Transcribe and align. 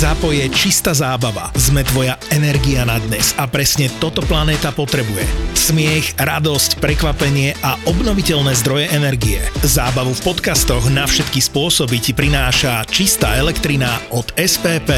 Zapo 0.00 0.32
je 0.32 0.48
čistá 0.48 0.96
zábava. 0.96 1.52
Sme 1.52 1.84
tvoja 1.84 2.16
energia 2.32 2.88
na 2.88 2.96
dnes 3.04 3.36
a 3.36 3.44
presne 3.44 3.92
toto 4.00 4.24
planéta 4.24 4.72
potrebuje. 4.72 5.28
Smiech, 5.52 6.16
radosť, 6.16 6.80
prekvapenie 6.80 7.52
a 7.60 7.76
obnoviteľné 7.84 8.56
zdroje 8.64 8.88
energie. 8.96 9.44
Zábavu 9.60 10.16
v 10.16 10.24
podcastoch 10.24 10.88
na 10.88 11.04
všetky 11.04 11.44
spôsoby 11.44 12.00
ti 12.00 12.16
prináša 12.16 12.80
čistá 12.88 13.36
elektrina 13.36 14.00
od 14.08 14.24
SPP. 14.40 14.88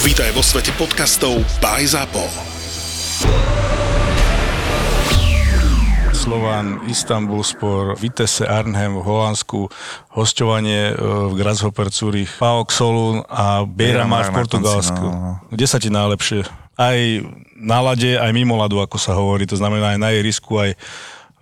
Vítaj 0.00 0.32
vo 0.32 0.40
svete 0.40 0.72
podcastov 0.80 1.36
by 1.60 1.84
Zapo. 1.84 2.55
Slovan, 6.26 6.82
Istanbul 6.90 7.38
Spor, 7.46 7.94
Vitesse 7.94 8.42
Arnhem 8.42 8.98
v 8.98 9.06
Holandsku, 9.06 9.70
hostovanie 10.10 10.90
e, 10.90 10.94
v 10.98 11.38
Grasshopper 11.38 11.86
Zurich, 11.94 12.34
PAOK 12.42 12.74
Solun 12.74 13.22
a 13.30 13.62
Beiramar 13.62 14.34
v 14.34 14.42
Portugalsku. 14.42 15.06
No. 15.06 15.38
Kde 15.54 15.66
sa 15.70 15.78
ti 15.78 15.86
najlepšie? 15.86 16.42
Aj 16.74 16.98
na 17.54 17.78
lade, 17.78 18.18
aj 18.18 18.26
mimo 18.34 18.58
ladu, 18.58 18.82
ako 18.82 18.98
sa 18.98 19.14
hovorí, 19.14 19.46
to 19.46 19.54
znamená 19.54 19.94
aj 19.94 20.02
na 20.02 20.10
ihrisku, 20.18 20.50
aj 20.58 20.74
e, 20.74 20.76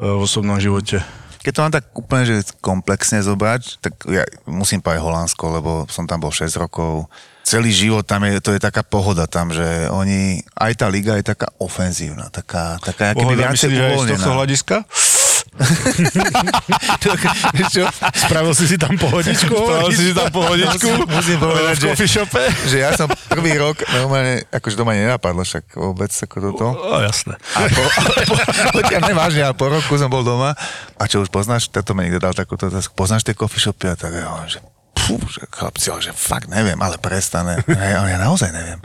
v 0.05 0.21
osobnom 0.21 0.61
živote. 0.61 1.01
Keď 1.41 1.53
to 1.57 1.63
mám 1.65 1.73
tak 1.73 1.89
úplne 1.97 2.29
že 2.29 2.53
komplexne 2.61 3.25
zobrať, 3.25 3.81
tak 3.81 4.05
ja 4.05 4.29
musím 4.45 4.85
povedať 4.85 5.01
Holandsko, 5.01 5.45
lebo 5.49 5.71
som 5.89 6.05
tam 6.05 6.21
bol 6.21 6.29
6 6.29 6.61
rokov 6.61 7.09
celý 7.45 7.71
život 7.71 8.09
tam 8.09 8.25
je, 8.25 8.41
to 8.41 8.57
je 8.57 8.61
taká 8.61 8.81
pohoda 8.81 9.29
tam, 9.29 9.53
že 9.53 9.63
oni, 9.93 10.41
aj 10.57 10.73
tá 10.81 10.89
liga 10.89 11.21
je 11.21 11.29
taká 11.29 11.53
ofenzívna, 11.61 12.33
taká, 12.33 12.81
taká 12.81 13.13
keby 13.13 13.37
viacej 13.37 13.69
myslíš, 13.69 13.79
uvoľnená. 13.79 14.09
z 14.09 14.13
tohto 14.17 14.33
hľadiska? 14.33 14.77
čo? 17.71 17.87
Spravil 18.11 18.51
si 18.59 18.67
si 18.67 18.75
tam 18.75 18.99
pohodičku? 18.99 19.55
Spravil 19.55 19.93
si 19.95 20.11
si 20.11 20.15
tam 20.17 20.27
pohodičku? 20.35 21.07
Musím 21.07 21.39
povedať, 21.39 21.95
že, 21.95 22.11
shope? 22.11 22.43
že 22.67 22.83
ja 22.83 22.91
som 22.99 23.07
prvý 23.31 23.55
rok 23.55 23.79
normálne, 23.95 24.43
akože 24.51 24.75
doma 24.75 24.99
nenapadlo 24.99 25.47
však 25.47 25.79
vôbec 25.79 26.11
ako 26.11 26.37
toto. 26.51 26.75
O, 26.75 26.99
jasné. 26.99 27.39
A 27.55 27.71
po, 27.71 27.87
po, 27.87 28.35
počkaj, 28.83 29.07
nevážne, 29.07 29.47
a 29.47 29.55
po 29.55 29.71
roku 29.71 29.95
som 29.95 30.11
bol 30.11 30.27
doma 30.27 30.59
a 30.99 31.03
čo 31.07 31.23
už 31.23 31.31
poznáš, 31.31 31.71
toto 31.71 31.95
mi 31.95 32.11
niekto 32.11 32.19
dal 32.19 32.35
takúto 32.35 32.67
otázku, 32.67 32.91
poznáš 32.99 33.23
tie 33.23 33.39
coffee 33.39 33.63
shopy 33.63 33.87
a 33.91 33.95
tak 33.95 34.11
ja, 34.11 34.27
že 34.51 34.59
fú, 35.05 35.21
že 35.29 35.45
chlapci, 35.53 35.93
ale 35.93 36.01
že 36.01 36.13
fakt 36.17 36.49
neviem, 36.49 36.81
ale 36.81 36.97
prestane. 36.97 37.61
Hej, 37.69 37.93
ale 38.01 38.09
ja 38.17 38.19
naozaj 38.19 38.51
neviem. 38.57 38.81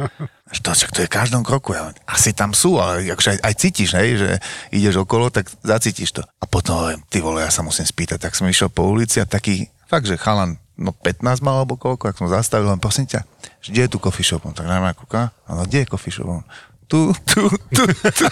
To, 0.60 0.70
však 0.76 0.92
to 0.92 1.00
je 1.06 1.08
v 1.08 1.16
každom 1.16 1.48
kroku. 1.48 1.72
Ja, 1.72 1.96
asi 2.04 2.36
tam 2.36 2.52
sú, 2.52 2.76
ale 2.76 3.08
akože 3.08 3.38
aj, 3.38 3.40
aj 3.40 3.54
cítiš, 3.56 3.90
hej, 3.96 4.10
že 4.20 4.30
ideš 4.76 5.08
okolo, 5.08 5.32
tak 5.32 5.48
zacítiš 5.64 6.20
to. 6.20 6.22
A 6.26 6.46
potom 6.50 6.76
hovorím, 6.76 7.02
ty 7.08 7.24
vole, 7.24 7.40
ja 7.40 7.48
sa 7.54 7.64
musím 7.64 7.88
spýtať. 7.88 8.20
Tak 8.20 8.36
som 8.36 8.50
išiel 8.52 8.68
po 8.68 8.84
ulici 8.84 9.24
a 9.24 9.30
taký, 9.30 9.72
fakt, 9.88 10.10
že 10.10 10.20
chalan, 10.20 10.60
no 10.76 10.92
15 10.92 11.40
mal 11.40 11.64
alebo 11.64 11.80
koľko, 11.80 12.12
ak 12.12 12.20
som 12.20 12.28
zastavil, 12.28 12.68
len 12.68 12.82
prosím 12.82 13.08
ťa, 13.08 13.24
kde 13.64 13.88
je 13.88 13.92
tu 13.92 13.98
coffee 14.04 14.28
shop? 14.28 14.44
On 14.44 14.56
tak 14.56 14.68
najmä 14.68 14.92
kúka, 15.00 15.32
no 15.48 15.64
kde 15.64 15.86
je 15.86 15.92
coffee 15.92 16.12
shop? 16.12 16.28
On, 16.28 16.44
tu, 16.90 17.14
tu, 17.24 17.46
tu, 17.70 17.84
tu. 18.18 18.26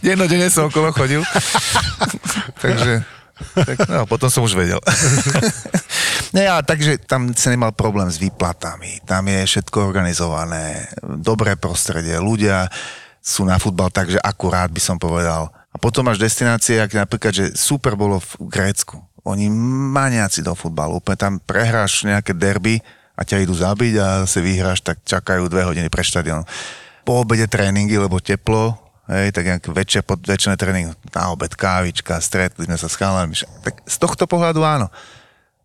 Dennodenne 0.00 0.46
som 0.46 0.70
okolo 0.70 0.94
chodil. 0.94 1.20
Takže 2.62 3.15
tak, 3.36 3.84
no, 3.88 4.08
potom 4.08 4.32
som 4.32 4.44
už 4.44 4.56
vedel. 4.56 4.80
no 6.34 6.40
ja, 6.40 6.64
takže 6.64 6.96
tam 7.04 7.36
sa 7.36 7.52
nemal 7.52 7.76
problém 7.76 8.08
s 8.08 8.16
výplatami. 8.16 9.04
Tam 9.04 9.24
je 9.28 9.44
všetko 9.44 9.76
organizované, 9.84 10.88
dobré 11.04 11.56
prostredie, 11.56 12.16
ľudia 12.16 12.72
sú 13.26 13.42
na 13.42 13.58
futbal 13.58 13.90
takže 13.90 14.22
akurát 14.22 14.70
by 14.70 14.80
som 14.80 14.96
povedal. 14.96 15.50
A 15.74 15.76
potom 15.76 16.06
máš 16.06 16.16
destinácie, 16.16 16.80
ako 16.80 16.94
napríklad, 16.96 17.32
že 17.34 17.44
super 17.52 17.98
bolo 17.98 18.22
v 18.22 18.48
Grécku. 18.48 18.96
Oni 19.26 19.50
maniaci 19.92 20.40
do 20.40 20.54
futbalu. 20.54 21.02
Úplne 21.02 21.18
tam 21.18 21.34
prehráš 21.42 22.06
nejaké 22.06 22.32
derby 22.32 22.80
a 23.18 23.26
ťa 23.26 23.42
idú 23.44 23.52
zabiť 23.52 23.94
a 23.98 24.06
zase 24.24 24.40
vyhráš, 24.40 24.80
tak 24.80 25.02
čakajú 25.02 25.50
dve 25.50 25.66
hodiny 25.66 25.90
pre 25.90 26.06
štadión. 26.06 26.46
Po 27.02 27.20
obede 27.20 27.50
tréningy, 27.50 27.98
lebo 27.98 28.22
teplo, 28.22 28.85
Hej, 29.06 29.38
tak 29.38 29.46
nejak 29.46 29.70
večer, 29.70 30.02
pod 30.02 30.18
večerné 30.18 30.58
tréning, 30.58 30.90
na 31.14 31.30
obed, 31.30 31.54
kávička, 31.54 32.18
stretli 32.18 32.66
sme 32.66 32.74
sa 32.74 32.90
s 32.90 32.98
chalami. 32.98 33.38
Tak 33.62 33.86
z 33.86 33.96
tohto 34.02 34.26
pohľadu 34.26 34.66
áno. 34.66 34.90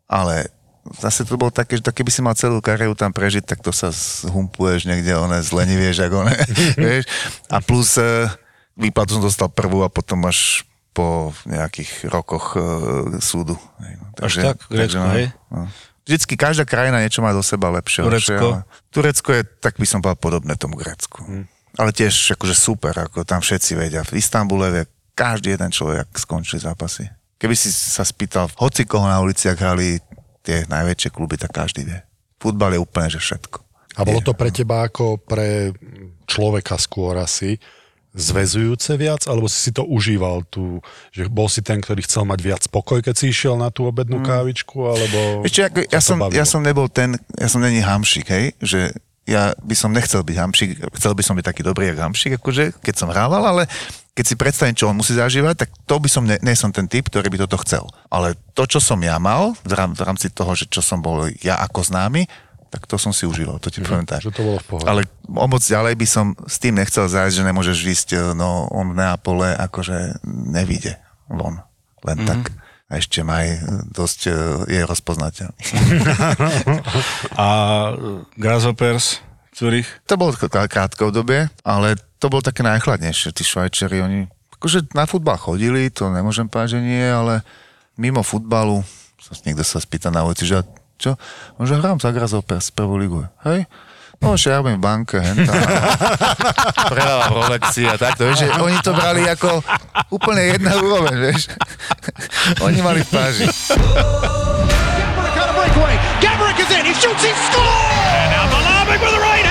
Ale 0.05 0.53
zase 1.01 1.25
to 1.25 1.41
bolo 1.41 1.49
také, 1.49 1.81
že 1.81 1.89
keby 1.89 2.13
si 2.13 2.21
mal 2.21 2.37
celú 2.37 2.61
kariéru 2.61 2.93
tam 2.93 3.09
prežiť, 3.09 3.41
tak 3.41 3.65
to 3.65 3.73
sa 3.73 3.89
zhumpuješ 3.89 4.85
niekde, 4.85 5.17
one 5.17 5.41
zlenivieš, 5.41 6.05
ako 6.05 6.15
one, 6.21 6.37
vieš. 6.85 7.09
A 7.49 7.57
plus 7.65 7.97
e, 7.97 8.29
výplatu 8.77 9.17
som 9.17 9.25
dostal 9.25 9.49
prvú 9.49 9.81
a 9.81 9.89
potom 9.89 10.21
až 10.29 10.61
po 10.93 11.33
nejakých 11.49 12.13
rokoch 12.13 12.53
e, 12.53 12.61
súdu. 13.25 13.57
No, 13.81 14.05
takže, 14.21 14.39
Až 14.41 14.45
tak, 14.53 14.57
Grécko, 14.69 15.01
no, 15.01 15.13
hej? 15.17 15.25
No. 15.49 15.65
Vždycky 16.05 16.33
každá 16.37 16.65
krajina 16.69 17.01
niečo 17.01 17.25
má 17.25 17.33
do 17.33 17.41
seba 17.41 17.73
lepšie. 17.73 18.05
Turecko? 18.05 18.61
Lepšie, 18.61 18.89
Turecko 18.93 19.29
je, 19.33 19.41
tak 19.65 19.81
by 19.81 19.85
som 19.89 19.97
povedal, 19.97 20.21
podobné 20.21 20.53
tomu 20.61 20.77
Grécku. 20.77 21.25
Hmm 21.25 21.49
ale 21.79 21.91
tiež 21.95 22.35
akože 22.35 22.55
super, 22.55 22.95
ako 22.95 23.23
tam 23.23 23.39
všetci 23.39 23.71
vedia. 23.77 24.01
V 24.03 24.19
Istambule 24.19 24.67
vie 24.71 24.83
každý 25.15 25.55
jeden 25.55 25.71
človek, 25.71 26.07
ak 26.07 26.17
skončí 26.17 26.57
zápasy. 26.59 27.07
Keby 27.41 27.55
si 27.57 27.71
sa 27.71 28.05
spýtal, 28.05 28.51
hoci 28.59 28.85
koho 28.85 29.07
na 29.07 29.21
uliciach 29.23 29.57
hrali 29.57 29.97
tie 30.45 30.65
najväčšie 30.67 31.09
kluby, 31.13 31.37
tak 31.37 31.53
každý 31.53 31.85
vie. 31.85 31.99
Futbal 32.41 32.77
je 32.77 32.81
úplne, 32.81 33.09
že 33.09 33.21
všetko. 33.21 33.59
A 33.99 34.07
bolo 34.07 34.23
to 34.23 34.31
pre 34.31 34.49
teba 34.49 34.87
ako 34.87 35.19
pre 35.19 35.75
človeka 36.25 36.79
skôr 36.79 37.19
asi 37.19 37.59
zväzujúce 38.11 38.99
viac, 38.99 39.23
alebo 39.27 39.47
si 39.47 39.59
si 39.67 39.71
to 39.71 39.87
užíval 39.87 40.43
tu, 40.51 40.83
že 41.15 41.31
bol 41.31 41.47
si 41.47 41.63
ten, 41.63 41.79
ktorý 41.79 42.03
chcel 42.03 42.27
mať 42.27 42.39
viac 42.43 42.63
pokoj, 42.67 42.99
keď 42.99 43.15
si 43.15 43.31
išiel 43.31 43.55
na 43.55 43.71
tú 43.71 43.87
obednú 43.87 44.19
mm. 44.19 44.27
kávičku, 44.27 44.77
alebo... 44.83 45.19
Ešte, 45.47 45.71
ako, 45.71 45.79
ja, 45.87 46.01
som, 46.03 46.17
ja 46.27 46.43
som 46.43 46.59
nebol 46.59 46.91
ten, 46.91 47.15
ja 47.39 47.47
som 47.47 47.63
není 47.63 47.79
hamšik, 47.79 48.27
hej, 48.27 48.45
že 48.59 48.91
ja 49.29 49.53
by 49.61 49.75
som 49.77 49.93
nechcel 49.93 50.25
byť 50.25 50.37
hamšik, 50.37 50.69
chcel 50.97 51.13
by 51.13 51.23
som 51.23 51.37
byť 51.37 51.45
taký 51.45 51.61
dobrý 51.61 51.93
jak 51.93 52.01
hamšik, 52.01 52.41
akože, 52.41 52.81
keď 52.81 52.95
som 52.97 53.13
hrával, 53.13 53.45
ale 53.45 53.69
keď 54.11 54.25
si 54.27 54.35
predstavím, 54.35 54.75
čo 54.75 54.89
on 54.91 54.97
musí 54.97 55.15
zažívať, 55.15 55.55
tak 55.65 55.69
to 55.87 55.95
by 56.01 56.09
som, 56.11 56.27
ne, 56.27 56.35
nie 56.43 56.57
som 56.57 56.73
ten 56.73 56.89
typ, 56.89 57.07
ktorý 57.07 57.31
by 57.31 57.37
toto 57.47 57.61
chcel. 57.63 57.85
Ale 58.11 58.35
to, 58.57 58.67
čo 58.67 58.83
som 58.83 58.99
ja 58.99 59.15
mal, 59.21 59.55
v 59.63 59.73
rámci 60.03 60.33
toho, 60.33 60.51
že 60.57 60.67
čo 60.67 60.83
som 60.83 60.99
bol 60.99 61.31
ja 61.39 61.61
ako 61.63 61.85
známy, 61.85 62.27
tak 62.71 62.87
to 62.87 62.95
som 62.95 63.11
si 63.11 63.27
užíval, 63.27 63.59
to 63.59 63.67
ti 63.67 63.83
poviem 63.83 64.07
tak. 64.07 64.23
Že 64.23 64.31
to 64.31 64.43
bolo 64.47 64.59
v 64.63 64.67
pohode. 64.67 64.87
Ale 64.87 65.01
o 65.27 65.47
moc 65.47 65.59
ďalej 65.59 65.93
by 65.99 66.07
som 66.07 66.31
s 66.47 66.55
tým 66.55 66.79
nechcel 66.79 67.03
zájsť, 67.03 67.35
že 67.35 67.47
nemôžeš 67.47 67.77
výsť, 67.83 68.07
no 68.31 68.71
on 68.71 68.95
v 68.95 68.99
Neapole 68.99 69.51
akože 69.59 70.23
nevíde 70.23 70.95
von, 71.27 71.59
len 72.07 72.17
mm-hmm. 72.23 72.31
tak 72.31 72.41
a 72.91 72.99
ešte 72.99 73.23
ma 73.23 73.39
aj 73.39 73.49
dosť 73.95 74.19
e, 74.27 74.31
je 74.67 74.81
rozpoznateľný. 74.83 75.63
a 77.39 77.47
Grasshoppers, 78.35 79.23
Zurich? 79.55 79.87
To 80.11 80.19
bolo 80.19 80.35
krátko 80.35 81.07
v 81.07 81.15
dobe, 81.15 81.37
ale 81.63 81.95
to 82.19 82.27
bolo 82.27 82.43
také 82.43 82.67
najchladnejšie. 82.67 83.31
Tí 83.31 83.47
Švajčeri, 83.47 84.03
oni 84.03 84.19
akože 84.59 84.91
na 84.91 85.07
futbal 85.07 85.39
chodili, 85.39 85.87
to 85.87 86.11
nemôžem 86.11 86.51
povedať, 86.51 86.77
že 86.77 86.79
nie, 86.83 87.07
ale 87.07 87.47
mimo 87.95 88.27
futbalu, 88.27 88.83
niekto 89.47 89.63
sa 89.63 89.79
spýta 89.79 90.11
na 90.11 90.27
ulici, 90.27 90.43
že 90.43 90.59
čo? 90.99 91.15
No, 91.55 91.63
že 91.63 91.79
hrám 91.79 91.97
za 91.97 92.11
Grasshoppers 92.11 92.69
prvú 92.75 92.99
ligu. 92.99 93.23
Hej? 93.47 93.65
No, 94.21 94.37
že 94.37 94.53
ja 94.53 94.61
v 94.61 94.77
banke, 94.77 95.17
henta. 95.17 95.49
Predávam 96.93 97.41
Rolexy 97.41 97.89
a 97.89 97.97
takto, 97.97 98.29
vieš, 98.29 98.45
že 98.45 98.53
oni 98.53 98.77
to 98.85 98.93
brali 98.93 99.25
ako 99.25 99.65
úplne 100.13 100.53
jedna 100.53 100.77
úroveň, 100.77 101.15
vieš. 101.17 101.49
oni 102.65 102.79
mali 102.85 103.01
v 103.01 103.09
páži. 103.09 103.49
Gabrick 106.21 106.57
is 106.61 106.69
in, 106.69 106.85
he 106.85 106.93
shoots, 106.93 107.23
he 107.25 107.33
scores! 107.33 107.65
And 108.13 108.29
now 108.29 108.45
Malabik 108.53 109.01
with 109.01 109.09
the 109.09 109.21
right 109.25 109.50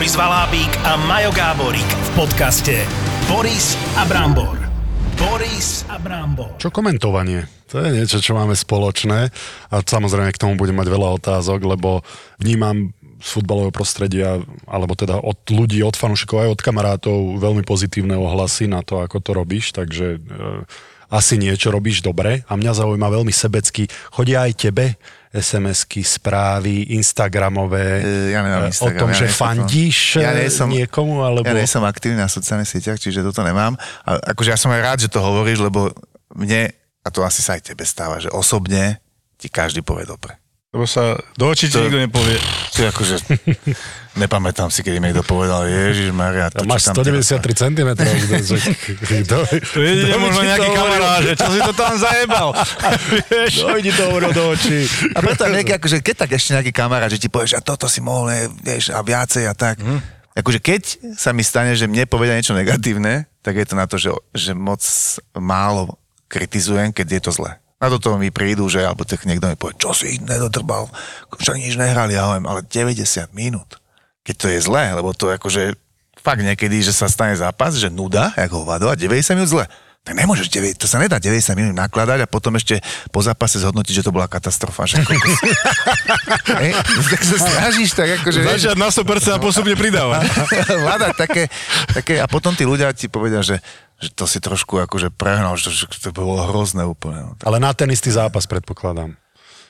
Boris 0.00 0.16
Valábík 0.16 0.80
a 0.80 0.96
Majo 0.96 1.28
Gáborík 1.28 1.84
v 1.84 2.10
podcaste 2.24 2.88
Boris 3.28 3.76
a 4.00 4.08
Brambor. 4.08 4.56
Boris 5.12 5.84
a 5.92 6.00
Brambor. 6.00 6.56
Čo 6.56 6.72
komentovanie? 6.72 7.44
To 7.68 7.84
je 7.84 8.00
niečo, 8.00 8.16
čo 8.16 8.32
máme 8.32 8.56
spoločné 8.56 9.28
a 9.68 9.74
samozrejme 9.84 10.32
k 10.32 10.40
tomu 10.40 10.56
budem 10.56 10.80
mať 10.80 10.88
veľa 10.88 11.20
otázok, 11.20 11.60
lebo 11.76 12.00
vnímam 12.40 12.96
z 13.20 13.28
futbalového 13.28 13.76
prostredia, 13.76 14.40
alebo 14.64 14.96
teda 14.96 15.20
od 15.20 15.36
ľudí, 15.52 15.84
od 15.84 16.00
fanúšikov 16.00 16.48
aj 16.48 16.56
od 16.56 16.64
kamarátov 16.64 17.36
veľmi 17.36 17.60
pozitívne 17.68 18.16
ohlasy 18.16 18.72
na 18.72 18.80
to, 18.80 19.04
ako 19.04 19.20
to 19.20 19.36
robíš, 19.36 19.76
takže 19.76 20.16
e, 20.16 20.18
asi 21.12 21.36
niečo 21.36 21.68
robíš 21.68 22.00
dobre 22.00 22.40
a 22.48 22.56
mňa 22.56 22.72
zaujíma 22.72 23.20
veľmi 23.20 23.36
sebecky. 23.36 23.84
Chodia 24.16 24.48
aj 24.48 24.64
tebe 24.64 24.96
SMS-ky, 25.30 26.02
správy, 26.02 26.90
Instagramové, 26.98 28.02
e, 28.02 28.34
ja 28.34 28.42
nemám 28.42 28.66
Instagram, 28.66 28.98
o 28.98 29.00
tom, 29.06 29.10
ja 29.14 29.18
že 29.22 29.26
fandíš 29.30 30.18
ja 30.18 30.34
som, 30.50 30.66
niekomu? 30.66 31.22
Alebo... 31.22 31.46
Ja 31.46 31.54
nie 31.54 31.70
som 31.70 31.86
aktívny 31.86 32.18
na 32.18 32.26
sociálnych 32.26 32.66
sieťach, 32.66 32.98
čiže 32.98 33.22
toto 33.22 33.46
nemám. 33.46 33.78
A 34.02 34.18
akože 34.34 34.50
ja 34.50 34.58
som 34.58 34.74
aj 34.74 34.82
rád, 34.82 34.98
že 35.06 35.12
to 35.12 35.22
hovoríš, 35.22 35.62
lebo 35.62 35.94
mne, 36.34 36.74
a 36.74 37.08
to 37.14 37.22
asi 37.22 37.46
sa 37.46 37.54
aj 37.54 37.62
tebe 37.62 37.86
stáva, 37.86 38.18
že 38.18 38.26
osobne 38.34 38.98
ti 39.38 39.46
každý 39.46 39.86
povie 39.86 40.02
dobre. 40.02 40.34
Lebo 40.70 40.86
sa 40.86 41.18
do 41.34 41.50
očí 41.50 41.66
To- 41.66 41.82
nikto 41.82 41.98
nepovie. 41.98 42.38
Je 42.78 42.86
akože, 42.86 43.16
nepamätám 44.22 44.70
si, 44.70 44.86
keď 44.86 45.02
mi 45.02 45.10
niekto 45.10 45.26
povedal, 45.26 45.66
Ježiš 45.66 46.14
Maria, 46.14 46.46
to, 46.46 46.62
Máš 46.62 46.86
čo 46.86 46.94
tam 46.94 47.02
193 47.02 47.42
cm. 47.42 47.90
To 49.26 49.78
je 49.82 50.14
možno 50.14 50.42
nejaký 50.46 50.70
kamarát, 50.70 51.20
že 51.26 51.34
čo 51.34 51.50
si 51.50 51.58
to 51.58 51.74
tam 51.74 51.92
zajebal. 51.98 52.54
Vieš? 53.34 53.66
Dojdi 53.66 53.90
to 53.98 54.02
hovoril 54.14 54.30
do 54.30 54.54
očí. 54.54 54.86
A 55.10 55.18
preto 55.18 55.50
nejaký, 55.50 55.74
akože, 55.82 56.06
keď 56.06 56.14
tak 56.22 56.30
ešte 56.38 56.54
nejaký 56.54 56.70
kamarát, 56.70 57.10
že 57.10 57.18
ti 57.18 57.26
povieš, 57.26 57.58
a 57.58 57.60
toto 57.66 57.90
si 57.90 57.98
mohol, 57.98 58.30
ne, 58.30 58.40
vieš, 58.62 58.94
a 58.94 59.02
viacej 59.02 59.50
a 59.50 59.54
tak. 59.58 59.82
Mm. 59.82 59.98
Akože 60.38 60.62
keď 60.62 60.82
sa 61.18 61.34
mi 61.34 61.42
stane, 61.42 61.74
že 61.74 61.90
mne 61.90 62.06
povedia 62.06 62.38
niečo 62.38 62.54
negatívne, 62.54 63.26
tak 63.42 63.58
je 63.58 63.66
to 63.66 63.74
na 63.74 63.90
to, 63.90 63.98
že, 63.98 64.14
že 64.38 64.54
moc 64.54 64.80
málo 65.34 65.98
kritizujem, 66.30 66.94
keď 66.94 67.18
je 67.18 67.22
to 67.26 67.32
zlé. 67.34 67.58
Na 67.80 67.88
toto 67.88 68.20
mi 68.20 68.28
prídu, 68.28 68.68
že, 68.68 68.84
alebo 68.84 69.08
tak 69.08 69.24
niekto 69.24 69.48
mi 69.48 69.56
povie, 69.56 69.80
čo 69.80 69.96
si 69.96 70.20
nedodrbal, 70.20 70.92
však 71.32 71.56
nič 71.56 71.80
nehrali, 71.80 72.12
ja 72.12 72.28
hovorím, 72.28 72.44
ale 72.44 72.60
90 72.68 73.32
minút. 73.32 73.80
Keď 74.20 74.34
to 74.36 74.46
je 74.52 74.58
zlé, 74.60 74.92
lebo 74.92 75.16
to 75.16 75.32
akože 75.32 75.72
fakt 76.20 76.44
niekedy, 76.44 76.84
že 76.84 76.92
sa 76.92 77.08
stane 77.08 77.32
zápas, 77.32 77.72
že 77.80 77.88
nuda, 77.88 78.36
ako 78.36 78.68
hovado, 78.68 78.92
a 78.92 78.94
90 78.94 79.32
minút 79.32 79.48
zle. 79.48 79.64
Tak 80.00 80.16
nemôžeš, 80.16 80.48
9, 80.48 80.80
to 80.80 80.88
sa 80.88 80.96
nedá 80.96 81.20
90 81.20 81.52
minút 81.60 81.76
nakladať 81.76 82.24
a 82.24 82.26
potom 82.28 82.56
ešte 82.56 82.80
po 83.12 83.20
zápase 83.20 83.60
zhodnotiť, 83.60 84.00
že 84.00 84.04
to 84.08 84.12
bola 84.12 84.32
katastrofa. 84.32 84.88
Že. 84.88 85.04
Hej, 86.64 86.72
tak 87.04 87.20
sa 87.20 87.36
snažíš 87.36 87.92
tak 87.92 88.08
akože... 88.20 88.40
Začať 88.40 88.80
na 88.80 88.88
100% 88.88 89.36
a 89.36 89.40
postupne 89.40 89.76
pridávať. 89.76 90.24
hľadať 90.88 91.12
také, 91.20 91.52
také, 91.92 92.14
a 92.16 92.24
potom 92.24 92.56
tí 92.56 92.64
ľudia 92.64 92.96
ti 92.96 93.12
povedia, 93.12 93.44
že, 93.44 93.60
že 94.00 94.08
to 94.16 94.24
si 94.24 94.40
trošku 94.40 94.80
akože 94.80 95.12
prehnal, 95.12 95.60
že, 95.60 95.76
že 95.76 96.08
to 96.08 96.10
bolo 96.16 96.40
hrozné 96.48 96.88
úplne. 96.88 97.20
No. 97.20 97.32
Ale 97.44 97.60
na 97.60 97.76
ten 97.76 97.92
istý 97.92 98.08
zápas 98.08 98.48
predpokladám. 98.48 99.19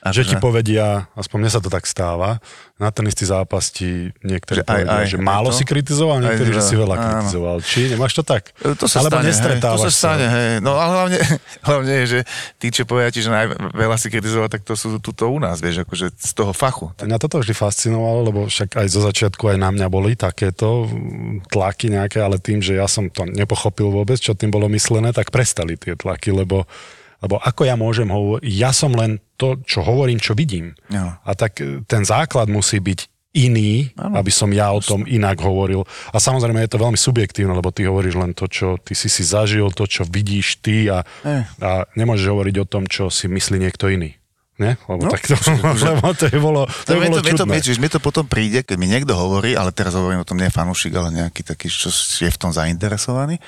A 0.01 0.09
že 0.09 0.25
ti 0.25 0.33
že- 0.33 0.41
povedia, 0.41 1.05
aspoň 1.13 1.37
mne 1.37 1.51
sa 1.51 1.57
to 1.57 1.69
tak 1.69 1.85
stáva, 1.85 2.41
na 2.75 2.89
ten 2.89 3.05
istý 3.05 3.21
zápas 3.23 3.69
ti 3.69 4.09
niektorí 4.19 4.59
Že 4.59 4.65
povedia, 4.65 4.89
aj- 4.97 5.07
že 5.07 5.15
aj 5.15 5.21
málo 5.21 5.49
to? 5.49 5.55
si 5.55 5.63
kritizoval, 5.63 6.17
Aj 6.17 6.23
niektorí, 6.25 6.49
že 6.49 6.63
si 6.63 6.73
veľa 6.73 6.95
áno. 6.95 7.03
kritizoval. 7.05 7.57
Či 7.61 7.79
nemáš 7.87 8.13
to 8.13 8.23
tak? 8.23 8.49
E, 8.57 8.73
To 8.73 8.89
sa 8.89 8.97
Alebo 8.99 9.21
stane, 9.21 9.29
hej, 9.29 9.61
to 9.61 9.77
sa 9.77 9.85
sa. 9.85 9.93
stane, 9.93 10.25
hej. 10.25 10.49
No 10.59 10.73
ale 10.73 10.91
hlavne, 10.91 11.19
hlavne 11.69 11.93
je, 11.95 12.05
že 12.07 12.19
tí, 12.57 12.67
čo 12.67 12.83
povedia 12.83 13.09
ti, 13.09 13.21
že 13.21 13.29
naj, 13.29 13.45
veľa 13.71 13.95
si 13.95 14.09
kritizoval, 14.09 14.49
tak 14.49 14.61
to 14.61 14.73
sú 14.73 14.97
tuto 14.97 15.29
u 15.29 15.37
nás, 15.37 15.61
vieš, 15.61 15.85
akože 15.85 16.09
z 16.11 16.31
toho 16.33 16.49
fachu. 16.51 16.89
Mňa 16.97 17.17
toto 17.17 17.37
vždy 17.37 17.53
fascinovalo, 17.53 18.25
lebo 18.25 18.39
však 18.43 18.75
aj 18.75 18.87
zo 18.89 18.99
začiatku 18.99 19.45
aj 19.47 19.57
na 19.59 19.69
mňa 19.69 19.85
boli 19.87 20.15
takéto 20.15 20.89
mm, 20.89 21.45
tlaky 21.47 21.93
nejaké, 21.93 22.17
ale 22.17 22.35
tým, 22.35 22.57
že 22.57 22.73
ja 22.73 22.89
som 22.89 23.05
to 23.05 23.21
nepochopil 23.23 23.87
vôbec, 23.87 24.17
čo 24.17 24.33
tým 24.33 24.49
bolo 24.49 24.65
myslené, 24.67 25.11
tak 25.11 25.29
prestali 25.29 25.77
tie 25.77 25.93
tlaky, 25.93 26.33
lebo, 26.33 26.65
lebo 27.21 27.37
ako 27.37 27.61
ja 27.63 27.77
môžem 27.77 28.09
hovoriť, 28.09 28.43
ja 28.49 28.73
som 28.73 28.91
len 28.91 29.21
to, 29.37 29.61
čo 29.63 29.81
hovorím, 29.81 30.17
čo 30.17 30.33
vidím. 30.33 30.73
Jo. 30.89 31.15
A 31.21 31.31
tak 31.33 31.61
e, 31.61 31.85
ten 31.85 32.01
základ 32.01 32.49
musí 32.49 32.77
byť 32.77 32.99
iný, 33.31 33.95
ano, 33.95 34.19
aby 34.19 34.27
som 34.27 34.51
ja 34.51 34.75
o 34.75 34.83
tom 34.83 35.07
inak 35.07 35.39
hovoril. 35.39 35.87
A 36.11 36.19
samozrejme 36.19 36.59
je 36.65 36.71
to 36.75 36.83
veľmi 36.83 36.99
subjektívne, 36.99 37.55
lebo 37.55 37.71
ty 37.71 37.87
hovoríš 37.87 38.19
len 38.19 38.35
to, 38.35 38.43
čo 38.45 38.75
ty 38.75 38.91
si 38.91 39.07
si 39.07 39.23
zažil, 39.23 39.71
to, 39.71 39.87
čo 39.87 40.03
vidíš 40.03 40.59
ty 40.59 40.91
a, 40.91 41.07
Eh. 41.23 41.47
a 41.63 41.87
nemôžeš 41.95 42.27
hovoriť 42.27 42.55
o 42.59 42.65
tom, 42.67 42.83
čo 42.85 43.07
si 43.07 43.31
myslí 43.31 43.55
niekto 43.55 43.87
iný. 43.87 44.19
Nie? 44.59 44.75
Lebo 44.85 45.07
No, 45.07 45.15
tak 45.15 45.25
to, 45.25 45.39
lebo 45.89 46.11
to 46.11 46.27
je 46.27 46.37
bolo, 46.37 46.67
to 46.85 46.91
je 46.91 46.99
mne 46.99 47.07
bolo 47.07 47.17
to, 47.17 47.23
to, 47.23 47.29
čudné. 47.39 47.55
mne, 47.55 47.61
mne 47.81 47.89
to 47.89 47.99
potom 48.03 48.25
príde, 48.27 48.61
keď 48.61 48.75
mi 48.77 48.91
niekto 48.91 49.15
hovorí, 49.15 49.55
ale 49.55 49.71
teraz 49.71 49.95
hovorím 49.95 50.21
o 50.21 50.27
tom 50.27 50.35
nie 50.37 50.51
fanúšik, 50.51 50.91
ale 50.93 51.09
nejaký 51.09 51.41
taký, 51.41 51.71
čo 51.71 51.87
je 52.21 52.27
v 52.27 52.37
tom 52.37 52.51
zainteresovaný 52.51 53.39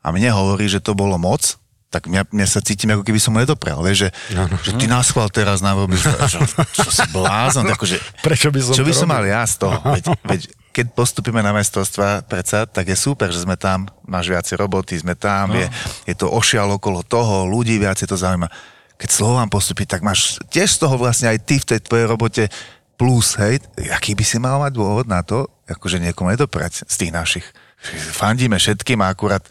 a 0.00 0.14
mne 0.14 0.30
hovorí, 0.32 0.70
že 0.70 0.78
to 0.78 0.94
bolo 0.94 1.18
moc, 1.18 1.58
tak 1.92 2.08
mňa, 2.08 2.32
mňa 2.32 2.46
sa 2.48 2.64
cítim, 2.64 2.88
ako 2.88 3.04
keby 3.04 3.20
som 3.20 3.36
mu 3.36 3.44
nedoprel, 3.44 3.76
vieš, 3.84 4.08
že, 4.08 4.10
Áno. 4.32 4.56
že 4.64 4.72
ty 4.80 4.88
nás 4.88 5.12
chval 5.12 5.28
teraz 5.28 5.60
na 5.60 5.76
robíš, 5.76 6.08
že, 6.08 6.40
čo 6.72 6.88
si 6.88 7.04
blázon, 7.12 7.68
akože, 7.68 8.24
Prečo 8.24 8.48
by 8.48 8.60
som 8.64 8.72
čo 8.72 8.88
by 8.88 8.94
som 8.96 9.12
mal 9.12 9.20
ja 9.28 9.44
z 9.44 9.60
toho, 9.60 9.76
veď, 9.94 10.04
veď 10.24 10.40
keď 10.72 10.86
postupíme 10.96 11.44
na 11.44 11.52
mestrovstva, 11.52 12.24
predsa, 12.24 12.64
tak 12.64 12.88
je 12.88 12.96
super, 12.96 13.28
že 13.28 13.44
sme 13.44 13.60
tam, 13.60 13.84
máš 14.08 14.32
viacej 14.32 14.56
roboty, 14.56 14.96
sme 14.96 15.12
tam, 15.12 15.52
je, 15.52 15.68
je 16.08 16.16
to 16.16 16.32
ošial 16.32 16.80
okolo 16.80 17.04
toho, 17.04 17.44
ľudí 17.44 17.76
viacej 17.76 18.08
to 18.08 18.16
zaujíma. 18.16 18.48
Keď 18.96 19.08
Slován 19.12 19.52
postupí, 19.52 19.84
tak 19.84 20.00
máš 20.00 20.40
tiež 20.48 20.72
z 20.72 20.80
toho 20.80 20.96
vlastne 20.96 21.28
aj 21.28 21.44
ty 21.44 21.60
v 21.60 21.68
tej 21.76 21.78
tvojej 21.84 22.06
robote 22.08 22.48
plus, 22.96 23.36
hej, 23.36 23.60
aký 23.92 24.16
by 24.16 24.24
si 24.24 24.40
mal 24.40 24.56
mať 24.64 24.72
dôvod 24.72 25.04
na 25.04 25.20
to, 25.20 25.44
akože 25.68 26.00
niekomu 26.00 26.32
nedoprať 26.32 26.88
z 26.88 26.94
tých 26.96 27.12
našich. 27.12 27.46
Fandíme 28.16 28.56
všetkým 28.56 28.96
a 29.04 29.12
akurát 29.12 29.44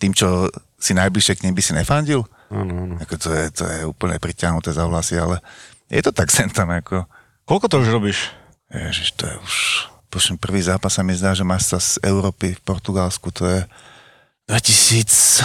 tým, 0.00 0.10
čo 0.10 0.50
si 0.84 0.92
najbližšie 0.92 1.34
k 1.34 1.44
nim 1.44 1.52
by 1.52 1.62
si 1.62 1.72
nefandil. 1.72 2.28
Áno, 2.48 2.72
áno. 2.78 2.94
Ako 2.98 3.16
to, 3.16 3.28
je, 3.30 3.44
to 3.50 3.64
je 3.64 3.78
úplne 3.84 4.16
priťahnuté 4.16 4.70
za 4.70 4.84
vlasy, 4.84 5.16
ale 5.16 5.40
je 5.88 5.98
to 5.98 6.12
tak 6.12 6.28
sem 6.34 6.46
tam 6.46 6.68
ako... 6.68 7.08
Koľko 7.42 7.66
to 7.66 7.76
už 7.78 7.88
robíš? 7.90 8.28
Ježiš, 8.68 9.12
to 9.14 9.24
je 9.24 9.36
už... 9.38 9.54
Počujem, 10.06 10.36
prvý 10.36 10.60
zápas 10.60 10.90
sa 10.90 11.00
mi 11.00 11.10
zdá, 11.10 11.32
že 11.32 11.42
máš 11.42 11.66
sa 11.66 11.78
z 11.78 11.98
Európy 12.00 12.52
v 12.52 12.62
Portugalsku, 12.62 13.28
to 13.30 13.44
je 13.44 13.60
2004. 14.46 15.42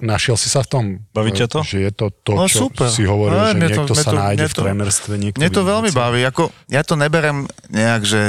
Našiel 0.00 0.34
si 0.34 0.48
sa 0.48 0.60
v 0.60 0.68
tom? 0.68 0.84
Baví 1.08 1.30
ťa 1.30 1.46
to? 1.46 1.62
Že 1.62 1.78
je 1.80 1.92
to 1.94 2.06
to, 2.10 2.32
No, 2.34 2.44
čo 2.44 2.66
super. 2.66 2.90
si 2.90 3.06
hovoril, 3.06 3.32
No, 3.32 3.46
že 3.46 3.52
to- 3.52 3.60
niekto 3.60 3.80
mne 3.86 3.94
sa 3.96 4.02
to- 4.04 4.18
nájde 4.18 4.34
mne 4.36 4.44
v 4.44 4.52
to- 4.52 4.62
trénerstve. 4.62 5.12
Mne 5.38 5.50
to 5.50 5.62
veľmi 5.62 5.90
baví, 5.92 6.20
ako 6.24 6.42
ja 6.66 6.82
to 6.82 6.94
neberem 6.94 7.36
nejak, 7.70 8.02
že 8.02 8.20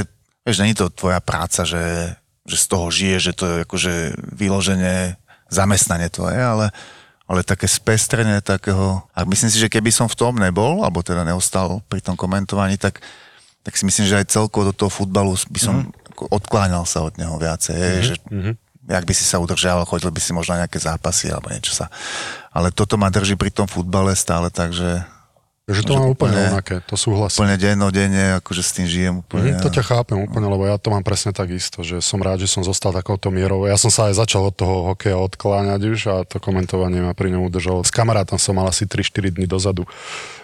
vieš, 0.41 0.61
není 0.61 0.73
to 0.73 0.87
tvoja 0.87 1.17
práca, 1.19 1.65
že, 1.65 2.13
že 2.45 2.57
z 2.61 2.65
toho 2.69 2.87
žije, 2.93 3.17
že 3.19 3.33
to 3.33 3.43
je 3.45 3.55
akože 3.65 3.93
vyloženie 4.37 5.17
zamestnanie 5.49 6.09
tvoje, 6.13 6.37
ale, 6.37 6.69
ale 7.25 7.41
také 7.41 7.65
spestrenie 7.65 8.41
takého, 8.41 9.01
a 9.13 9.25
myslím 9.25 9.49
si, 9.49 9.57
že 9.57 9.69
keby 9.69 9.89
som 9.89 10.05
v 10.05 10.17
tom 10.17 10.37
nebol, 10.37 10.85
alebo 10.85 11.01
teda 11.01 11.25
neostal 11.25 11.81
pri 11.89 12.05
tom 12.05 12.13
komentovaní, 12.13 12.77
tak, 12.77 13.01
tak 13.65 13.73
si 13.73 13.85
myslím, 13.85 14.05
že 14.05 14.21
aj 14.21 14.29
celkovo 14.29 14.69
do 14.69 14.73
toho 14.77 14.93
futbalu 14.93 15.33
by 15.49 15.59
som 15.59 15.89
mm. 15.89 16.29
odkláňal 16.29 16.85
sa 16.85 17.01
od 17.01 17.17
neho 17.17 17.33
viacej, 17.37 17.77
mm-hmm. 17.77 18.05
že 18.05 18.15
jak 18.85 19.03
by 19.05 19.13
si 19.17 19.25
sa 19.25 19.41
udržiaval, 19.41 19.89
chodil 19.89 20.13
by 20.13 20.21
si 20.21 20.29
možno 20.29 20.53
na 20.53 20.65
nejaké 20.65 20.77
zápasy 20.77 21.33
alebo 21.33 21.49
niečo 21.49 21.73
sa. 21.73 21.89
Ale 22.53 22.69
toto 22.69 23.01
ma 23.01 23.09
drží 23.09 23.33
pri 23.33 23.49
tom 23.49 23.65
futbale 23.65 24.13
stále, 24.13 24.53
takže 24.53 25.01
Že 25.65 25.81
to 25.81 25.91
Že 25.91 25.97
mám 25.97 26.07
úplne 26.07 26.29
úplne- 26.29 26.45
rovnaké, 26.47 26.75
to 26.85 26.93
súhlasím. 26.95 27.37
úplne 27.41 27.57
dennodenne, 27.57 28.37
akože 28.37 28.61
s 28.61 28.71
tým 28.71 28.85
žijem 28.85 29.13
úplne. 29.17 29.57
Mhm, 29.57 29.65
to 29.65 29.73
ťa 29.73 29.81
chápem 29.83 30.17
úplne, 30.19 30.45
lebo 30.45 30.61
ja 30.63 30.77
to 30.77 30.93
mám 30.93 31.01
presne 31.01 31.33
tak 31.33 31.49
isto, 31.49 31.81
že 31.81 31.99
som 31.99 32.21
rád, 32.21 32.37
že 32.37 32.45
som 32.47 32.61
zostal 32.61 32.93
takouto 32.93 33.29
mierou. 33.29 33.65
Ja 33.65 33.73
som 33.73 33.89
sa 33.89 34.05
aj 34.05 34.21
začal 34.21 34.45
od 34.45 34.53
toho 34.53 34.93
hokeja 34.93 35.17
odkláňať 35.17 35.81
už 35.83 35.99
a 36.05 36.15
to 36.21 36.37
komentovanie 36.37 37.01
ma 37.01 37.11
pri 37.11 37.33
ňom 37.33 37.41
udržalo. 37.43 37.81
S 37.81 37.89
kamarátom 37.89 38.37
som 38.37 38.53
mal 38.53 38.65
asi 38.65 38.85
3-4 38.85 39.01
dní 39.31 39.45
dozadu 39.45 39.89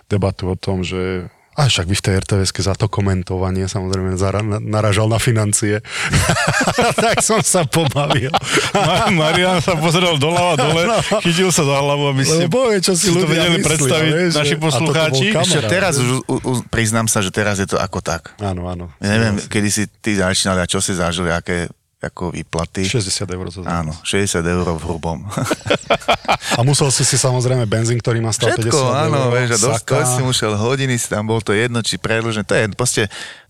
debatu 0.08 0.50
o 0.50 0.58
tom, 0.58 0.82
že 0.82 1.30
a 1.52 1.68
však 1.68 1.84
vy 1.84 1.96
v 2.00 2.04
tej 2.04 2.16
rtvs 2.24 2.52
za 2.56 2.74
to 2.80 2.88
komentovanie 2.88 3.68
samozrejme 3.68 4.16
zara- 4.16 4.40
na- 4.40 4.64
naražal 4.64 5.12
na 5.12 5.20
financie. 5.20 5.84
tak 7.04 7.20
som 7.20 7.44
sa 7.44 7.68
pobavil. 7.68 8.32
Ma- 8.72 9.12
Marian 9.12 9.60
sa 9.60 9.76
pozrel 9.76 10.16
doľava 10.16 10.56
dole, 10.56 10.84
chytil 11.28 11.52
sa 11.52 11.68
za 11.68 11.76
hlavu, 11.76 12.16
aby 12.16 12.24
ste 12.24 12.48
Lebo 12.48 12.72
povie, 12.72 12.80
čo 12.80 12.96
si 12.96 13.12
si 13.12 13.16
to 13.16 13.28
vedeli 13.28 13.60
myslia, 13.60 13.68
predstaviť 13.68 14.12
vieš, 14.16 14.32
naši 14.32 14.56
poslucháči. 14.56 15.26
kamarát. 15.36 15.44
Ešte 15.44 15.60
teraz 15.68 15.94
už 16.00 16.10
u, 16.24 16.36
u, 16.40 16.52
priznám 16.72 17.12
sa, 17.12 17.20
že 17.20 17.36
teraz 17.36 17.60
je 17.60 17.68
to 17.68 17.76
ako 17.76 18.00
tak. 18.00 18.32
Áno, 18.40 18.72
áno. 18.72 18.88
Ja 19.04 19.12
neviem, 19.12 19.44
kedy 19.44 19.70
si 19.70 19.84
ty 20.00 20.16
začínal 20.16 20.56
a 20.56 20.70
čo 20.70 20.80
si 20.80 20.96
zažili, 20.96 21.36
aké 21.36 21.68
ako 22.02 22.34
výplaty. 22.34 22.82
60 22.82 23.30
eur 23.30 23.46
za 23.54 23.62
Áno, 23.70 23.94
60 24.02 24.42
eur 24.42 24.66
v 24.74 24.82
hrubom. 24.90 25.22
A 26.58 26.66
musel 26.66 26.90
si 26.90 27.06
si 27.06 27.16
samozrejme 27.16 27.70
benzín, 27.70 28.02
ktorý 28.02 28.20
má 28.26 28.34
stal 28.34 28.58
50 28.58 28.66
Všetko, 28.66 28.78
eur. 28.82 28.94
áno, 29.08 29.20
vieš, 29.30 29.50
a 29.54 29.58
dosť, 29.70 30.18
si 30.18 30.22
musel 30.26 30.58
hodiny, 30.58 30.98
si 30.98 31.08
tam 31.08 31.30
bol 31.30 31.40
to 31.40 31.54
jedno, 31.54 31.80
či 31.86 32.02
predlžené, 32.02 32.44
to 32.44 32.58
je 32.58 32.66
proste 32.74 33.04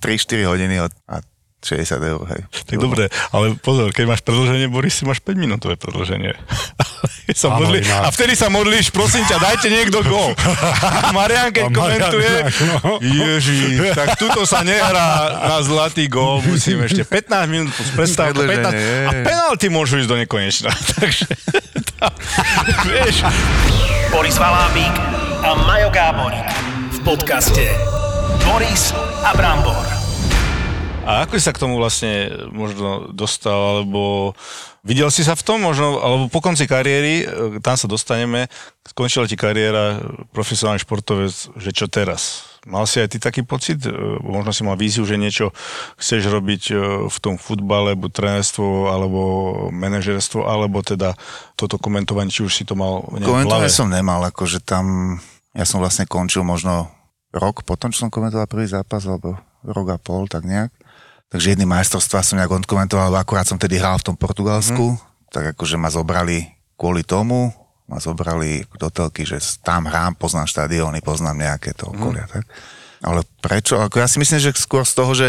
3-4 0.03 0.51
hodiny 0.51 0.75
od, 0.83 0.91
a 1.07 1.23
60 1.61 2.01
eur, 2.01 2.21
hej. 2.33 2.41
Tak 2.65 2.77
dobre, 2.81 3.13
ale 3.29 3.53
pozor, 3.61 3.93
keď 3.93 4.05
máš 4.09 4.21
predlženie, 4.25 4.65
Boris, 4.65 4.97
si 4.97 5.05
máš 5.05 5.21
5 5.21 5.37
minútové 5.37 5.77
predlženie. 5.77 6.33
sa 7.37 7.53
Áno, 7.53 7.63
modli, 7.63 7.85
ináč. 7.85 8.01
a 8.01 8.09
vtedy 8.09 8.33
sa 8.33 8.47
modlíš, 8.49 8.89
prosím 8.89 9.23
ťa, 9.29 9.37
dajte 9.37 9.67
niekto 9.69 10.01
gol. 10.03 10.33
A 10.81 11.13
Marian, 11.17 11.53
keď 11.53 11.65
A 11.65 11.71
Marian 11.71 11.77
komentuje, 11.77 12.33
inak, 12.33 12.55
no. 12.65 12.91
Ježi, 12.99 13.61
tak 13.93 14.17
tuto 14.17 14.43
sa 14.49 14.65
nehrá 14.65 15.37
na 15.47 15.57
zlatý 15.61 16.09
gól, 16.09 16.41
musím 16.41 16.81
ešte 16.81 17.05
15 17.05 17.45
minút 17.53 17.69
plus 17.71 17.89
prestávka, 17.93 18.41
15, 18.41 18.51
Predĺženie, 18.51 19.05
a 19.05 19.11
penalty 19.21 19.67
môžu 19.69 20.01
ísť 20.01 20.09
do 20.09 20.17
nekonečna. 20.17 20.69
Takže, 20.97 21.25
tam, 22.01 22.13
vieš, 22.89 23.21
Boris 24.09 24.35
Valábík 24.35 24.95
a 25.45 25.49
Majo 25.61 25.89
Gáborík 25.93 26.49
v 26.89 26.99
podcaste 27.05 27.69
Boris 28.43 28.91
a 29.21 29.31
Brambor. 29.37 30.00
A 31.11 31.27
ako 31.27 31.35
si 31.35 31.43
sa 31.43 31.51
k 31.51 31.59
tomu 31.59 31.75
vlastne 31.75 32.31
možno 32.55 33.11
dostal, 33.11 33.83
alebo 33.83 34.31
videl 34.87 35.11
si 35.11 35.27
sa 35.27 35.35
v 35.35 35.43
tom 35.43 35.59
možno, 35.59 35.99
alebo 35.99 36.31
po 36.31 36.39
konci 36.39 36.63
kariéry, 36.63 37.13
e, 37.21 37.59
tam 37.59 37.75
sa 37.75 37.91
dostaneme, 37.91 38.47
skončila 38.87 39.27
ti 39.27 39.35
kariéra, 39.35 39.99
profesionálny 40.31 40.79
športovec, 40.79 41.35
že 41.59 41.71
čo 41.75 41.91
teraz? 41.91 42.47
Mal 42.63 42.85
si 42.87 43.03
aj 43.03 43.11
ty 43.11 43.17
taký 43.19 43.43
pocit? 43.43 43.83
E, 43.83 43.91
Možno 44.23 44.55
si 44.55 44.63
mal 44.63 44.79
víziu, 44.79 45.03
že 45.03 45.19
niečo 45.19 45.51
chceš 45.99 46.31
robiť 46.31 46.63
e, 46.71 46.73
v 47.11 47.17
tom 47.19 47.35
futbale, 47.35 47.99
buď 47.99 48.11
trénerstvo, 48.15 48.87
alebo 48.87 49.19
manažerstvo, 49.75 50.47
alebo 50.47 50.79
teda 50.79 51.19
toto 51.59 51.75
komentovanie, 51.75 52.31
či 52.31 52.47
už 52.47 52.53
si 52.55 52.63
to 52.63 52.79
mal 52.79 53.03
v? 53.11 53.19
Komentovanie 53.27 53.67
som 53.67 53.91
nemal, 53.91 54.23
akože 54.31 54.63
tam, 54.63 55.17
ja 55.51 55.67
som 55.67 55.83
vlastne 55.83 56.07
končil 56.07 56.47
možno 56.47 56.87
rok 57.35 57.67
potom, 57.67 57.91
čo 57.91 58.07
som 58.07 58.13
komentoval 58.13 58.47
prvý 58.47 58.71
zápas, 58.71 59.03
alebo 59.03 59.39
rok 59.67 59.87
a 59.93 59.97
pol, 59.97 60.25
tak 60.25 60.43
nejak. 60.47 60.71
Takže 61.31 61.55
jedný 61.55 61.63
majstrovstva 61.63 62.19
som 62.27 62.35
nejak 62.35 62.51
odkomentoval, 62.51 63.15
akurát 63.15 63.47
som 63.47 63.55
tedy 63.55 63.79
hral 63.79 63.95
v 64.03 64.11
tom 64.11 64.15
Portugalsku, 64.19 64.99
mm. 64.99 65.31
tak 65.31 65.55
akože 65.55 65.79
ma 65.79 65.87
zobrali 65.87 66.51
kvôli 66.75 67.07
tomu, 67.07 67.55
ma 67.87 68.03
zobrali 68.03 68.67
do 68.75 68.91
telky, 68.91 69.23
že 69.23 69.39
tam 69.63 69.87
hrám, 69.87 70.19
poznám 70.19 70.51
štadióny, 70.51 70.99
poznám 70.99 71.39
nejaké 71.39 71.71
to 71.71 71.87
okolia, 71.87 72.27
mm. 72.27 72.31
tak. 72.35 72.43
Ale 73.01 73.23
prečo? 73.39 73.79
Ako 73.79 74.03
ja 74.03 74.11
si 74.11 74.19
myslím, 74.19 74.43
že 74.43 74.51
skôr 74.59 74.83
z 74.83 74.93
toho, 74.93 75.11
že 75.15 75.27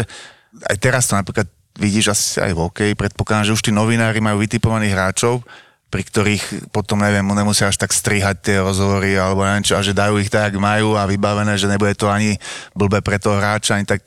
aj 0.67 0.77
teraz 0.77 1.07
to 1.09 1.15
napríklad 1.15 1.47
vidíš 1.79 2.13
asi 2.13 2.37
aj 2.37 2.51
v 2.53 2.61
hokeji, 2.61 2.93
predpokladám, 2.93 3.49
že 3.49 3.55
už 3.55 3.65
tí 3.65 3.71
novinári 3.73 4.21
majú 4.21 4.43
vytipovaných 4.43 4.93
hráčov, 4.93 5.41
pri 5.89 6.03
ktorých 6.05 6.73
potom, 6.73 7.01
neviem, 7.01 7.25
nemusia 7.25 7.69
až 7.69 7.77
tak 7.77 7.93
strihať 7.93 8.41
tie 8.41 8.57
rozhovory 8.61 9.13
alebo 9.17 9.45
neviem 9.45 9.65
čo, 9.65 9.77
a 9.77 9.85
že 9.85 9.93
dajú 9.93 10.17
ich 10.21 10.29
tak, 10.29 10.53
jak 10.53 10.57
majú 10.57 10.97
a 10.97 11.05
vybavené, 11.05 11.53
že 11.57 11.69
nebude 11.69 11.93
to 11.93 12.09
ani 12.09 12.37
blbé 12.73 13.01
pre 13.05 13.21
toho 13.21 13.37
hráča, 13.37 13.77
ani 13.77 13.85
tak 13.85 14.01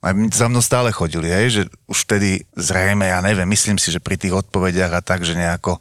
a 0.00 0.16
za 0.32 0.48
mnou 0.48 0.64
stále 0.64 0.88
chodili, 0.96 1.28
hej, 1.28 1.46
že 1.52 1.62
už 1.84 2.08
vtedy 2.08 2.48
zrejme, 2.56 3.04
ja 3.04 3.20
neviem, 3.20 3.44
myslím 3.52 3.76
si, 3.76 3.92
že 3.92 4.00
pri 4.00 4.16
tých 4.16 4.32
odpovediach 4.32 4.96
a 4.96 5.04
tak, 5.04 5.28
že 5.28 5.36
nejako 5.36 5.76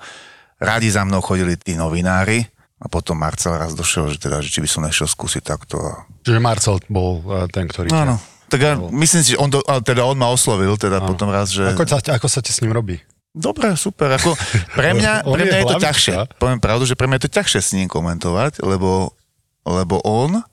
radi 0.60 0.92
za 0.92 1.08
mnou 1.08 1.24
chodili 1.24 1.56
tí 1.56 1.80
novinári 1.80 2.44
a 2.84 2.92
potom 2.92 3.16
Marcel 3.16 3.56
raz 3.56 3.72
došiel, 3.72 4.12
že 4.12 4.20
teda, 4.20 4.44
že 4.44 4.52
či 4.52 4.60
by 4.60 4.70
som 4.70 4.84
nešiel 4.84 5.08
skúsiť 5.08 5.44
takto. 5.44 5.80
Čiže 6.28 6.40
Marcel 6.44 6.84
bol 6.92 7.24
e, 7.24 7.48
ten, 7.48 7.68
ktorý... 7.72 7.88
Áno, 7.96 8.20
tak 8.52 8.60
ja 8.60 8.76
myslím 8.76 9.22
si, 9.24 9.36
že 9.36 9.40
on, 9.40 9.48
do, 9.48 9.64
teda 9.64 10.04
on 10.04 10.20
ma 10.20 10.28
oslovil 10.28 10.76
teda 10.76 11.00
ano. 11.00 11.16
potom 11.16 11.32
raz, 11.32 11.56
že... 11.56 11.64
Ako, 11.72 11.88
sa, 11.88 12.04
ako 12.04 12.28
sa 12.28 12.44
ti 12.44 12.52
s 12.52 12.60
ním 12.60 12.76
robí? 12.76 13.00
Dobre, 13.32 13.72
super. 13.80 14.20
Ako, 14.20 14.36
pre 14.80 15.00
mňa, 15.00 15.24
pre 15.24 15.44
mňa 15.48 15.58
je, 15.60 15.64
je 15.64 15.72
to 15.72 15.80
ťažšie. 15.80 16.14
Poviem 16.42 16.60
pravdu, 16.60 16.84
že 16.84 17.00
pre 17.00 17.08
mňa 17.08 17.24
je 17.24 17.26
to 17.30 17.36
ťažšie 17.40 17.60
s 17.64 17.70
ním 17.80 17.88
komentovať, 17.88 18.60
lebo, 18.68 19.16
lebo 19.64 20.04
on 20.04 20.44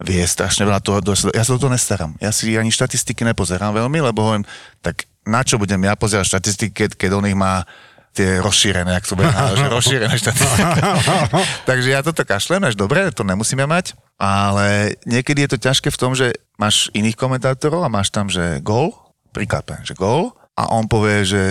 vie 0.00 0.24
strašne 0.24 0.64
veľa 0.64 0.80
toho, 0.80 1.04
ja 1.32 1.44
sa 1.44 1.52
do 1.52 1.60
toho 1.60 1.72
nestaram. 1.72 2.16
Ja 2.18 2.32
si 2.32 2.56
ani 2.56 2.72
štatistiky 2.72 3.20
nepozerám 3.22 3.76
veľmi, 3.76 4.00
lebo 4.00 4.24
hovorím, 4.24 4.48
tak 4.80 5.04
na 5.28 5.44
čo 5.44 5.60
budem 5.60 5.80
ja 5.84 5.92
pozerať 5.92 6.36
štatistiky, 6.36 6.72
keď, 6.72 6.90
keď 6.96 7.10
on 7.20 7.28
ich 7.28 7.36
má 7.36 7.68
tie 8.10 8.42
rozšírené, 8.42 8.90
ak 8.90 9.06
to 9.06 9.14
bude 9.14 9.30
že 9.30 9.66
rozšírené 9.70 10.16
štatistiky. 10.18 10.80
Takže 11.68 11.88
ja 11.94 12.00
toto 12.02 12.26
kašlem, 12.26 12.66
až 12.66 12.74
dobre, 12.74 13.06
to 13.14 13.22
nemusíme 13.22 13.62
mať, 13.68 13.94
ale 14.18 14.98
niekedy 15.06 15.46
je 15.46 15.50
to 15.54 15.62
ťažké 15.62 15.94
v 15.94 16.00
tom, 16.00 16.16
že 16.18 16.34
máš 16.58 16.90
iných 16.96 17.14
komentátorov 17.14 17.86
a 17.86 17.92
máš 17.92 18.10
tam, 18.10 18.26
že 18.26 18.58
gól, 18.66 18.96
priklápem, 19.30 19.84
že 19.86 19.94
gól 19.94 20.34
a 20.58 20.74
on 20.74 20.90
povie, 20.90 21.22
že 21.22 21.42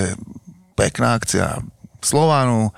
pekná 0.76 1.16
akcia 1.16 1.64
Slovánu, 2.04 2.76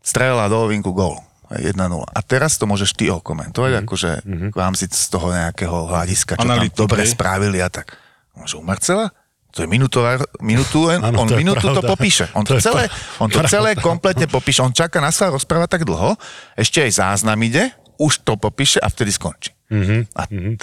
strela 0.00 0.48
do 0.48 0.64
ovinku, 0.64 0.96
gól 0.96 1.27
1-0. 1.56 1.80
A 2.04 2.20
teraz 2.20 2.60
to 2.60 2.68
môžeš 2.68 2.92
ty 2.92 3.08
okomentovať, 3.08 3.72
mm. 3.72 3.80
akože 3.84 4.10
mm-hmm. 4.20 4.50
vám 4.52 4.74
si 4.76 4.84
z 4.84 5.08
toho 5.08 5.32
nejakého 5.32 5.88
hľadiska, 5.88 6.36
čo 6.36 6.44
Analytik, 6.44 6.76
tam 6.76 6.80
dobre 6.84 7.08
spravili 7.08 7.58
a 7.64 7.72
tak. 7.72 7.96
Môže 8.36 8.60
u 8.60 8.64
Marcela? 8.64 9.08
To 9.56 9.64
je 9.64 9.68
minutová, 9.68 10.20
minutu, 10.44 10.92
ano, 10.92 11.24
on 11.24 11.26
to 11.26 11.40
minútu 11.40 11.72
pravda. 11.72 11.80
to 11.80 11.82
popíše. 11.88 12.24
On 12.36 12.44
to, 12.44 12.60
to 12.60 12.68
celé, 12.68 12.84
on 13.16 13.32
to 13.32 13.40
celé 13.48 13.72
kompletne 13.80 14.28
popíše. 14.28 14.60
On 14.60 14.70
čaká 14.70 15.00
na 15.00 15.08
svoj 15.08 15.40
rozpráva 15.40 15.64
tak 15.64 15.88
dlho, 15.88 16.20
ešte 16.52 16.84
aj 16.84 17.00
záznam 17.00 17.40
ide, 17.40 17.72
už 17.96 18.22
to 18.22 18.36
popíše 18.36 18.78
a 18.78 18.92
vtedy 18.92 19.10
skončí. 19.10 19.50
Mm-hmm. 19.68 20.00
A, 20.16 20.22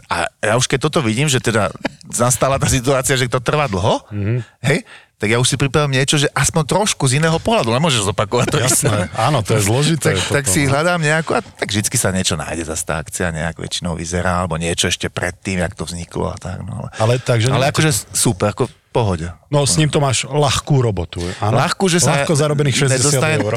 a 0.09 0.15
ja 0.41 0.53
už 0.57 0.65
keď 0.65 0.89
toto 0.89 1.01
vidím, 1.01 1.29
že 1.29 1.41
teda 1.41 1.69
nastala 2.17 2.61
tá 2.61 2.65
situácia, 2.69 3.17
že 3.17 3.29
to 3.29 3.41
trvá 3.41 3.65
dlho, 3.69 4.05
mm-hmm. 4.09 4.37
hej, 4.65 4.85
tak 5.15 5.31
ja 5.31 5.39
už 5.39 5.47
si 5.47 5.55
pripravím 5.55 5.95
niečo, 5.95 6.19
že 6.19 6.27
aspoň 6.35 6.63
trošku 6.67 7.07
z 7.07 7.23
iného 7.23 7.39
pohľadu, 7.39 7.71
nemôžeš 7.71 8.11
zopakovať 8.11 8.47
to 8.51 8.57
Jasné, 8.59 9.07
áno, 9.15 9.39
to 9.39 9.55
je 9.55 9.63
zložité. 9.63 10.19
tak, 10.19 10.43
tak 10.43 10.45
si 10.51 10.67
no. 10.67 10.75
hľadám 10.75 10.99
nejakú, 10.99 11.31
a 11.35 11.39
tak 11.39 11.71
vždycky 11.71 11.95
sa 11.95 12.11
niečo 12.11 12.35
nájde, 12.35 12.67
za 12.67 12.75
tá 12.75 12.99
akcia 12.99 13.31
nejak 13.31 13.55
väčšinou 13.55 13.95
vyzerá, 13.95 14.43
alebo 14.43 14.59
niečo 14.59 14.91
ešte 14.91 15.07
predtým, 15.07 15.63
jak 15.63 15.73
to 15.73 15.87
vzniklo 15.87 16.35
a 16.35 16.37
tak. 16.37 16.61
No, 16.67 16.83
ale, 16.83 16.89
ale, 16.99 17.13
takže 17.23 17.47
ale 17.47 17.71
akože 17.71 17.91
super, 18.11 18.51
ako 18.51 18.67
pohode. 18.95 19.27
No 19.51 19.67
s 19.67 19.75
ním 19.75 19.91
to 19.91 19.99
máš 19.99 20.23
ľahkú 20.23 20.79
robotu. 20.79 21.19
Áno? 21.43 21.59
Ľahkú, 21.59 21.91
že 21.91 21.99
sa... 21.99 22.23
Ľahko 22.23 22.31
zarobených 22.31 22.87
60 22.87 22.95
nedostane... 22.95 23.35
eur. 23.43 23.53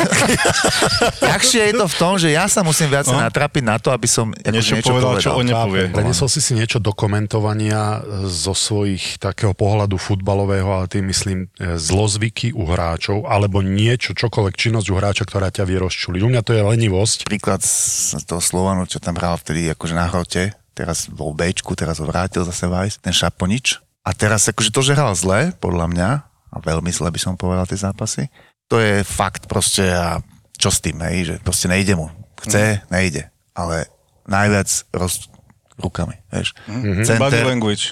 Ľahšie 1.30 1.62
je 1.70 1.74
to 1.78 1.86
v 1.86 1.94
tom, 1.94 2.12
že 2.18 2.34
ja 2.34 2.50
sa 2.50 2.66
musím 2.66 2.90
viac 2.90 3.06
no? 3.06 3.22
natrapiť 3.22 3.62
na 3.62 3.78
to, 3.78 3.94
aby 3.94 4.10
som 4.10 4.34
niečo, 4.34 4.74
niečo 4.74 4.90
povedal, 4.90 5.14
povedal, 5.14 5.22
čo 5.22 5.30
on 5.38 5.46
nepovie. 5.46 5.82
Prenesol 5.94 6.26
si 6.26 6.42
si 6.42 6.58
niečo 6.58 6.82
dokumentovania 6.82 8.02
zo 8.26 8.50
svojich 8.50 9.22
takého 9.22 9.54
pohľadu 9.54 9.94
futbalového, 9.94 10.66
ale 10.66 10.90
tým 10.90 11.06
myslím 11.06 11.46
e, 11.46 11.78
zlozvyky 11.78 12.50
u 12.58 12.66
hráčov, 12.66 13.30
alebo 13.30 13.62
niečo, 13.62 14.18
čokoľvek 14.18 14.54
činnosť 14.58 14.86
u 14.90 14.94
hráča, 14.98 15.22
ktorá 15.22 15.54
ťa 15.54 15.62
vie 15.62 15.78
rozčuliť. 15.78 16.20
U 16.26 16.28
mňa 16.34 16.42
to 16.42 16.58
je 16.58 16.62
lenivosť. 16.66 17.30
Príklad 17.30 17.62
z 17.62 18.18
toho 18.26 18.42
Slovanu, 18.42 18.90
čo 18.90 18.98
tam 18.98 19.14
hral 19.14 19.38
vtedy 19.38 19.70
akože 19.70 19.94
na 19.94 20.10
hrote, 20.10 20.58
teraz 20.74 21.06
bol 21.10 21.34
Bčku, 21.34 21.74
teraz 21.78 21.98
ho 22.02 22.06
vrátil 22.06 22.42
zase 22.46 22.70
Vajs, 22.70 23.02
ten 23.02 23.14
Šaponič, 23.14 23.87
a 24.08 24.16
teraz 24.16 24.48
akože 24.48 24.72
to, 24.72 24.80
že 24.80 24.96
hral 24.96 25.12
zle, 25.12 25.52
podľa 25.60 25.86
mňa, 25.92 26.08
a 26.48 26.56
veľmi 26.64 26.88
zle 26.88 27.12
by 27.12 27.20
som 27.20 27.36
povedal 27.36 27.68
tie 27.68 27.76
zápasy, 27.76 28.32
to 28.64 28.80
je 28.80 29.04
fakt 29.04 29.44
proste 29.44 29.84
a 29.84 30.24
čo 30.56 30.72
s 30.72 30.80
tým, 30.80 30.96
hej, 31.04 31.16
že 31.28 31.34
proste 31.44 31.68
nejde 31.68 31.92
mu. 31.92 32.08
Chce, 32.40 32.80
mm. 32.80 32.88
nejde. 32.88 33.28
Ale 33.52 33.84
najviac 34.24 34.68
roz, 34.96 35.28
rukami, 35.76 36.16
vieš. 36.32 36.56
Mm-hmm. 36.66 37.04
Center, 37.04 37.42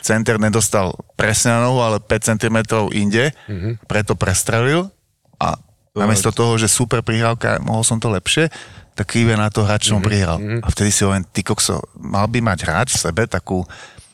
center 0.02 0.36
nedostal 0.40 0.96
presne 1.20 1.52
na 1.52 1.68
nohu, 1.68 1.84
ale 1.84 2.00
5 2.00 2.32
cm 2.32 2.58
inde, 2.96 3.36
mm-hmm. 3.46 3.84
preto 3.84 4.16
prestrelil 4.16 4.88
a 5.36 5.60
namiesto 5.92 6.32
toho, 6.32 6.56
že 6.56 6.72
super 6.72 7.04
prihrávka, 7.04 7.60
mohol 7.60 7.84
som 7.84 8.00
to 8.00 8.08
lepšie, 8.08 8.48
tak 8.96 9.12
kýve 9.12 9.36
na 9.36 9.52
to 9.52 9.68
hráč 9.68 9.92
som 9.92 10.00
mm-hmm. 10.00 10.08
prihral. 10.08 10.38
Mm-hmm. 10.40 10.60
A 10.64 10.66
vtedy 10.72 10.90
si 10.90 11.04
hovorím, 11.04 11.28
ty 11.28 11.44
kokso, 11.44 11.84
mal 12.00 12.24
by 12.26 12.40
mať 12.40 12.58
hráč 12.64 12.88
v 12.96 13.02
sebe 13.04 13.22
takú 13.28 13.62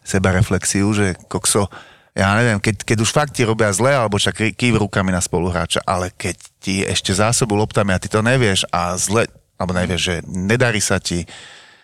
seba 0.02 0.34
reflexiu, 0.34 0.90
že 0.90 1.14
kokso, 1.30 1.70
ja 2.12 2.36
neviem, 2.36 2.60
keď, 2.60 2.84
keď 2.84 2.98
už 3.00 3.10
fakt 3.10 3.32
ti 3.32 3.42
robia 3.48 3.72
zle, 3.72 3.88
alebo 3.88 4.20
však 4.20 4.52
kýv 4.52 4.84
rukami 4.84 5.08
na 5.08 5.24
spoluhráča, 5.24 5.80
ale 5.88 6.12
keď 6.12 6.36
ti 6.60 6.84
ešte 6.84 7.16
zásobu 7.16 7.56
loptami 7.56 7.96
a 7.96 8.00
ty 8.00 8.12
to 8.12 8.20
nevieš 8.20 8.68
a 8.68 8.92
zle, 9.00 9.24
alebo 9.56 9.72
nevieš, 9.72 10.00
že 10.00 10.14
nedarí 10.28 10.76
sa 10.76 11.00
ti, 11.00 11.24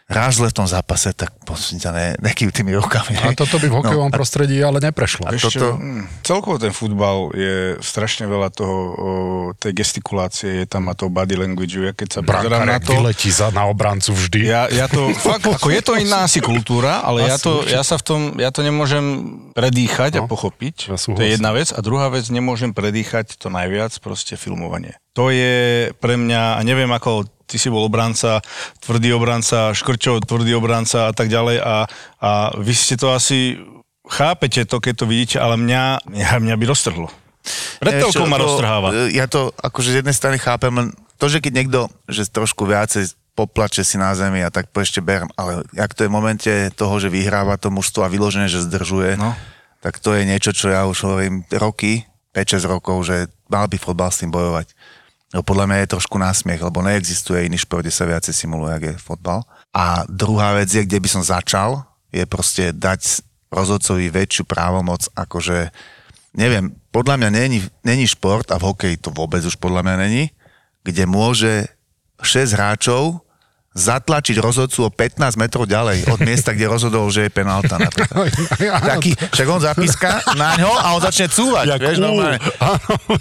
hráš 0.08 0.40
zle 0.40 0.48
v 0.48 0.56
tom 0.56 0.64
zápase, 0.64 1.12
tak 1.12 1.36
prosím 1.44 1.84
ťa, 1.84 1.90
ne, 1.92 2.06
nekýv 2.24 2.48
tými 2.48 2.72
rukami. 2.80 3.12
A 3.20 3.36
toto 3.36 3.60
by 3.60 3.68
v 3.68 3.76
hokejovom 3.76 4.08
no, 4.08 4.16
prostredí 4.16 4.56
ale 4.64 4.80
neprešlo. 4.80 5.28
A 5.28 5.36
Ešte, 5.36 5.60
toto... 5.60 5.76
Mm, 5.76 6.08
celkovo 6.24 6.56
ten 6.56 6.72
futbal 6.72 7.28
je 7.36 7.76
strašne 7.84 8.24
veľa 8.24 8.48
toho, 8.48 8.76
o, 8.76 9.08
tej 9.60 9.84
gestikulácie, 9.84 10.64
je 10.64 10.66
tam 10.66 10.88
a 10.88 10.96
to 10.96 11.12
body 11.12 11.36
language, 11.36 11.76
ja 11.76 11.92
keď 11.92 12.08
sa 12.08 12.20
pozerám 12.24 12.64
na 12.64 12.80
to... 12.80 12.96
vyletí 12.96 13.28
za, 13.28 13.52
na 13.52 13.68
obrancu 13.68 14.16
vždy. 14.16 14.48
Ja, 14.48 14.72
ja 14.72 14.88
to, 14.88 15.12
fakt, 15.28 15.44
ako 15.44 15.68
je 15.68 15.82
to 15.84 15.92
iná 16.08 16.24
asi 16.24 16.40
kultúra, 16.40 17.04
ale 17.04 17.28
ja, 17.28 17.36
to, 17.36 17.68
ja 17.68 17.84
sa 17.84 18.00
v 18.00 18.04
tom, 18.08 18.20
ja 18.40 18.48
to 18.48 18.64
nemôžem 18.64 19.04
predýchať 19.52 20.16
no, 20.16 20.24
a 20.24 20.28
pochopiť. 20.28 20.88
Ja 20.88 20.96
to 20.96 21.20
je 21.20 21.36
jedna 21.36 21.52
vec. 21.52 21.68
A 21.76 21.84
druhá 21.84 22.08
vec, 22.08 22.24
nemôžem 22.32 22.72
predýchať 22.72 23.36
to 23.36 23.52
najviac, 23.52 23.92
proste 24.00 24.40
filmovanie. 24.40 24.96
To 25.12 25.28
je 25.28 25.92
pre 26.00 26.16
mňa, 26.16 26.56
a 26.56 26.60
neviem 26.64 26.88
ako 26.88 27.28
ty 27.48 27.56
si 27.56 27.72
bol 27.72 27.80
obranca, 27.88 28.44
tvrdý 28.84 29.16
obranca, 29.16 29.72
Škrčov, 29.72 30.28
tvrdý 30.28 30.52
obranca 30.52 31.08
a 31.08 31.12
tak 31.16 31.32
ďalej 31.32 31.64
a, 31.64 31.88
a 32.20 32.30
vy 32.60 32.72
ste 32.76 33.00
to 33.00 33.08
asi 33.10 33.56
chápete 34.04 34.68
to, 34.68 34.76
keď 34.78 34.94
to 35.00 35.06
vidíte, 35.08 35.36
ale 35.40 35.56
mňa, 35.56 36.04
mňa, 36.04 36.28
mňa 36.44 36.54
by 36.60 36.64
roztrhlo. 36.68 37.08
Pred 37.80 38.04
ma 38.28 38.36
roztrháva. 38.36 39.08
Ja 39.08 39.24
to 39.24 39.56
akože 39.56 39.96
z 39.96 39.98
jednej 40.04 40.12
strany 40.12 40.36
chápem, 40.36 40.72
len 40.76 40.88
to, 41.16 41.32
že 41.32 41.40
keď 41.40 41.52
niekto, 41.64 41.80
že 42.04 42.28
trošku 42.28 42.68
viacej 42.68 43.16
poplače 43.32 43.86
si 43.86 43.96
na 43.96 44.10
zemi 44.18 44.42
a 44.42 44.50
tak 44.50 44.74
po 44.74 44.82
ešte 44.82 44.98
berem, 44.98 45.30
ale 45.38 45.62
ak 45.78 45.94
to 45.94 46.04
je 46.04 46.10
v 46.10 46.16
momente 46.18 46.52
toho, 46.74 46.98
že 46.98 47.06
vyhráva 47.06 47.54
to 47.54 47.70
mužstvo 47.70 48.02
a 48.02 48.10
vyložené, 48.10 48.50
že 48.50 48.66
zdržuje, 48.66 49.14
no. 49.14 49.38
tak 49.78 50.02
to 50.02 50.18
je 50.18 50.26
niečo, 50.26 50.50
čo 50.50 50.74
ja 50.74 50.82
už 50.90 51.06
hovorím 51.06 51.46
roky, 51.54 52.02
5-6 52.34 52.66
rokov, 52.66 53.06
že 53.06 53.30
mal 53.46 53.70
by 53.70 53.78
fotbal 53.78 54.10
s 54.10 54.26
tým 54.26 54.34
bojovať. 54.34 54.74
No 55.28 55.44
podľa 55.44 55.68
mňa 55.68 55.78
je 55.84 55.92
trošku 55.92 56.16
násmiech, 56.16 56.64
lebo 56.64 56.80
neexistuje 56.80 57.44
iný 57.44 57.60
šport, 57.60 57.84
kde 57.84 57.92
sa 57.92 58.08
viacej 58.08 58.32
simuluje, 58.32 58.72
ako 58.72 58.86
je 58.88 58.96
fotbal. 58.96 59.40
A 59.76 60.08
druhá 60.08 60.56
vec 60.56 60.72
je, 60.72 60.80
kde 60.80 60.98
by 61.04 61.08
som 61.08 61.20
začal, 61.20 61.84
je 62.08 62.24
proste 62.24 62.72
dať 62.72 63.20
rozhodcovi 63.52 64.08
väčšiu 64.08 64.48
právomoc, 64.48 65.04
akože, 65.12 65.68
neviem, 66.32 66.72
podľa 66.92 67.20
mňa 67.20 67.30
není, 67.32 67.60
není 67.84 68.08
šport, 68.08 68.48
a 68.48 68.56
v 68.56 68.72
hokeji 68.72 68.96
to 68.96 69.12
vôbec 69.12 69.44
už 69.44 69.60
podľa 69.60 69.84
mňa 69.84 69.96
není, 70.08 70.24
kde 70.84 71.04
môže 71.04 71.68
6 72.24 72.56
hráčov 72.56 73.20
zatlačiť 73.78 74.36
rozhodcu 74.42 74.78
o 74.84 74.90
15 74.90 75.38
metrov 75.38 75.64
ďalej 75.70 76.10
od 76.10 76.18
miesta, 76.26 76.50
kde 76.50 76.66
rozhodol, 76.66 77.06
že 77.14 77.26
je 77.26 77.30
penálta 77.30 77.78
napríklad. 77.78 78.26
Taký, 78.98 79.14
však 79.14 79.46
on 79.46 79.62
zapíska 79.62 80.10
na 80.34 80.58
ňo 80.58 80.72
a 80.74 80.98
on 80.98 81.00
začne 81.00 81.30
cúvať, 81.30 81.78
jak 81.78 81.80
vieš, 81.80 82.02
normálne. 82.02 82.38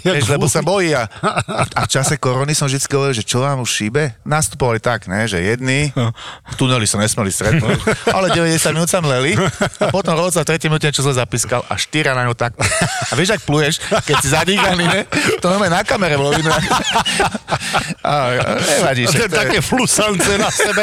vieš, 0.02 0.26
lebo 0.26 0.50
sa 0.50 0.60
bojí 0.66 0.98
a, 0.98 1.06
a, 1.06 1.82
v 1.86 1.88
čase 1.88 2.18
korony 2.18 2.58
som 2.58 2.66
vždy 2.66 2.82
hovoril, 2.90 3.14
že 3.14 3.22
čo 3.22 3.38
vám 3.38 3.62
už 3.62 3.70
šíbe? 3.70 4.18
Nastupovali 4.26 4.82
tak, 4.82 5.06
ne, 5.06 5.30
že 5.30 5.38
jedni 5.38 5.94
v 5.94 6.54
tuneli 6.58 6.84
sa 6.90 6.98
nesmeli 6.98 7.30
stretnúť, 7.30 8.10
ale 8.10 8.34
90 8.34 8.74
minút 8.74 8.90
sa 8.90 8.98
mleli 8.98 9.38
a 9.78 9.94
potom 9.94 10.18
rozhodca 10.18 10.42
v 10.42 10.58
3 10.58 10.66
minúte 10.66 10.90
čo 10.90 11.06
zle 11.06 11.14
zapískal 11.14 11.62
a 11.70 11.78
štyra 11.78 12.18
na 12.18 12.26
ňo 12.26 12.34
tak. 12.34 12.58
A 13.08 13.12
vieš, 13.14 13.38
ak 13.38 13.46
pluješ, 13.46 13.78
keď 14.02 14.16
si 14.18 14.28
zadýchaný, 14.34 14.84
ne? 14.84 15.00
To 15.38 15.54
máme 15.54 15.70
na 15.70 15.86
kamere 15.86 16.18
bolo 16.18 16.34
vidno. 16.34 16.50
Nevadí, 18.58 19.06
to 19.06 19.28
je 19.28 19.30
také 19.30 19.58
flusance 19.60 20.26
na 20.40 20.47
na 20.48 20.50
sebe, 20.50 20.82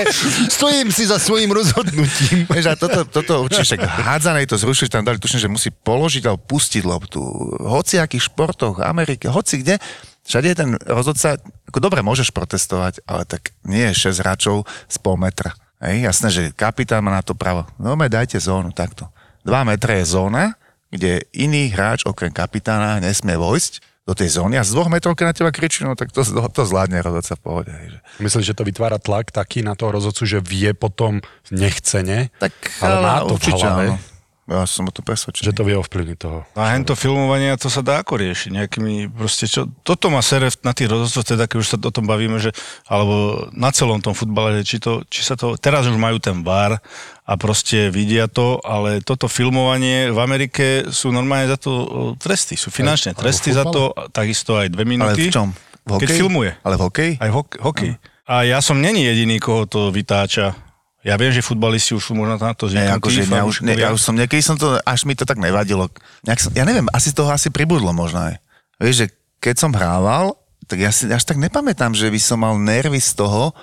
stojím 0.54 0.94
si 0.94 1.10
za 1.10 1.18
svojím 1.18 1.50
rozhodnutím. 1.50 2.46
Vieš, 2.54 2.66
a 2.70 2.76
toto, 2.78 3.02
toto 3.10 3.50
určite 3.50 3.74
však 3.74 3.82
hádzanej 3.82 4.46
to 4.46 4.62
zrušili, 4.62 4.94
tam 4.94 5.02
dali, 5.02 5.18
tuším, 5.18 5.42
že 5.42 5.50
musí 5.50 5.70
položiť 5.74 6.30
alebo 6.30 6.46
pustiť 6.46 6.86
loptu. 6.86 7.20
Hoci 7.66 7.98
akých 7.98 8.30
športoch, 8.30 8.86
Amerike, 8.86 9.26
hoci 9.26 9.66
kde, 9.66 9.82
všade 10.22 10.48
je 10.54 10.58
ten 10.58 10.70
rozhodca, 10.86 11.42
ako 11.74 11.80
dobre 11.82 12.06
môžeš 12.06 12.30
protestovať, 12.30 13.02
ale 13.10 13.26
tak 13.26 13.58
nie 13.66 13.90
je 13.90 14.14
6 14.14 14.22
hráčov 14.22 14.70
z 14.86 14.98
pol 15.02 15.18
metra. 15.18 15.58
Hej, 15.82 16.06
jasné, 16.06 16.28
že 16.32 16.44
kapitán 16.54 17.02
má 17.02 17.12
na 17.12 17.26
to 17.26 17.34
právo. 17.34 17.66
No 17.82 17.98
me 17.98 18.08
dajte 18.08 18.38
zónu, 18.38 18.70
takto. 18.70 19.10
2 19.44 19.54
metre 19.66 20.02
je 20.02 20.14
zóna, 20.14 20.58
kde 20.94 21.26
iný 21.34 21.74
hráč 21.74 22.06
okrem 22.06 22.32
kapitána 22.32 23.02
nesmie 23.02 23.36
vojsť 23.36 23.95
do 24.06 24.14
tej 24.14 24.38
zóny 24.38 24.62
a 24.62 24.64
z 24.64 24.78
dvoch 24.78 24.90
metrov, 24.94 25.18
keď 25.18 25.26
na 25.26 25.36
teba 25.36 25.50
kričí, 25.50 25.82
no 25.82 25.98
tak 25.98 26.14
to, 26.14 26.22
to, 26.22 26.62
zvládne 26.62 27.02
rozhodca 27.02 27.34
v 27.34 27.42
pohode. 27.42 27.74
Že... 27.74 27.98
Myslíš, 28.22 28.46
že 28.54 28.58
to 28.58 28.62
vytvára 28.62 29.02
tlak 29.02 29.34
taký 29.34 29.66
na 29.66 29.74
toho 29.74 29.98
rozhodcu, 29.98 30.30
že 30.30 30.40
vie 30.46 30.78
potom 30.78 31.26
nechcene, 31.50 32.30
tak, 32.38 32.54
ale 32.86 32.96
má 33.02 33.26
to 33.26 33.34
v 33.34 33.46
hlave, 33.58 33.86
áno. 33.98 34.15
Ja 34.46 34.62
som 34.70 34.86
o 34.86 34.94
to 34.94 35.02
presvedčený. 35.02 35.42
že 35.50 35.58
to 35.58 35.66
vie 35.66 35.74
ovplyvniť 35.74 36.18
toho. 36.22 36.46
A 36.54 36.78
hento 36.78 36.94
filmovanie, 36.94 37.50
to 37.58 37.66
sa 37.66 37.82
dá 37.82 38.06
ako 38.06 38.22
riešiť 38.22 38.54
nejakými, 38.54 39.10
proste 39.10 39.50
čo, 39.50 39.66
toto 39.82 40.14
má 40.14 40.22
sere 40.22 40.54
na 40.62 40.70
tých 40.70 40.86
rozhodcoch, 40.86 41.26
teda 41.26 41.50
keď 41.50 41.58
už 41.58 41.68
sa 41.68 41.78
o 41.82 41.90
tom 41.90 42.06
bavíme, 42.06 42.38
že, 42.38 42.54
alebo 42.86 43.50
na 43.58 43.74
celom 43.74 44.06
tom 44.06 44.14
futbale, 44.14 44.62
či, 44.62 44.78
to, 44.78 45.02
či 45.10 45.26
sa 45.26 45.34
to, 45.34 45.58
teraz 45.58 45.90
už 45.90 45.98
majú 45.98 46.22
ten 46.22 46.46
VAR 46.46 46.78
a 47.26 47.34
proste 47.42 47.90
vidia 47.90 48.30
to, 48.30 48.62
ale 48.62 49.02
toto 49.02 49.26
filmovanie 49.26 50.14
v 50.14 50.20
Amerike 50.22 50.94
sú 50.94 51.10
normálne 51.10 51.50
za 51.50 51.58
to 51.58 52.14
tresty, 52.22 52.54
sú 52.54 52.70
finančné 52.70 53.18
tresty 53.18 53.50
ale 53.50 53.58
za 53.58 53.64
to, 53.66 53.82
takisto 54.14 54.62
aj 54.62 54.70
dve 54.70 54.86
Ale 54.86 54.92
minúty. 54.94 55.26
v 55.26 55.34
čom? 55.34 55.58
V 55.90 55.98
Keď 55.98 56.06
hokeji? 56.06 56.20
filmuje. 56.22 56.52
Ale 56.62 56.76
v 56.78 56.82
hokeji? 56.86 57.14
Aj 57.18 57.30
v 57.30 57.34
hok- 57.34 57.58
hokej. 57.66 57.92
A 58.26 58.42
ja 58.42 58.62
som 58.62 58.78
není 58.78 59.06
jediný, 59.06 59.38
koho 59.38 59.66
to 59.66 59.90
vytáča. 59.90 60.54
Ja 61.06 61.16
viem, 61.16 61.30
že 61.30 61.40
futbalisti 61.40 61.94
už 61.94 62.02
sú 62.02 62.18
možno 62.18 62.36
na 62.36 62.52
to 62.52 62.66
Ne, 62.66 62.82
zvyknutí. 62.82 62.98
akože, 62.98 63.22
ja, 63.30 63.44
už, 63.46 63.56
ne, 63.62 63.78
ja 63.78 63.94
už 63.94 64.02
som 64.02 64.18
niekedy 64.18 64.42
som 64.42 64.58
to, 64.58 64.82
až 64.82 65.06
mi 65.06 65.14
to 65.14 65.22
tak 65.22 65.38
nevadilo. 65.38 65.86
Som, 66.26 66.50
ja 66.52 66.66
neviem, 66.66 66.90
asi 66.90 67.14
toho 67.14 67.30
asi 67.30 67.54
pribudlo 67.54 67.94
možno 67.94 68.26
aj. 68.26 68.42
Vieš, 68.82 68.96
že 68.98 69.08
keď 69.38 69.56
som 69.56 69.70
hrával, 69.70 70.34
tak 70.66 70.82
ja 70.82 70.90
si 70.90 71.06
až 71.06 71.22
tak 71.22 71.38
nepamätám, 71.38 71.94
že 71.94 72.10
by 72.10 72.18
som 72.18 72.42
mal 72.42 72.58
nervy 72.58 72.98
z 72.98 73.14
toho, 73.14 73.54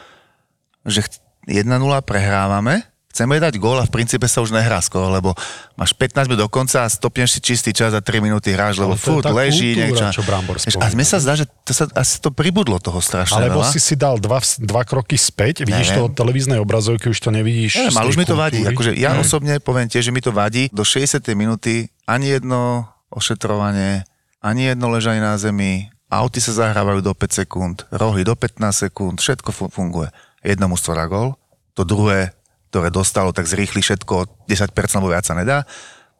že 0.87 1.03
ch- 1.03 1.19
1-0 1.45 1.67
prehrávame, 2.07 2.87
chceme 3.13 3.37
dať 3.37 3.61
gól 3.61 3.77
a 3.77 3.85
v 3.85 3.93
princípe 3.93 4.25
sa 4.25 4.41
už 4.41 4.51
nehrá 4.51 4.81
skoro, 4.81 5.07
lebo 5.07 5.37
máš 5.73 5.93
15 5.93 6.27
minút 6.27 6.41
do 6.41 6.49
konca 6.49 6.83
a 6.83 6.89
stopneš 6.89 7.37
si 7.37 7.41
čistý 7.45 7.71
čas 7.71 7.93
a 7.93 8.01
3 8.01 8.19
minúty 8.19 8.51
hráš, 8.51 8.81
lebo 8.81 8.97
furt 8.97 9.29
leží. 9.29 9.77
kultúra, 9.77 10.09
čo 10.09 10.25
Brambor 10.25 10.57
A 10.57 10.87
mne 10.89 11.05
sa 11.05 11.21
zdá, 11.21 11.37
že 11.37 11.45
to 11.63 11.71
sa, 11.71 11.85
asi 11.93 12.19
to 12.19 12.33
pribudlo 12.33 12.81
toho 12.81 12.99
strašne 12.99 13.37
Alebo 13.39 13.61
veľa. 13.61 13.69
si 13.69 13.79
si 13.79 13.95
dal 13.95 14.17
dva, 14.17 14.41
dva 14.59 14.83
kroky 14.83 15.15
späť, 15.15 15.63
vidíš 15.63 15.93
Neviem. 15.93 15.99
to 15.99 16.09
od 16.09 16.15
televíznej 16.17 16.59
obrazovky, 16.59 17.07
už 17.07 17.21
to 17.21 17.29
nevidíš. 17.29 17.85
Z 17.85 17.93
ale 17.93 18.09
už 18.09 18.17
mi 18.17 18.25
to 18.25 18.33
vadí. 18.35 18.65
Akože 18.65 18.97
ja 18.97 19.13
osobne 19.15 19.61
poviem 19.61 19.87
tiež, 19.87 20.09
že 20.09 20.13
mi 20.13 20.19
to 20.19 20.33
vadí. 20.33 20.73
Do 20.73 20.83
60. 20.83 21.21
minúty 21.37 21.93
ani 22.09 22.33
jedno 22.33 22.89
ošetrovanie, 23.13 24.03
ani 24.39 24.73
jedno 24.73 24.89
ležanie 24.89 25.21
na 25.21 25.37
zemi, 25.37 25.87
auty 26.09 26.39
sa 26.39 26.53
zahrávajú 26.59 27.01
do 27.01 27.13
5 27.13 27.39
sekúnd, 27.39 27.77
rohy 27.89 28.21
do 28.21 28.35
15 28.35 28.59
sekúnd, 28.83 29.17
všetko 29.17 29.49
fu- 29.49 29.71
funguje. 29.71 30.11
Jedno 30.41 30.67
mužstvo 30.67 30.93
dá 30.93 31.07
gol, 31.07 31.39
to 31.73 31.85
druhé, 31.85 32.35
ktoré 32.73 32.89
dostalo, 32.89 33.37
tak 33.37 33.45
zrýchli 33.45 33.85
všetko 33.85 34.49
10%, 34.49 34.73
lebo 34.97 35.13
viac 35.13 35.29
sa 35.29 35.37
nedá 35.37 35.69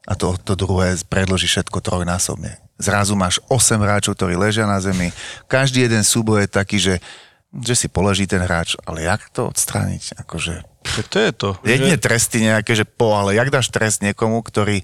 a 0.05 0.13
to, 0.13 0.37
to 0.37 0.53
druhé 0.53 0.93
predloží 1.09 1.49
všetko 1.49 1.81
trojnásobne. 1.81 2.61
Zrazu 2.77 3.17
máš 3.17 3.41
8 3.49 3.79
hráčov, 3.81 4.13
ktorí 4.13 4.37
ležia 4.37 4.69
na 4.69 4.77
zemi. 4.77 5.09
Každý 5.49 5.87
jeden 5.87 6.05
súboj 6.05 6.45
je 6.45 6.49
taký, 6.51 6.77
že, 6.77 6.95
že 7.49 7.73
si 7.73 7.87
položí 7.89 8.27
ten 8.27 8.43
hráč, 8.43 8.75
ale 8.83 9.07
jak 9.07 9.31
to 9.31 9.49
odstrániť? 9.49 10.21
Akože 10.21 10.61
Tak 10.83 11.07
to 11.07 11.17
je 11.17 11.31
to. 11.31 11.49
Jedine 11.63 11.97
že- 11.97 12.03
tresty 12.03 12.37
nejaké, 12.43 12.75
že 12.75 12.85
po, 12.85 13.15
ale 13.15 13.33
jak 13.33 13.49
dáš 13.49 13.71
trest 13.71 14.03
niekomu, 14.03 14.43
ktorý 14.43 14.83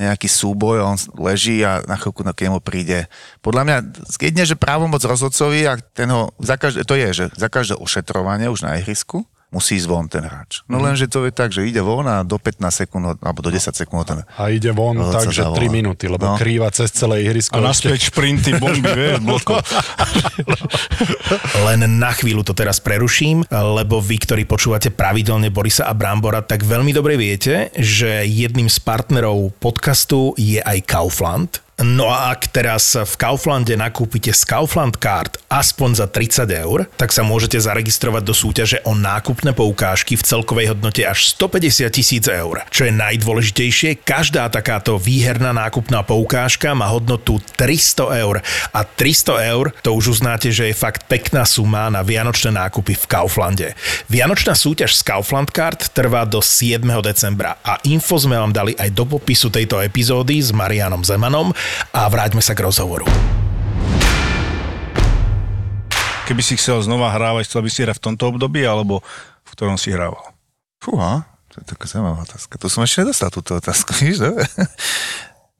nejaký 0.00 0.28
súboj, 0.32 0.80
on 0.80 0.96
leží 1.20 1.60
a 1.60 1.84
na 1.84 1.96
chvíľku 2.00 2.24
na 2.24 2.32
mu 2.32 2.60
príde. 2.60 3.04
Podľa 3.44 3.62
mňa, 3.68 3.76
jedine, 4.16 4.48
že 4.48 4.56
právomoc 4.56 5.04
rozhodcovi, 5.04 5.68
a 5.68 5.76
ten 5.76 6.08
ho, 6.08 6.32
za 6.40 6.56
každé, 6.56 6.88
to 6.88 6.96
je, 6.96 7.08
že 7.12 7.24
za 7.36 7.52
každé 7.52 7.76
ošetrovanie 7.76 8.48
už 8.48 8.64
na 8.64 8.80
ihrisku, 8.80 9.28
musí 9.50 9.76
ísť 9.76 9.86
von 9.86 10.06
ten 10.06 10.22
hráč. 10.22 10.62
No 10.66 10.78
len, 10.78 10.94
že 10.94 11.06
to 11.06 11.26
je 11.26 11.30
tak, 11.30 11.50
že 11.50 11.62
ide 11.62 11.78
von 11.78 12.06
a 12.06 12.22
do 12.22 12.38
15 12.38 12.62
sekúnd, 12.86 13.18
alebo 13.18 13.38
do 13.40 13.50
10 13.50 13.74
sekúnd 13.74 14.06
ten 14.06 14.22
A 14.34 14.48
ide 14.48 14.70
von 14.70 14.94
tak, 15.10 15.26
že 15.28 15.42
zavolá. 15.42 15.58
3 15.58 15.66
minúty, 15.68 16.06
lebo 16.06 16.22
No. 16.22 16.38
krýva 16.38 16.70
cez 16.70 16.90
celé 16.90 17.22
ihrisko. 17.22 17.58
A 17.58 17.64
naspäť 17.64 18.08
šprinty, 18.08 18.54
bomby, 18.56 18.86
vieš, 18.86 19.18
bloko. 19.20 19.58
Len 21.66 21.80
na 21.90 22.10
chvíľu 22.10 22.42
to 22.42 22.52
teraz 22.52 22.78
preruším, 22.78 23.42
lebo 23.50 23.98
vy, 23.98 24.16
ktorí 24.18 24.42
počúvate 24.44 24.90
pravidelne 24.90 25.50
Borisa 25.50 25.86
a 25.86 25.94
Brambora, 25.94 26.40
tak 26.40 26.62
veľmi 26.62 26.90
dobre 26.90 27.14
viete, 27.14 27.74
že 27.74 28.22
jedným 28.22 28.66
z 28.66 28.78
partnerov 28.80 29.50
podcastu 29.58 30.32
je 30.36 30.58
aj 30.58 30.78
Kaufland. 30.86 31.50
No 31.80 32.12
a 32.12 32.36
ak 32.36 32.52
teraz 32.52 32.92
v 32.92 33.14
Kauflande 33.16 33.72
nakúpite 33.72 34.36
z 34.36 34.44
Kaufland 34.44 35.00
Card 35.00 35.40
aspoň 35.48 36.04
za 36.04 36.06
30 36.12 36.44
eur, 36.60 36.84
tak 37.00 37.08
sa 37.08 37.24
môžete 37.24 37.56
zaregistrovať 37.56 38.20
do 38.20 38.36
súťaže 38.36 38.84
o 38.84 38.92
nákupné 38.92 39.56
poukážky 39.56 40.12
v 40.12 40.20
celkovej 40.20 40.76
hodnote 40.76 41.00
až 41.08 41.32
150 41.40 41.88
tisíc 41.88 42.28
eur. 42.28 42.60
Čo 42.68 42.84
je 42.84 42.92
najdôležitejšie, 42.92 44.04
každá 44.04 44.52
takáto 44.52 45.00
výherná 45.00 45.56
nákupná 45.56 46.04
poukážka 46.04 46.76
má 46.76 46.84
hodnotu 46.92 47.40
300 47.56 48.28
eur. 48.28 48.44
A 48.76 48.80
300 48.84 49.48
eur 49.48 49.72
to 49.80 49.96
už 49.96 50.20
uznáte, 50.20 50.52
že 50.52 50.68
je 50.68 50.76
fakt 50.76 51.08
pekná 51.08 51.48
suma 51.48 51.88
na 51.88 52.04
vianočné 52.04 52.52
nákupy 52.60 52.92
v 52.92 53.08
Kauflande. 53.08 53.72
Vianočná 54.12 54.52
súťaž 54.52 55.00
z 55.00 55.02
Kaufland 55.08 55.48
Card 55.48 55.96
trvá 55.96 56.28
do 56.28 56.44
7. 56.44 56.84
decembra 57.00 57.56
a 57.64 57.80
info 57.88 58.20
sme 58.20 58.36
vám 58.36 58.52
dali 58.52 58.76
aj 58.76 58.92
do 58.92 59.08
popisu 59.08 59.48
tejto 59.48 59.80
epizódy 59.80 60.44
s 60.44 60.52
Marianom 60.52 61.00
Zemanom 61.00 61.56
a 61.90 62.06
vráťme 62.06 62.42
sa 62.42 62.54
k 62.54 62.64
rozhovoru. 62.64 63.06
Keby 66.30 66.46
si 66.46 66.54
chcel 66.54 66.78
znova 66.86 67.10
hrávať, 67.10 67.50
chcel 67.50 67.66
by 67.66 67.70
si 67.74 67.82
hrať 67.82 67.98
v 67.98 68.04
tomto 68.06 68.30
období, 68.30 68.62
alebo 68.62 69.02
v 69.42 69.50
ktorom 69.50 69.74
si 69.74 69.90
hrával? 69.90 70.22
Fúha, 70.78 71.26
to 71.50 71.58
je 71.58 71.74
taká 71.74 71.90
zaujímavá 71.90 72.22
otázka. 72.22 72.54
To 72.62 72.70
som 72.70 72.86
ešte 72.86 73.02
nedostal 73.02 73.34
túto 73.34 73.58
otázku, 73.58 73.90
víš, 74.02 74.22
dobre? 74.22 74.46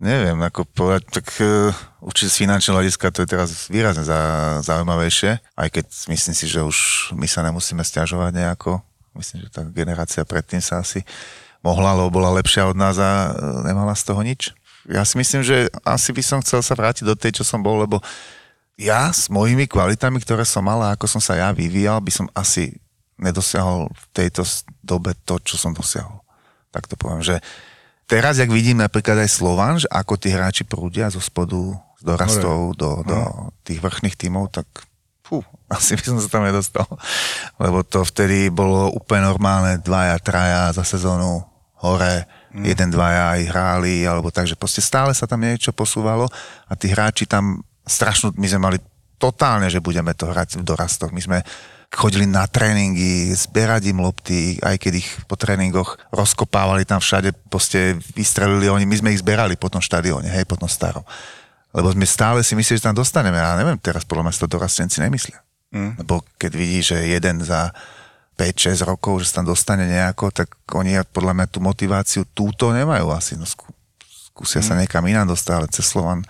Neviem, 0.00 0.38
ako 0.40 0.64
povedať, 0.64 1.02
tak 1.10 1.26
uh, 1.44 1.74
určite 2.00 2.32
z 2.32 2.40
finančného 2.46 2.78
hľadiska 2.80 3.12
to 3.12 3.20
je 3.20 3.28
teraz 3.28 3.68
výrazne 3.68 4.00
za, 4.00 4.20
zaujímavejšie, 4.64 5.44
aj 5.60 5.68
keď 5.68 5.84
myslím 6.08 6.34
si, 6.38 6.46
že 6.48 6.64
už 6.64 7.10
my 7.12 7.28
sa 7.28 7.44
nemusíme 7.44 7.84
stiažovať 7.84 8.32
nejako. 8.32 8.80
Myslím, 9.12 9.44
že 9.44 9.52
tá 9.52 9.60
generácia 9.66 10.24
predtým 10.24 10.64
sa 10.64 10.80
asi 10.80 11.04
mohla, 11.60 11.92
lebo 11.92 12.16
bola 12.16 12.32
lepšia 12.32 12.70
od 12.70 12.80
nás 12.80 12.96
a 12.96 13.34
uh, 13.34 13.66
nemala 13.66 13.92
z 13.92 14.08
toho 14.08 14.24
nič. 14.24 14.56
Ja 14.90 15.06
si 15.06 15.14
myslím, 15.14 15.46
že 15.46 15.70
asi 15.86 16.10
by 16.10 16.22
som 16.22 16.42
chcel 16.42 16.60
sa 16.66 16.74
vrátiť 16.74 17.06
do 17.06 17.14
tej, 17.14 17.40
čo 17.40 17.44
som 17.46 17.62
bol, 17.62 17.78
lebo 17.78 18.02
ja 18.74 19.12
s 19.14 19.30
mojimi 19.30 19.70
kvalitami, 19.70 20.18
ktoré 20.18 20.42
som 20.42 20.66
mal 20.66 20.82
a 20.82 20.98
ako 20.98 21.06
som 21.06 21.22
sa 21.22 21.38
ja 21.38 21.48
vyvíjal, 21.54 22.02
by 22.02 22.10
som 22.10 22.26
asi 22.34 22.74
nedosiahol 23.20 23.92
v 23.92 24.04
tejto 24.10 24.42
dobe 24.80 25.12
to, 25.28 25.36
čo 25.44 25.60
som 25.60 25.76
dosiahol. 25.76 26.24
Tak 26.72 26.88
to 26.88 26.96
poviem, 26.96 27.20
že 27.20 27.38
teraz, 28.08 28.40
jak 28.40 28.48
vidím 28.48 28.80
napríklad 28.80 29.20
aj 29.20 29.30
Slovan, 29.30 29.76
že 29.78 29.86
ako 29.92 30.16
tí 30.16 30.32
hráči 30.32 30.64
prúdia 30.64 31.12
zo 31.12 31.20
spodu, 31.20 31.76
z 32.00 32.02
dorastov 32.02 32.74
do, 32.80 33.04
do 33.04 33.18
tých 33.60 33.84
vrchných 33.84 34.16
tímov, 34.16 34.48
tak 34.48 34.66
fú, 35.20 35.44
asi 35.70 35.94
by 35.94 36.02
som 36.02 36.18
sa 36.18 36.28
tam 36.32 36.48
nedostal. 36.48 36.88
Lebo 37.60 37.84
to 37.84 38.02
vtedy 38.02 38.48
bolo 38.48 38.90
úplne 38.90 39.28
normálne, 39.28 39.78
dvaja, 39.78 40.16
traja 40.18 40.72
za 40.72 40.82
sezónu 40.82 41.44
hore, 41.84 42.24
mm. 42.54 42.64
jeden, 42.66 42.88
dvaja 42.90 43.38
aj 43.38 43.42
hráli, 43.50 44.06
alebo 44.06 44.30
takže 44.30 44.58
proste 44.58 44.82
stále 44.82 45.14
sa 45.14 45.26
tam 45.26 45.42
niečo 45.42 45.70
posúvalo 45.74 46.26
a 46.66 46.72
tí 46.74 46.90
hráči 46.90 47.26
tam 47.26 47.62
strašnú, 47.86 48.34
my 48.36 48.46
sme 48.46 48.60
mali 48.60 48.78
totálne, 49.20 49.68
že 49.68 49.84
budeme 49.84 50.16
to 50.16 50.30
hrať 50.30 50.58
v 50.58 50.64
dorastoch. 50.64 51.12
My 51.12 51.20
sme 51.20 51.38
chodili 51.90 52.24
na 52.24 52.46
tréningy, 52.46 53.34
zberať 53.34 53.90
im 53.90 53.98
lopty, 54.00 54.56
aj 54.62 54.78
keď 54.78 54.92
ich 55.02 55.08
po 55.26 55.34
tréningoch 55.34 55.98
rozkopávali 56.14 56.86
tam 56.86 57.02
všade, 57.02 57.34
proste 57.50 57.98
vystrelili 58.14 58.70
oni, 58.70 58.86
my 58.86 58.96
sme 58.96 59.10
ich 59.10 59.20
zberali 59.20 59.58
po 59.58 59.66
tom 59.66 59.82
štadióne, 59.82 60.30
hej, 60.30 60.46
po 60.46 60.54
tom 60.54 60.70
starom. 60.70 61.02
Lebo 61.74 61.90
sme 61.90 62.06
stále 62.06 62.46
si 62.46 62.54
mysleli, 62.54 62.78
že 62.78 62.86
tam 62.86 62.98
dostaneme. 62.98 63.38
Ja 63.38 63.58
neviem, 63.58 63.78
teraz 63.78 64.06
podľa 64.06 64.26
mňa 64.26 64.34
si 64.34 64.42
to 64.42 64.48
dorastenci 64.50 64.98
nemyslia. 65.02 65.38
Mm. 65.70 66.02
Lebo 66.02 66.26
keď 66.34 66.52
vidí, 66.54 66.80
že 66.82 66.98
jeden 66.98 67.42
za 67.46 67.70
5-6 68.40 68.88
rokov, 68.88 69.20
že 69.20 69.28
sa 69.28 69.44
tam 69.44 69.52
dostane 69.52 69.84
nejako, 69.84 70.32
tak 70.32 70.56
oni 70.72 70.96
podľa 71.12 71.36
mňa 71.36 71.46
tú 71.52 71.60
motiváciu 71.60 72.24
túto 72.32 72.72
nemajú 72.72 73.12
asi. 73.12 73.36
No, 73.36 73.44
skú, 73.44 73.68
skúsia 74.08 74.64
mm. 74.64 74.66
sa 74.66 74.74
niekam 74.80 75.04
inám 75.04 75.28
dostať, 75.28 75.52
ale 75.52 75.68
cez 75.68 75.84
Slovan 75.84 76.24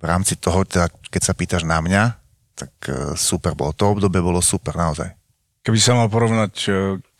v 0.00 0.04
rámci 0.08 0.40
toho, 0.40 0.64
teda, 0.64 0.88
keď 1.12 1.22
sa 1.22 1.36
pýtaš 1.36 1.68
na 1.68 1.84
mňa, 1.84 2.16
tak 2.56 2.72
e, 2.88 3.12
super 3.20 3.52
bolo. 3.52 3.76
To 3.76 3.92
obdobie 3.92 4.24
bolo 4.24 4.40
super, 4.40 4.72
naozaj. 4.72 5.12
Keby 5.60 5.76
sa 5.76 5.92
mal 5.92 6.08
porovnať 6.08 6.54
e, 6.64 6.70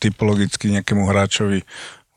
typologicky 0.00 0.72
nejakému 0.72 1.04
hráčovi 1.04 1.60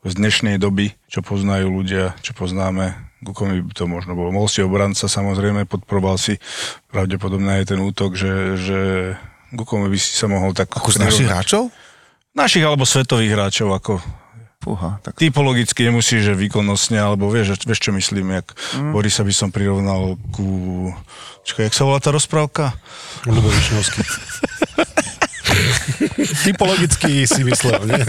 z 0.04 0.12
dnešnej 0.16 0.56
doby, 0.56 0.96
čo 1.12 1.20
poznajú 1.20 1.68
ľudia, 1.68 2.16
čo 2.24 2.32
poznáme, 2.32 2.96
ku 3.24 3.32
komu 3.36 3.60
by 3.60 3.72
to 3.76 3.84
možno 3.84 4.16
bolo. 4.16 4.32
Mohol 4.32 4.48
si 4.52 4.60
obranca 4.64 5.04
samozrejme, 5.04 5.68
podporoval 5.68 6.16
si 6.16 6.40
pravdepodobne 6.88 7.60
aj 7.60 7.76
ten 7.76 7.80
útok, 7.80 8.16
že, 8.16 8.56
že 8.56 8.80
ku 9.54 9.64
komu 9.66 9.90
by 9.90 9.98
si 9.98 10.14
sa 10.14 10.26
mohol 10.26 10.54
tak... 10.54 10.70
Ako 10.74 10.90
z 10.90 11.02
našich 11.02 11.26
hráčov? 11.26 11.70
Našich 12.34 12.66
alebo 12.66 12.82
svetových 12.82 13.34
hráčov, 13.38 13.70
ako 13.70 14.02
Fúha, 14.64 14.96
tak... 15.04 15.20
typologicky 15.20 15.84
nemusí, 15.84 16.24
že 16.24 16.32
výkonnostne, 16.32 16.96
alebo 16.96 17.28
vieš, 17.28 17.60
vieš 17.68 17.84
čo 17.84 17.92
myslím, 17.92 18.40
jak 18.40 18.48
mm. 18.80 18.96
Borisa 18.96 19.20
by 19.20 19.34
som 19.36 19.52
prirovnal 19.52 20.16
ku... 20.32 20.88
Čakaj, 21.44 21.68
jak 21.68 21.76
sa 21.76 21.84
volá 21.84 22.00
tá 22.00 22.08
rozprávka? 22.08 22.72
Ľubovičnovský. 23.28 24.00
Typologicky 26.48 27.28
si 27.28 27.44
myslel, 27.44 27.92
nie? 27.92 28.02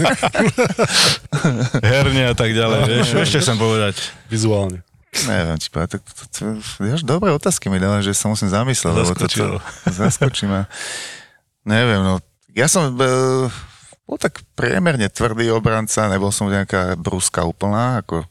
Herne 1.84 2.32
a 2.32 2.34
tak 2.34 2.56
ďalej, 2.56 2.80
vieš, 2.88 3.08
vieš 3.12 3.28
čo 3.36 3.38
chcem 3.44 3.60
povedať. 3.60 4.00
Vizuálne. 4.32 4.80
Neviem, 5.28 5.60
či 5.60 5.68
povedať, 5.68 6.00
to, 6.00 6.00
to, 6.00 6.24
to, 6.32 6.40
to, 6.80 7.04
dobré 7.04 7.36
otázky 7.36 7.68
mi 7.68 7.76
dáva, 7.76 8.00
že 8.00 8.16
sa 8.16 8.32
musím 8.32 8.48
zamyslieť, 8.48 8.92
lebo 8.96 9.12
to, 9.12 9.28
to 9.28 9.60
zaskočí 9.92 10.48
ma. 10.48 10.64
Neviem, 11.66 12.00
no, 12.00 12.22
ja 12.54 12.70
som... 12.70 12.94
Uh, 12.94 13.50
bol 14.06 14.22
tak 14.22 14.46
priemerne 14.54 15.10
tvrdý 15.10 15.50
obranca, 15.50 16.06
nebol 16.06 16.30
som 16.30 16.46
nejaká 16.46 16.94
brúska 16.94 17.42
úplná, 17.42 18.06
ako 18.06 18.22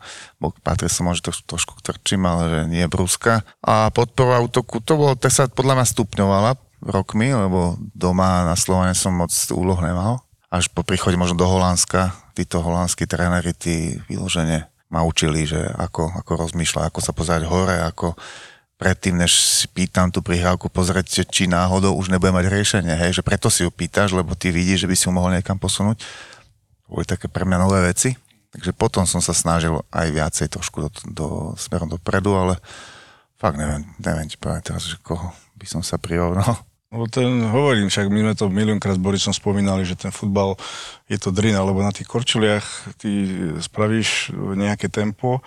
patril 0.63 0.88
som 0.88 1.12
možno 1.12 1.36
trošku 1.36 1.84
trčím, 1.84 2.24
ale 2.24 2.48
že 2.48 2.60
nie 2.71 2.88
brúska. 2.88 3.43
A 3.60 3.91
podpora 3.91 4.39
útoku, 4.39 4.80
to 4.80 4.95
bolo, 4.95 5.19
tak 5.19 5.36
sa 5.36 5.52
podľa 5.52 5.84
mňa 5.84 5.91
stupňovala 5.91 6.52
rokmi, 6.80 7.36
lebo 7.36 7.76
doma 7.91 8.48
na 8.48 8.56
Slovene 8.56 8.95
som 8.95 9.12
moc 9.19 9.36
úloh 9.52 9.76
nemal. 9.84 10.24
Až 10.48 10.71
po 10.71 10.88
príchode 10.88 11.19
možno 11.19 11.36
do 11.36 11.43
Holandska, 11.43 12.15
títo 12.39 12.63
holandskí 12.63 13.04
tréneri, 13.04 13.52
tí 13.52 14.00
vyložene 14.08 14.71
ma 14.88 15.04
učili, 15.04 15.43
že 15.43 15.60
ako, 15.76 16.24
ako 16.24 16.32
rozmýšľať, 16.48 16.88
ako 16.88 17.00
sa 17.04 17.12
pozerať 17.12 17.43
hore, 17.52 17.84
ako 17.84 18.15
predtým, 18.75 19.15
než 19.15 19.31
si 19.31 19.65
pýtam 19.71 20.11
tú 20.11 20.19
prihrávku, 20.19 20.67
pozrieť, 20.67 21.23
či 21.31 21.47
náhodou 21.47 21.95
už 21.95 22.11
nebude 22.11 22.35
mať 22.35 22.51
riešenie, 22.51 22.93
hej, 22.95 23.19
že 23.19 23.23
preto 23.23 23.47
si 23.47 23.63
ju 23.63 23.71
pýtaš, 23.71 24.11
lebo 24.11 24.35
ty 24.35 24.51
vidíš, 24.51 24.83
že 24.83 24.89
by 24.91 24.95
si 24.95 25.05
ju 25.07 25.11
mohol 25.15 25.31
niekam 25.31 25.55
posunúť. 25.55 26.03
Boli 26.85 27.07
také 27.07 27.31
pre 27.31 27.47
mňa 27.47 27.57
nové 27.57 27.81
veci. 27.81 28.13
Takže 28.55 28.71
potom 28.71 29.03
som 29.03 29.19
sa 29.19 29.35
snažil 29.35 29.83
aj 29.91 30.07
viacej 30.15 30.47
trošku 30.47 30.88
do, 30.88 30.89
do, 31.11 31.27
smerom 31.59 31.91
dopredu, 31.91 32.39
ale 32.39 32.55
fakt 33.35 33.59
neviem, 33.59 33.83
neviem 33.99 34.31
ti 34.31 34.39
povedať 34.39 34.71
teraz, 34.71 34.83
že 34.88 34.95
koho 35.03 35.35
by 35.59 35.67
som 35.67 35.83
sa 35.83 35.99
prirovnal. 35.99 36.63
No 36.95 37.11
ten, 37.11 37.27
hovorím, 37.51 37.91
však 37.91 38.07
my 38.07 38.19
sme 38.23 38.33
to 38.39 38.47
miliónkrát 38.47 38.95
s 38.95 39.03
Borisom 39.03 39.35
spomínali, 39.35 39.83
že 39.83 39.99
ten 39.99 40.15
futbal 40.15 40.55
je 41.11 41.19
to 41.19 41.35
drina, 41.35 41.59
lebo 41.59 41.83
na 41.83 41.91
tých 41.91 42.07
korčuliach 42.07 42.95
ty 42.95 43.11
spravíš 43.59 44.31
nejaké 44.31 44.88
tempo 44.88 45.43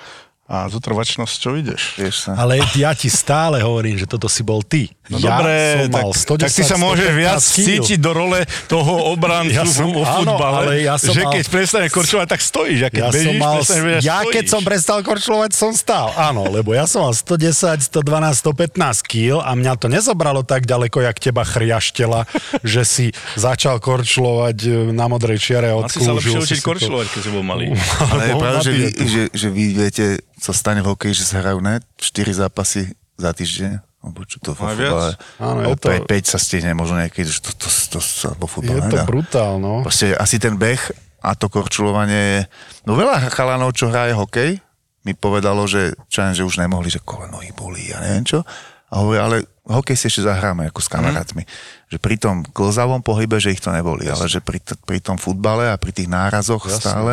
a 0.48 0.64
s 0.64 1.36
čo 1.36 1.60
ideš. 1.60 2.00
Ale 2.32 2.64
ja 2.72 2.96
ti 2.96 3.12
stále 3.12 3.60
hovorím, 3.60 4.00
že 4.00 4.08
toto 4.08 4.32
si 4.32 4.40
bol 4.40 4.64
ty. 4.64 4.88
No 5.12 5.20
ja 5.20 5.40
dobre, 5.40 5.52
som 5.76 5.92
mal 5.92 6.10
110, 6.12 6.40
tak 6.40 6.52
ty 6.52 6.62
sa 6.64 6.76
môžeš 6.80 7.10
viac 7.12 7.40
cítiť 7.40 8.00
do 8.00 8.12
role 8.16 8.40
toho 8.64 9.12
obrancu 9.12 9.56
ja 9.56 9.64
som, 9.68 9.92
vo 9.92 10.04
futbale, 10.04 10.64
áno, 10.68 10.72
ja 10.72 10.96
som 10.96 11.12
že 11.12 11.24
mal, 11.24 11.32
keď 11.36 11.44
prestaneš 11.48 11.90
korčovať, 11.92 12.26
tak 12.32 12.40
stojíš. 12.40 12.80
A 12.80 12.88
keď 12.88 13.02
ja 13.04 13.12
bežíš, 13.12 13.28
som 13.28 13.34
mal, 13.36 13.56
bežať, 13.60 14.00
ja 14.04 14.18
stojíš. 14.20 14.34
keď 14.36 14.44
som 14.48 14.60
prestal 14.64 14.98
korčovať, 15.04 15.50
som 15.52 15.72
stál. 15.76 16.08
Áno, 16.16 16.48
lebo 16.48 16.72
ja 16.72 16.88
som 16.88 17.04
mal 17.04 17.12
110, 17.12 17.92
112, 17.92 18.40
115 18.40 19.04
kg 19.04 19.44
a 19.44 19.50
mňa 19.52 19.72
to 19.76 19.88
nezobralo 19.92 20.40
tak 20.48 20.64
ďaleko, 20.64 21.04
jak 21.04 21.16
teba 21.20 21.44
chriaštela, 21.44 22.24
že 22.64 22.88
si 22.88 23.06
začal 23.36 23.80
korčlovať 23.84 24.56
e, 24.64 24.68
na 24.96 25.12
modrej 25.12 25.40
čiare 25.40 25.76
od 25.76 25.88
Asi 25.88 26.04
sa 26.04 26.16
lepšie 26.16 26.40
učiť 26.40 26.60
korčlovať, 26.60 27.06
keď 27.16 27.20
si 27.20 27.30
bol 27.32 27.44
malý. 27.44 27.72
Ale 28.12 28.22
je 28.28 28.34
pravda, 28.36 28.60
že, 28.64 28.72
že, 28.96 29.22
že 29.32 29.48
vy 29.52 29.64
viete 29.76 30.04
sa 30.38 30.52
stane 30.54 30.80
v 30.80 30.90
hokeji, 30.94 31.14
že 31.18 31.24
sa 31.28 31.42
hrajú 31.42 31.58
ne 31.62 31.82
4 31.98 32.46
zápasy 32.46 32.94
za 33.18 33.30
týždeň, 33.34 33.82
alebo 34.02 34.22
čo 34.24 34.38
to 34.38 34.54
vo 34.54 34.70
futbale. 34.70 35.18
Áno, 35.42 35.74
Opäť 35.74 36.06
5 36.06 36.32
sa 36.32 36.38
stihne 36.38 36.70
možno 36.72 37.02
niekedy, 37.02 37.26
že 37.26 37.42
to, 37.42 37.50
to, 37.54 37.68
to, 37.68 37.98
to 37.98 38.00
sa 38.00 38.30
vo 38.38 38.46
futbale 38.46 38.86
Je 38.86 38.94
to 38.94 38.98
brutál, 39.04 39.58
no. 39.58 39.82
Proste 39.82 40.14
asi 40.14 40.38
ten 40.38 40.54
beh 40.54 40.80
a 41.18 41.34
to 41.34 41.50
korčulovanie 41.50 42.22
je... 42.38 42.40
No 42.86 42.94
veľa 42.94 43.26
chalanov, 43.34 43.74
čo 43.74 43.90
hraje 43.90 44.14
hokej, 44.14 44.62
mi 45.02 45.12
povedalo, 45.18 45.66
že, 45.66 45.98
čo 46.06 46.22
že 46.30 46.46
už 46.46 46.62
nemohli, 46.62 46.92
že 46.92 47.02
koleno 47.02 47.42
ich 47.42 47.54
bolí 47.54 47.90
a 47.90 47.98
neviem 48.02 48.26
čo. 48.26 48.46
A 48.88 49.04
hovorí, 49.04 49.18
ale 49.20 49.36
hokej 49.68 49.96
si 49.98 50.08
ešte 50.08 50.24
zahráme 50.24 50.70
ako 50.72 50.80
s 50.80 50.88
kamarátmi. 50.88 51.44
Mm. 51.44 51.50
Že 51.92 51.98
pri 52.00 52.16
tom 52.16 52.36
klzavom 52.40 53.04
pohybe, 53.04 53.36
že 53.36 53.52
ich 53.52 53.60
to 53.60 53.68
neboli, 53.68 54.08
Jasne. 54.08 54.14
ale 54.14 54.24
že 54.30 54.40
pri, 54.40 54.58
t- 54.62 54.78
pri 54.80 54.98
tom 55.04 55.20
futbale 55.20 55.68
a 55.68 55.76
pri 55.76 55.92
tých 55.92 56.08
nárazoch 56.08 56.64
Jasne. 56.64 56.80
stále, 56.80 57.12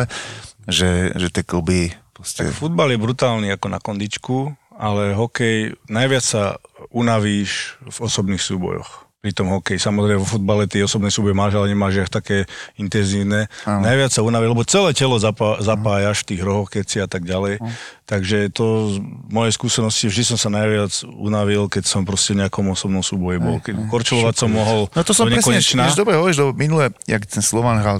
že, 0.64 1.12
že 1.18 1.28
tie 1.28 1.44
kluby 1.44 1.92
Proste... 2.16 2.48
Tak 2.48 2.56
futbal 2.56 2.96
je 2.96 2.98
brutálny 3.04 3.52
ako 3.52 3.66
na 3.68 3.76
kondičku, 3.76 4.56
ale 4.72 5.12
hokej 5.12 5.76
najviac 5.92 6.24
sa 6.24 6.56
unavíš 6.88 7.76
v 7.84 7.96
osobných 8.00 8.40
súbojoch 8.40 9.04
pri 9.26 9.34
tom 9.34 9.50
hokeji. 9.50 9.82
Samozrejme 9.82 10.22
vo 10.22 10.28
futbale 10.38 10.70
tie 10.70 10.86
osobné 10.86 11.10
súboje 11.10 11.34
máš, 11.34 11.58
ale 11.58 11.74
nemáš 11.74 12.06
ich 12.06 12.12
také 12.14 12.46
intenzívne. 12.78 13.50
Ano. 13.66 13.82
Najviac 13.82 14.14
sa 14.14 14.22
unaví, 14.22 14.46
lebo 14.46 14.62
celé 14.62 14.94
telo 14.94 15.18
zapá, 15.18 15.58
zapájaš 15.58 16.22
v 16.22 16.28
tých 16.30 16.40
rohoch, 16.46 16.70
keci 16.70 17.02
a 17.02 17.10
tak 17.10 17.26
ďalej. 17.26 17.58
Ano. 17.58 17.74
Takže 18.06 18.54
to 18.54 18.94
z 18.94 18.96
mojej 19.26 19.50
skúsenosti 19.50 20.06
vždy 20.06 20.22
som 20.30 20.38
sa 20.38 20.46
najviac 20.54 20.94
unavil, 21.10 21.66
keď 21.66 21.90
som 21.90 22.06
proste 22.06 22.38
v 22.38 22.46
nejakom 22.46 22.70
osobnom 22.70 23.02
súboji 23.02 23.42
bol. 23.42 23.58
Keď 23.58 23.90
korčulovať 23.90 24.34
som 24.46 24.54
mohol 24.54 24.86
No 24.94 25.02
to 25.02 25.10
som 25.10 25.26
presne, 25.26 25.58
dobre 25.98 26.14
hovoríš, 26.14 26.46
lebo 26.46 26.54
minule, 26.54 26.94
jak 27.10 27.26
ten 27.26 27.42
Slovan 27.42 27.82
hral, 27.82 27.98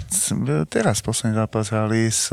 teraz 0.71 1.03
posledný 1.03 1.35
zápas 1.43 1.75
hrali 1.75 2.07
s 2.07 2.31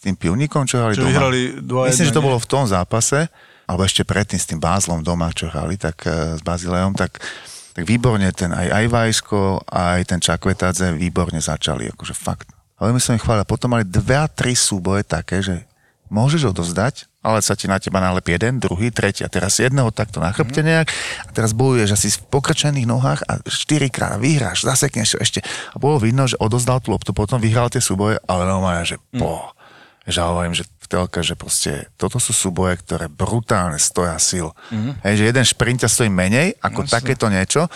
s 0.00 0.08
tým 0.08 0.16
pivníkom, 0.16 0.64
čo 0.64 0.80
hrali 0.80 0.96
čo 0.96 1.04
doma. 1.04 1.12
vyhrali 1.12 1.40
dva 1.60 1.92
Myslím, 1.92 2.08
že 2.08 2.16
to 2.16 2.24
bolo 2.24 2.40
v 2.40 2.48
tom 2.48 2.64
zápase, 2.64 3.28
alebo 3.68 3.84
ešte 3.84 4.00
predtým 4.00 4.40
s 4.40 4.48
tým 4.48 4.56
Bázlom 4.56 5.04
doma, 5.04 5.28
čo 5.28 5.52
hrali, 5.52 5.76
tak 5.76 6.08
uh, 6.08 6.40
s 6.40 6.42
Bazilejom, 6.42 6.96
tak, 6.96 7.20
tak 7.76 7.84
výborne 7.84 8.32
ten 8.32 8.48
aj 8.48 8.80
aj 8.80 8.84
Vajsko, 8.88 9.60
aj 9.68 10.00
ten 10.08 10.16
Čakvetadze 10.16 10.96
výborne 10.96 11.44
začali, 11.44 11.92
akože 11.92 12.16
fakt. 12.16 12.48
Ale 12.80 12.96
my 12.96 13.00
som 13.04 13.12
ich 13.12 13.20
chválil. 13.20 13.44
Potom 13.44 13.76
mali 13.76 13.84
dve 13.84 14.16
a 14.16 14.24
tri 14.24 14.56
súboje 14.56 15.04
také, 15.04 15.44
že 15.44 15.68
môžeš 16.08 16.48
odozdať, 16.48 17.04
ale 17.20 17.44
sa 17.44 17.52
ti 17.52 17.68
na 17.68 17.76
teba 17.76 18.00
nalep 18.00 18.24
jeden, 18.24 18.56
druhý, 18.56 18.88
tretí 18.88 19.20
a 19.20 19.28
teraz 19.28 19.60
jedného 19.60 19.92
takto 19.92 20.18
na 20.18 20.32
chrbte 20.32 20.64
nejak 20.64 20.88
a 21.28 21.30
teraz 21.30 21.52
bojuješ 21.52 21.92
asi 21.92 22.08
v 22.16 22.24
pokrčených 22.32 22.88
nohách 22.88 23.20
a 23.28 23.38
štyrikrát 23.44 24.16
vyhráš, 24.16 24.64
zasekneš 24.64 25.20
ešte. 25.20 25.44
A 25.70 25.76
bolo 25.76 26.00
vidno, 26.00 26.24
že 26.24 26.40
odozdal 26.40 26.80
tú 26.80 26.96
loptu, 26.96 27.12
potom 27.12 27.36
vyhral 27.36 27.68
tie 27.68 27.84
súboje, 27.84 28.16
ale 28.24 28.48
normálne, 28.48 28.88
že 28.88 28.96
po, 29.14 29.52
že 30.08 30.20
hovorím, 30.24 30.56
že 30.56 30.64
v 30.64 30.86
telke, 30.88 31.20
že 31.20 31.36
proste 31.36 31.88
toto 32.00 32.16
sú 32.16 32.32
súboje, 32.32 32.80
ktoré 32.80 33.06
brutálne 33.06 33.76
stoja 33.76 34.16
sil. 34.20 34.48
Mm-hmm. 34.72 34.92
Hej, 35.04 35.14
že 35.20 35.24
jeden 35.28 35.44
šprint 35.44 35.78
ťa 35.84 35.90
stojí 35.90 36.10
menej 36.10 36.56
ako 36.60 36.84
Jasne. 36.84 36.92
takéto 36.92 37.26
niečo 37.28 37.68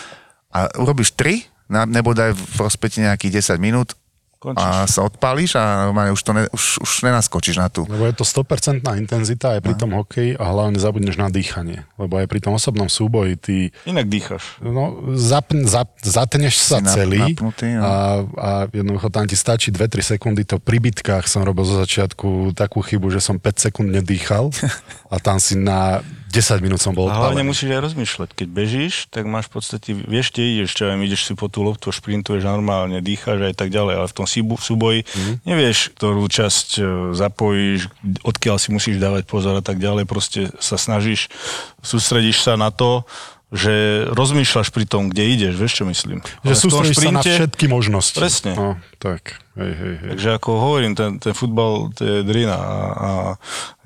a 0.51 0.71
urobíš 0.79 1.13
tri, 1.15 1.45
nebo 1.69 2.13
daj 2.13 2.33
v 2.37 2.57
rozpeti 2.61 3.01
nejakých 3.01 3.41
10 3.41 3.57
minút 3.57 3.97
Končíš. 4.45 4.61
a 4.61 4.85
sa 4.85 5.01
odpálíš 5.01 5.57
a 5.57 5.89
normálne 5.89 6.13
už, 6.13 6.21
to 6.21 6.31
ne, 6.37 6.45
už, 6.53 6.85
už 6.85 6.91
nenaskočíš 7.01 7.57
na 7.57 7.65
tú. 7.73 7.89
Lebo 7.89 8.05
je 8.05 8.13
to 8.13 8.21
100% 8.21 8.85
intenzita 9.01 9.57
aj 9.57 9.65
pri 9.65 9.73
no. 9.73 9.79
tom 9.81 9.91
hokeji 9.97 10.37
a 10.37 10.43
hlavne 10.53 10.77
zabudneš 10.77 11.17
na 11.17 11.33
dýchanie. 11.33 11.89
Lebo 11.97 12.21
aj 12.21 12.29
pri 12.29 12.39
tom 12.45 12.53
osobnom 12.53 12.85
súboji 12.85 13.33
ty... 13.41 13.55
Inak 13.89 14.05
dýchaš. 14.05 14.61
No, 14.61 15.17
zap, 15.17 15.49
zap, 15.65 15.97
zatneš 15.97 16.61
sa 16.61 16.77
si 16.77 16.93
celý 16.93 17.33
napnutý, 17.33 17.73
no. 17.73 17.81
a, 17.81 17.93
a 18.37 18.49
jednoducho 18.69 19.09
tam 19.09 19.25
ti 19.25 19.33
stačí 19.33 19.73
2-3 19.73 20.13
sekundy. 20.13 20.45
To 20.45 20.61
pri 20.61 20.77
bitkách 20.77 21.25
som 21.25 21.41
robil 21.41 21.65
zo 21.65 21.81
začiatku 21.81 22.53
takú 22.53 22.85
chybu, 22.85 23.09
že 23.09 23.25
som 23.25 23.41
5 23.41 23.65
sekúnd 23.65 23.89
nedýchal 23.89 24.53
a 25.13 25.17
tam 25.17 25.41
si 25.41 25.57
na 25.57 26.05
10 26.35 26.59
minút 26.59 26.83
som 26.83 26.91
bol 26.91 27.07
A 27.07 27.15
hlavne 27.15 27.47
musíš 27.47 27.71
aj 27.71 27.81
rozmýšľať. 27.87 28.29
Keď 28.35 28.47
bežíš, 28.51 29.07
tak 29.07 29.23
máš 29.23 29.47
v 29.47 29.53
podstate, 29.55 29.89
vieš, 29.95 30.35
kde 30.35 30.43
ideš, 30.59 30.75
čo 30.75 30.91
aj 30.91 30.99
ideš 30.99 31.31
si 31.31 31.33
po 31.39 31.47
tú 31.47 31.63
loptu, 31.63 31.95
šprintuješ 31.95 32.43
normálne, 32.43 32.99
dýcháš 32.99 33.51
aj 33.51 33.55
tak 33.55 33.71
ďalej, 33.71 33.93
ale 34.03 34.07
v 34.11 34.15
tom 34.19 34.27
súboji 34.59 35.07
mm. 35.07 35.47
nevieš, 35.47 35.95
ktorú 35.95 36.27
časť 36.27 36.67
e, 36.75 36.81
zapojíš, 37.15 37.87
odkiaľ 38.27 38.59
si 38.59 38.69
musíš 38.75 38.99
dávať 38.99 39.23
pozor 39.23 39.55
a 39.55 39.63
tak 39.63 39.79
ďalej, 39.79 40.03
proste 40.03 40.51
sa 40.59 40.75
snažíš, 40.75 41.31
sústredíš 41.79 42.43
sa 42.43 42.59
na 42.59 42.67
to, 42.67 43.07
že 43.55 44.05
rozmýšľaš 44.11 44.73
pri 44.75 44.83
tom, 44.83 45.07
kde 45.07 45.23
ideš, 45.31 45.53
vieš 45.55 45.73
čo 45.79 45.85
myslím. 45.87 46.19
Že 46.43 46.53
sústredíš 46.59 46.97
šprinte, 46.99 47.23
sa 47.23 47.23
na 47.23 47.23
všetky 47.23 47.65
možnosti. 47.71 48.19
Presne. 48.19 48.51
No, 48.57 48.69
tak. 48.99 49.39
Hej, 49.55 49.71
hej, 49.71 49.93
hej. 50.03 50.09
Takže 50.17 50.29
ako 50.35 50.49
hovorím, 50.59 50.93
ten, 50.97 51.21
ten 51.23 51.31
futbal, 51.31 51.93
to 51.95 52.03
je 52.03 52.17
drina 52.27 52.59
a, 52.59 52.77
a 52.91 53.11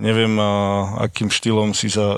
neviem, 0.02 0.34
a, 0.42 0.52
akým 1.06 1.30
štýlom 1.30 1.78
si 1.78 1.94
sa 1.94 2.18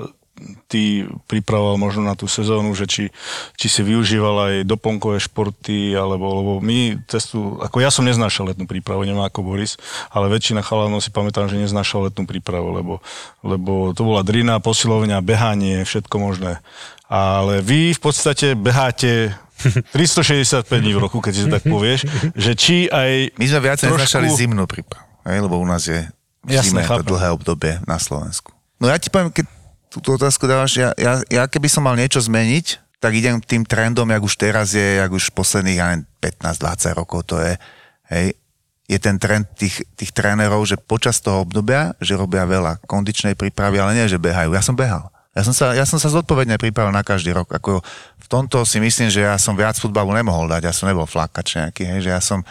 ty 0.67 1.06
pripravoval 1.27 1.77
možno 1.77 2.06
na 2.06 2.17
tú 2.17 2.25
sezónu, 2.25 2.73
že 2.73 2.86
či, 2.88 3.04
či 3.56 3.67
si 3.69 3.82
využíval 3.86 4.36
aj 4.49 4.56
doplnkové 4.67 5.21
športy, 5.21 5.93
alebo 5.95 6.25
lebo 6.41 6.51
my 6.63 7.01
cestu, 7.06 7.60
ako 7.62 7.77
ja 7.80 7.89
som 7.93 8.08
neznášal 8.08 8.54
letnú 8.54 8.65
prípravu, 8.65 9.06
nemá 9.06 9.30
ako 9.30 9.45
Boris, 9.45 9.77
ale 10.10 10.32
väčšina 10.32 10.65
chalanov 10.65 11.04
si 11.04 11.13
pamätám, 11.13 11.47
že 11.47 11.60
neznášal 11.60 12.10
letnú 12.10 12.25
prípravu, 12.25 12.73
lebo, 12.73 12.93
lebo 13.45 13.91
to 13.93 14.01
bola 14.01 14.25
drina, 14.25 14.58
posilovňa, 14.63 15.23
behanie, 15.23 15.84
všetko 15.86 16.15
možné. 16.17 16.62
Ale 17.12 17.60
vy 17.60 17.91
v 17.91 18.01
podstate 18.01 18.56
beháte 18.56 19.36
365 19.95 20.65
dní 20.67 20.97
v 20.97 21.01
roku, 21.04 21.21
keď 21.21 21.34
si 21.34 21.45
tak 21.45 21.63
povieš, 21.67 22.08
že 22.34 22.51
či 22.58 22.89
aj 22.89 23.38
My 23.38 23.45
sme 23.45 23.62
viac 23.62 23.77
trošku... 23.77 23.93
neznášali 23.99 24.27
zimnú 24.34 24.65
prípravu, 24.65 25.06
lebo 25.27 25.62
u 25.62 25.67
nás 25.67 25.86
je 25.86 26.10
v 26.41 26.58
zime 26.58 26.82
Jasne, 26.82 27.06
to 27.06 27.06
dlhé 27.06 27.30
obdobie 27.38 27.77
na 27.86 28.01
Slovensku. 28.01 28.49
No 28.82 28.89
ja 28.89 28.97
ti 28.97 29.13
poviem, 29.13 29.30
keď 29.30 29.45
túto 29.91 30.15
otázku 30.15 30.47
dávaš, 30.47 30.80
ja, 30.80 30.89
ja, 30.95 31.19
ja 31.27 31.43
keby 31.45 31.67
som 31.67 31.84
mal 31.84 31.99
niečo 31.99 32.23
zmeniť, 32.23 32.80
tak 33.04 33.12
idem 33.17 33.43
tým 33.43 33.67
trendom, 33.67 34.08
jak 34.08 34.23
už 34.23 34.36
teraz 34.39 34.71
je, 34.71 35.04
jak 35.04 35.12
už 35.12 35.36
posledných 35.36 36.08
15-20 36.23 36.95
rokov 36.95 37.27
to 37.27 37.36
je, 37.43 37.60
hej, 38.13 38.38
je 38.88 38.99
ten 38.99 39.15
trend 39.19 39.47
tých, 39.56 39.84
tých 39.95 40.12
trénerov, 40.12 40.63
že 40.67 40.80
počas 40.80 41.19
toho 41.23 41.43
obdobia, 41.47 41.95
že 42.04 42.19
robia 42.19 42.43
veľa 42.43 42.84
kondičnej 42.84 43.39
prípravy, 43.39 43.80
ale 43.80 43.95
nie, 43.95 44.06
že 44.08 44.19
behajú. 44.19 44.51
Ja 44.51 44.60
som 44.60 44.75
behal. 44.75 45.08
Ja 45.32 45.47
som 45.47 45.56
sa, 45.56 45.71
ja 45.71 45.88
som 45.88 45.95
sa 45.95 46.12
zodpovedne 46.12 46.60
pripravil 46.60 46.91
na 46.91 47.08
každý 47.08 47.32
rok. 47.32 47.47
Ako 47.56 47.80
v 48.19 48.27
tomto 48.27 48.67
si 48.67 48.84
myslím, 48.84 49.08
že 49.08 49.23
ja 49.23 49.39
som 49.39 49.56
viac 49.56 49.80
futbalu 49.80 50.12
nemohol 50.12 50.51
dať. 50.51 50.67
Ja 50.67 50.75
som 50.75 50.91
nebol 50.91 51.08
flakač 51.08 51.56
nejaký, 51.56 51.88
hej, 51.88 51.99
že 52.04 52.12
ja 52.12 52.19
som 52.19 52.43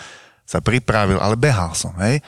sa 0.49 0.65
pripravil, 0.65 1.21
ale 1.21 1.37
behal 1.37 1.77
som, 1.77 1.93
hej. 2.01 2.25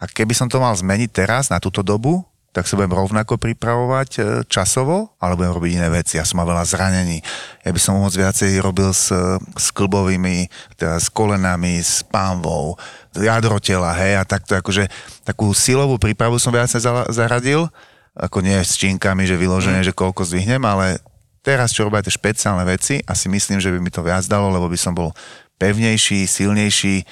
A 0.00 0.08
keby 0.08 0.32
som 0.32 0.48
to 0.48 0.56
mal 0.56 0.72
zmeniť 0.72 1.12
teraz 1.12 1.52
na 1.52 1.60
túto 1.60 1.84
dobu, 1.84 2.24
tak 2.50 2.66
sa 2.66 2.74
budem 2.74 2.90
rovnako 2.90 3.38
pripravovať 3.38 4.10
e, 4.18 4.20
časovo, 4.50 5.14
ale 5.22 5.38
budem 5.38 5.54
robiť 5.54 5.72
iné 5.78 5.88
veci. 5.90 6.18
Ja 6.18 6.26
som 6.26 6.42
mal 6.42 6.50
veľa 6.50 6.66
zranení. 6.66 7.22
Ja 7.62 7.70
by 7.70 7.78
som 7.78 8.02
moc 8.02 8.10
viacej 8.10 8.58
robil 8.58 8.90
s, 8.90 9.14
s 9.54 9.66
klbovými, 9.70 10.50
teda 10.74 10.98
s 10.98 11.06
kolenami, 11.14 11.78
s 11.78 12.02
pánvou, 12.02 12.74
jadro 13.14 13.62
tela, 13.62 13.94
hej, 13.94 14.18
a 14.18 14.26
takto 14.26 14.58
akože 14.58 14.90
takú 15.22 15.54
silovú 15.54 15.98
prípravu 16.02 16.42
som 16.42 16.50
viacej 16.50 16.82
zaradil, 17.14 17.70
ako 18.18 18.42
nie 18.42 18.58
s 18.58 18.74
činkami, 18.74 19.30
že 19.30 19.38
vyložené, 19.38 19.86
mm. 19.86 19.86
že 19.86 19.94
koľko 19.94 20.26
zdvihnem, 20.26 20.62
ale 20.66 20.98
teraz, 21.46 21.70
čo 21.70 21.86
robia 21.86 22.02
tie 22.02 22.10
špeciálne 22.10 22.66
veci, 22.66 22.98
asi 23.06 23.30
myslím, 23.30 23.62
že 23.62 23.70
by 23.70 23.78
mi 23.78 23.94
to 23.94 24.02
viac 24.02 24.26
dalo, 24.26 24.50
lebo 24.50 24.66
by 24.66 24.78
som 24.78 24.90
bol 24.90 25.14
pevnejší, 25.60 26.26
silnejší, 26.26 27.06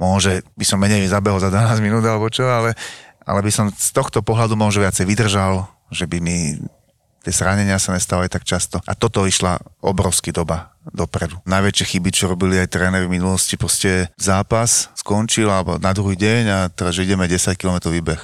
môže 0.00 0.42
by 0.58 0.64
som 0.66 0.82
menej 0.82 1.06
zabehol 1.06 1.38
za 1.38 1.52
12 1.52 1.78
minút 1.78 2.02
alebo 2.02 2.26
čo, 2.26 2.48
ale 2.48 2.74
ale 3.22 3.40
by 3.42 3.50
som 3.50 3.66
z 3.70 3.90
tohto 3.94 4.20
pohľadu 4.22 4.58
možno 4.58 4.82
viacej 4.82 5.06
vydržal, 5.06 5.66
že 5.92 6.08
by 6.08 6.18
mi 6.18 6.58
tie 7.22 7.30
zranenia 7.32 7.78
sa 7.78 7.94
nestávali 7.94 8.26
tak 8.26 8.42
často. 8.42 8.82
A 8.82 8.98
toto 8.98 9.24
išla 9.24 9.62
obrovský 9.78 10.34
doba 10.34 10.74
dopredu. 10.90 11.38
Najväčšie 11.46 11.94
chyby, 11.94 12.10
čo 12.10 12.26
robili 12.26 12.58
aj 12.58 12.74
tréneri 12.74 13.06
v 13.06 13.14
minulosti, 13.14 13.54
proste 13.54 14.10
zápas 14.18 14.90
skončil 14.98 15.46
alebo 15.46 15.78
na 15.78 15.94
druhý 15.94 16.18
deň 16.18 16.42
a 16.50 16.58
teraz, 16.66 16.98
ideme 16.98 17.30
10 17.30 17.54
km 17.54 17.86
výbeh. 17.86 18.18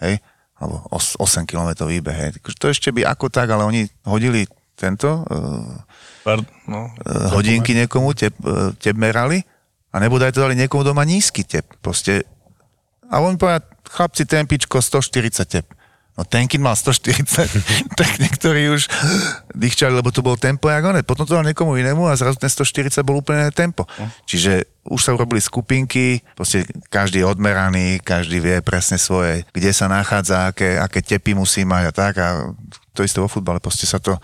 Hej? 0.00 0.24
Alebo 0.56 0.88
8 0.96 1.44
km 1.44 1.84
výbeh. 1.84 2.16
Hej? 2.16 2.40
To 2.40 2.72
ešte 2.72 2.88
by 2.88 3.04
ako 3.04 3.28
tak, 3.28 3.52
ale 3.52 3.68
oni 3.68 3.84
hodili 4.08 4.48
tento 4.72 5.28
uh, 5.28 5.84
Pard, 6.24 6.46
no, 6.70 6.88
uh, 6.88 7.34
hodinky 7.34 7.74
niekomu, 7.74 8.14
teb, 8.14 8.32
uh, 8.46 8.70
teb 8.78 8.94
merali 8.94 9.42
a 9.90 9.98
nebudaj 9.98 10.32
to 10.32 10.40
dali 10.40 10.54
niekomu 10.54 10.86
doma 10.86 11.02
nízky 11.02 11.42
tep. 11.42 11.66
Proste 11.82 12.24
a 13.08 13.24
on 13.24 13.40
povedal, 13.40 13.64
chlapci, 13.90 14.24
tempičko 14.24 14.80
140 14.82 15.48
tep. 15.48 15.66
No 16.18 16.26
Tenkin 16.26 16.58
mal 16.58 16.74
140, 16.74 17.46
tak 17.98 18.10
niektorí 18.18 18.74
už 18.74 18.90
dýchčali, 19.54 19.94
lebo 19.94 20.10
to 20.10 20.18
bol 20.18 20.34
tempo 20.34 20.66
jak 20.66 20.82
oné. 20.82 21.06
Potom 21.06 21.22
to 21.22 21.38
dal 21.38 21.46
niekomu 21.46 21.78
inému 21.78 22.10
a 22.10 22.18
zrazu 22.18 22.42
ten 22.42 22.50
140 22.50 22.90
bol 23.06 23.22
úplne 23.22 23.54
tempo. 23.54 23.86
No. 24.02 24.10
Čiže 24.26 24.66
už 24.82 24.98
sa 24.98 25.14
urobili 25.14 25.38
skupinky, 25.38 26.18
proste 26.34 26.66
každý 26.90 27.22
je 27.22 27.30
odmeraný, 27.30 28.02
každý 28.02 28.42
vie 28.42 28.58
presne 28.66 28.98
svoje, 28.98 29.46
kde 29.54 29.70
sa 29.70 29.86
nachádza, 29.86 30.50
aké, 30.50 30.74
aké 30.82 31.06
tepy 31.06 31.38
musí 31.38 31.62
mať 31.62 31.84
a 31.86 31.92
tak. 31.94 32.14
A 32.18 32.50
to 32.98 33.06
isté 33.06 33.22
vo 33.22 33.30
futbale, 33.30 33.62
proste 33.62 33.86
sa 33.86 34.02
to 34.02 34.18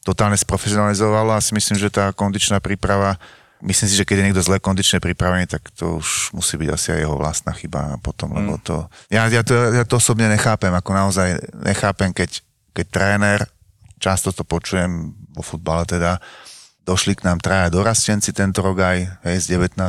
totálne 0.00 0.40
sprofesionalizovalo 0.40 1.36
a 1.36 1.44
si 1.44 1.52
myslím, 1.52 1.76
že 1.76 1.92
tá 1.92 2.08
kondičná 2.16 2.56
príprava 2.56 3.20
myslím 3.64 3.88
si, 3.88 3.96
že 3.96 4.04
keď 4.04 4.16
je 4.20 4.26
niekto 4.30 4.44
zle 4.44 4.60
kondične 4.60 5.00
pripravený, 5.00 5.48
tak 5.48 5.72
to 5.72 5.98
už 5.98 6.36
musí 6.36 6.60
byť 6.60 6.68
asi 6.70 6.88
aj 6.94 7.00
jeho 7.02 7.16
vlastná 7.16 7.52
chyba 7.56 7.96
potom, 8.04 8.30
mm. 8.32 8.36
lebo 8.38 8.52
to... 8.60 8.86
Ja, 9.08 9.26
ja, 9.32 9.40
to, 9.40 9.56
ja 9.72 9.84
to 9.88 9.96
osobne 9.96 10.28
nechápem, 10.28 10.70
ako 10.70 10.90
naozaj 10.92 11.40
nechápem, 11.64 12.12
keď, 12.12 12.44
keď 12.76 12.86
tréner, 12.92 13.40
často 13.96 14.30
to 14.30 14.44
počujem 14.44 15.16
vo 15.32 15.42
futbale 15.42 15.88
teda, 15.88 16.20
došli 16.84 17.16
k 17.16 17.24
nám 17.24 17.40
traja 17.40 17.72
dorastenci 17.72 18.36
tento 18.36 18.60
rok 18.60 18.76
aj, 18.84 18.98
hej, 19.24 19.36
z 19.40 19.46
19 19.56 19.80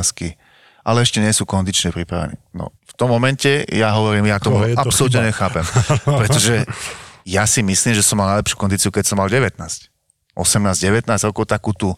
ale 0.86 1.02
ešte 1.02 1.18
nie 1.18 1.34
sú 1.34 1.42
kondične 1.42 1.90
pripravení. 1.90 2.38
No, 2.54 2.70
v 2.86 2.94
tom 2.94 3.10
momente 3.10 3.66
ja 3.74 3.90
hovorím, 3.90 4.30
ja 4.30 4.38
to, 4.38 4.54
to 4.54 4.78
absolútne 4.78 5.26
chyba. 5.26 5.30
nechápem, 5.34 5.64
pretože 6.22 6.62
ja 7.26 7.42
si 7.42 7.58
myslím, 7.66 7.98
že 7.98 8.06
som 8.06 8.22
mal 8.22 8.38
najlepšiu 8.38 8.54
kondíciu, 8.54 8.94
keď 8.94 9.10
som 9.10 9.18
mal 9.18 9.26
19. 9.26 9.58
18-19, 10.38 11.10
ako 11.10 11.42
takú 11.42 11.74
tú 11.74 11.90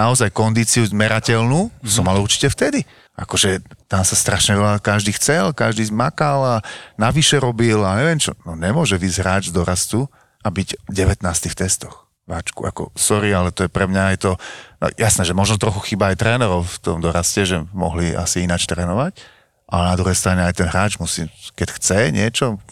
naozaj 0.00 0.32
kondíciu 0.32 0.88
merateľnú, 0.88 1.68
som 1.84 2.08
mal 2.08 2.16
určite 2.16 2.48
vtedy. 2.48 2.88
Akože 3.20 3.60
tam 3.84 4.00
sa 4.00 4.16
strašne 4.16 4.56
veľa, 4.56 4.80
každý 4.80 5.12
chcel, 5.12 5.52
každý 5.52 5.84
zmakal 5.92 6.40
a 6.40 6.56
navyše 6.96 7.36
robil 7.36 7.84
a 7.84 8.00
neviem 8.00 8.16
čo. 8.16 8.32
No 8.48 8.56
nemôže 8.56 8.96
vyzráč 8.96 9.52
do 9.52 9.60
dorastu 9.60 10.08
a 10.40 10.48
byť 10.48 10.88
19 10.88 11.20
v 11.52 11.54
testoch. 11.54 12.08
Váčku, 12.24 12.62
ako 12.64 12.94
sorry, 12.94 13.34
ale 13.34 13.50
to 13.50 13.66
je 13.66 13.70
pre 13.72 13.90
mňa 13.90 14.14
aj 14.14 14.16
to, 14.22 14.30
no 14.78 14.86
jasné, 14.96 15.26
že 15.26 15.34
možno 15.34 15.58
trochu 15.58 15.92
chyba 15.92 16.14
aj 16.14 16.20
trénerov 16.22 16.62
v 16.62 16.78
tom 16.78 17.02
doraste, 17.02 17.42
že 17.42 17.60
mohli 17.74 18.14
asi 18.14 18.46
ináč 18.46 18.70
trénovať, 18.70 19.18
ale 19.66 19.82
na 19.90 19.98
druhej 19.98 20.14
strane 20.14 20.46
aj 20.46 20.62
ten 20.62 20.70
hráč 20.70 20.96
musí, 21.02 21.26
keď 21.58 21.68
chce 21.76 21.98
niečo, 22.14 22.62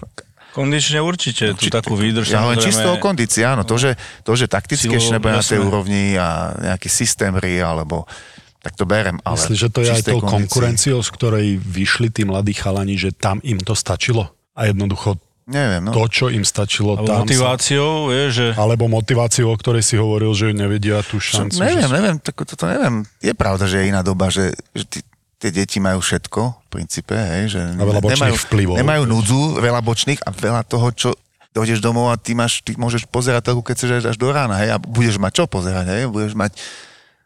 Kondične 0.59 0.99
určite, 0.99 1.55
určite 1.55 1.71
tú 1.71 1.79
takú 1.79 1.95
výdrž. 1.95 2.35
Ja 2.35 2.43
len 2.43 2.59
čisto 2.59 2.91
o 2.91 2.99
kondícii, 2.99 3.47
áno. 3.47 3.63
To, 3.63 3.79
že, 3.79 3.95
to, 4.27 4.35
že 4.35 4.51
takticky 4.51 4.91
ešte 4.91 5.15
nebude 5.15 5.39
na 5.39 5.45
tej 5.47 5.63
úrovni 5.63 6.19
a 6.19 6.59
nejaký 6.59 6.91
systém 6.91 7.31
hry, 7.39 7.63
alebo 7.63 8.11
tak 8.59 8.75
to 8.75 8.83
berem. 8.83 9.23
Ale 9.23 9.39
Myslíš, 9.39 9.59
že 9.59 9.69
to 9.71 9.81
je 9.87 9.91
aj 9.95 10.03
tou 10.03 10.19
kondícii... 10.19 10.51
konkurenciou, 10.51 10.99
z 10.99 11.11
ktorej 11.15 11.47
vyšli 11.63 12.11
tí 12.11 12.27
mladí 12.27 12.59
chalani, 12.59 12.99
že 12.99 13.15
tam 13.15 13.39
im 13.47 13.63
to 13.63 13.79
stačilo? 13.79 14.35
A 14.59 14.67
jednoducho 14.67 15.15
Neviem, 15.49 15.89
no. 15.89 15.97
to, 15.97 16.05
čo 16.13 16.29
im 16.29 16.45
stačilo 16.45 16.93
Alebo 16.93 17.09
tam. 17.09 17.25
motiváciou, 17.25 18.13
sa... 18.13 18.13
je, 18.13 18.25
že... 18.29 18.47
Alebo 18.53 18.85
motiváciou, 18.85 19.49
o 19.49 19.57
ktorej 19.57 19.81
si 19.81 19.97
hovoril, 19.97 20.37
že 20.37 20.53
nevedia 20.53 21.01
tú 21.01 21.17
šancu. 21.17 21.57
Čo, 21.57 21.65
neviem, 21.65 21.89
že... 21.89 21.95
neviem, 21.97 22.17
tak 22.21 22.37
toto 22.45 22.69
neviem. 22.69 23.09
Je 23.25 23.33
pravda, 23.33 23.65
že 23.65 23.81
je 23.81 23.85
iná 23.89 24.05
doba, 24.05 24.29
že, 24.29 24.53
že 24.77 24.85
tí, 24.85 25.01
tie 25.39 25.51
deti 25.55 25.79
majú 25.79 26.03
všetko 26.03 26.41
v 26.67 26.69
princípe, 26.69 27.15
hej, 27.15 27.55
že 27.55 27.63
a 27.63 27.83
veľa 27.83 28.03
nemajú, 28.03 28.35
vplyvov. 28.51 28.75
nemajú 28.75 29.03
núdzu, 29.07 29.41
veľa 29.63 29.81
bočných 29.81 30.21
a 30.27 30.31
veľa 30.35 30.63
toho, 30.67 30.91
čo 30.91 31.09
dojdeš 31.55 31.79
domov 31.79 32.11
a 32.11 32.19
ty, 32.19 32.35
máš, 32.35 32.61
ty 32.61 32.75
môžeš 32.75 33.07
pozerať 33.07 33.51
toho, 33.51 33.63
keď 33.63 33.75
chceš 33.75 34.05
až 34.11 34.17
do 34.19 34.29
rána, 34.35 34.59
hej, 34.59 34.75
a 34.75 34.79
budeš 34.83 35.17
mať 35.23 35.43
čo 35.43 35.45
pozerať, 35.47 35.87
hej, 35.95 36.03
budeš 36.11 36.35
mať 36.35 36.59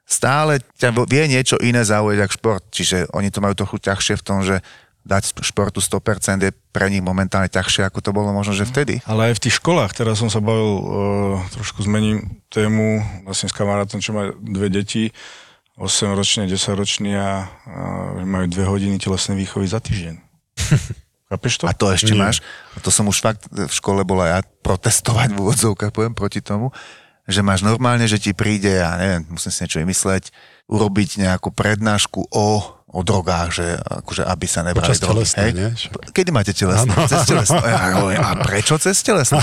stále 0.05 0.61
ťa 0.77 0.93
vie 1.09 1.25
niečo 1.25 1.57
iné 1.65 1.81
zaujať 1.81 2.19
ako 2.21 2.33
šport, 2.37 2.65
čiže 2.69 3.09
oni 3.17 3.33
to 3.33 3.41
majú 3.41 3.57
trochu 3.57 3.81
ťažšie 3.81 4.15
v 4.21 4.25
tom, 4.25 4.45
že 4.45 4.61
dať 5.03 5.43
športu 5.43 5.83
100% 5.83 6.47
je 6.47 6.53
pre 6.71 6.87
nich 6.87 7.03
momentálne 7.03 7.51
ťažšie, 7.51 7.83
ako 7.83 7.99
to 7.99 8.15
bolo 8.15 8.31
možno, 8.31 8.55
že 8.55 8.69
vtedy. 8.69 9.03
Ale 9.03 9.33
aj 9.33 9.43
v 9.43 9.43
tých 9.49 9.59
školách, 9.59 9.99
teraz 9.99 10.23
som 10.23 10.31
sa 10.31 10.39
bavil, 10.39 10.79
uh, 10.79 11.37
trošku 11.59 11.83
zmením 11.83 12.39
tému, 12.47 13.03
vlastne 13.27 13.51
s 13.51 13.57
kamarátom, 13.57 13.99
čo 13.99 14.15
má 14.15 14.31
dve 14.39 14.71
deti, 14.71 15.11
8-ročný, 15.81 16.49
10-ročný 16.49 17.17
a, 17.17 17.23
a 17.23 17.31
majú 18.23 18.47
dve 18.49 18.65
hodiny 18.69 18.97
telesnej 19.01 19.41
výchovy 19.41 19.67
za 19.69 19.81
týždeň. 19.81 20.15
Chápeš 21.33 21.55
to? 21.59 21.65
A 21.65 21.73
to 21.73 21.89
ešte 21.89 22.13
Nie. 22.13 22.29
máš, 22.29 22.45
a 22.77 22.79
to 22.85 22.93
som 22.93 23.09
už 23.09 23.25
fakt 23.25 23.49
v 23.49 23.73
škole 23.73 24.05
bola 24.05 24.29
ja 24.29 24.39
protestovať 24.61 25.33
v 25.33 25.41
úvodzovkách, 25.41 25.89
poviem 25.89 26.13
proti 26.13 26.45
tomu, 26.45 26.69
že 27.25 27.41
máš 27.41 27.65
normálne, 27.65 28.05
že 28.05 28.21
ti 28.21 28.37
príde, 28.37 28.85
ja 28.85 29.01
neviem, 29.01 29.25
musím 29.33 29.49
si 29.49 29.65
niečo 29.65 29.81
vymysleť, 29.81 30.29
urobiť 30.69 31.25
nejakú 31.25 31.49
prednášku 31.55 32.29
o 32.29 32.47
o 32.93 33.01
drogách, 33.01 33.49
že 33.57 33.67
akože 33.81 34.23
aby 34.29 34.47
sa 34.47 34.61
nebrali 34.61 34.93
drogy. 34.93 35.25
Telesné, 35.25 35.43
hej? 35.49 35.53
Nie? 35.57 35.69
Kedy 36.13 36.31
máte 36.31 36.53
telesné? 36.53 36.93
Ano. 36.93 37.09
Cez 37.09 37.25
telesné. 37.25 37.59
a 38.29 38.31
prečo 38.45 38.77
cez 38.77 39.01
telesné? 39.01 39.41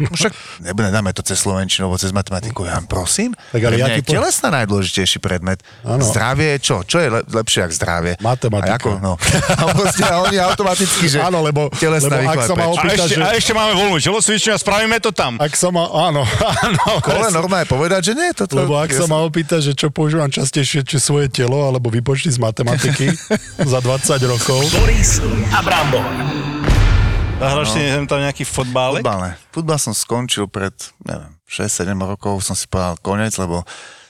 No 0.00 0.08
však 0.16 0.32
nedáme 0.72 1.12
to 1.12 1.20
cez 1.20 1.44
slovenčinu, 1.44 1.92
alebo 1.92 2.00
cez 2.00 2.16
matematiku. 2.16 2.64
Ja 2.64 2.80
prosím. 2.88 3.36
Tak 3.52 3.60
ale 3.60 3.76
ja 3.76 3.86
je 3.92 4.00
po... 4.00 4.16
telesná 4.16 4.48
najdôležitejší 4.48 5.20
predmet. 5.20 5.60
Ano. 5.84 6.08
Zdravie 6.08 6.56
je 6.56 6.58
čo? 6.64 6.76
Čo 6.88 6.96
je 7.04 7.08
lepšie 7.20 7.68
ako 7.68 7.74
zdravie? 7.76 8.12
Matematika. 8.24 8.72
A, 8.72 8.80
ako, 8.80 8.90
no. 9.04 9.12
a, 9.60 9.62
proste, 9.76 10.02
a 10.08 10.16
oni 10.24 10.36
automaticky, 10.40 11.04
že 11.12 11.18
áno, 11.20 11.44
lebo, 11.44 11.68
telesná 11.76 12.16
lebo 12.16 12.32
ak 12.32 12.40
sa 12.48 12.54
ma 12.56 12.66
opýta, 12.72 12.96
a, 12.96 13.06
ešte, 13.06 13.14
že... 13.14 13.20
a 13.20 13.30
ešte 13.36 13.52
máme 13.52 13.72
voľnú 13.76 13.96
telocvičňu 14.00 14.50
a 14.54 14.58
spravíme 14.58 14.96
to 15.04 15.12
tam. 15.12 15.36
Ak 15.36 15.52
sa 15.52 15.68
ma, 15.68 15.84
áno, 15.84 16.24
áno. 16.64 16.84
Kole 17.04 17.28
normálne 17.28 17.68
povedať, 17.68 18.08
že 18.08 18.12
nie. 18.16 18.32
Toto, 18.32 18.56
lebo 18.56 18.80
ak 18.80 18.88
sa 18.88 19.04
ma 19.04 19.20
opýta, 19.20 19.60
že 19.60 19.76
čo 19.76 19.92
používam 19.92 20.32
častejšie, 20.32 20.80
či 20.88 20.96
svoje 20.96 21.28
telo, 21.28 21.68
alebo 21.68 21.92
vypočty 21.92 22.32
z 22.32 22.40
matematiky, 22.40 22.85
matematiky 22.86 23.06
za 23.64 23.78
20 23.80 24.22
rokov. 24.30 24.60
Boris 24.70 25.20
a 25.52 25.62
Brambor. 25.62 26.04
Zahraš 27.36 27.68
no. 27.68 27.74
si 27.76 27.80
tam 28.08 28.20
nejaký 28.24 28.44
fotbal? 28.48 28.96
Futbal. 28.96 29.36
Futbal 29.52 29.78
som 29.78 29.92
skončil 29.92 30.48
pred, 30.48 30.72
neviem, 31.04 31.32
6-7 31.44 31.92
rokov, 32.00 32.40
som 32.40 32.56
si 32.56 32.64
povedal 32.64 32.96
koniec, 33.04 33.36
lebo 33.36 33.60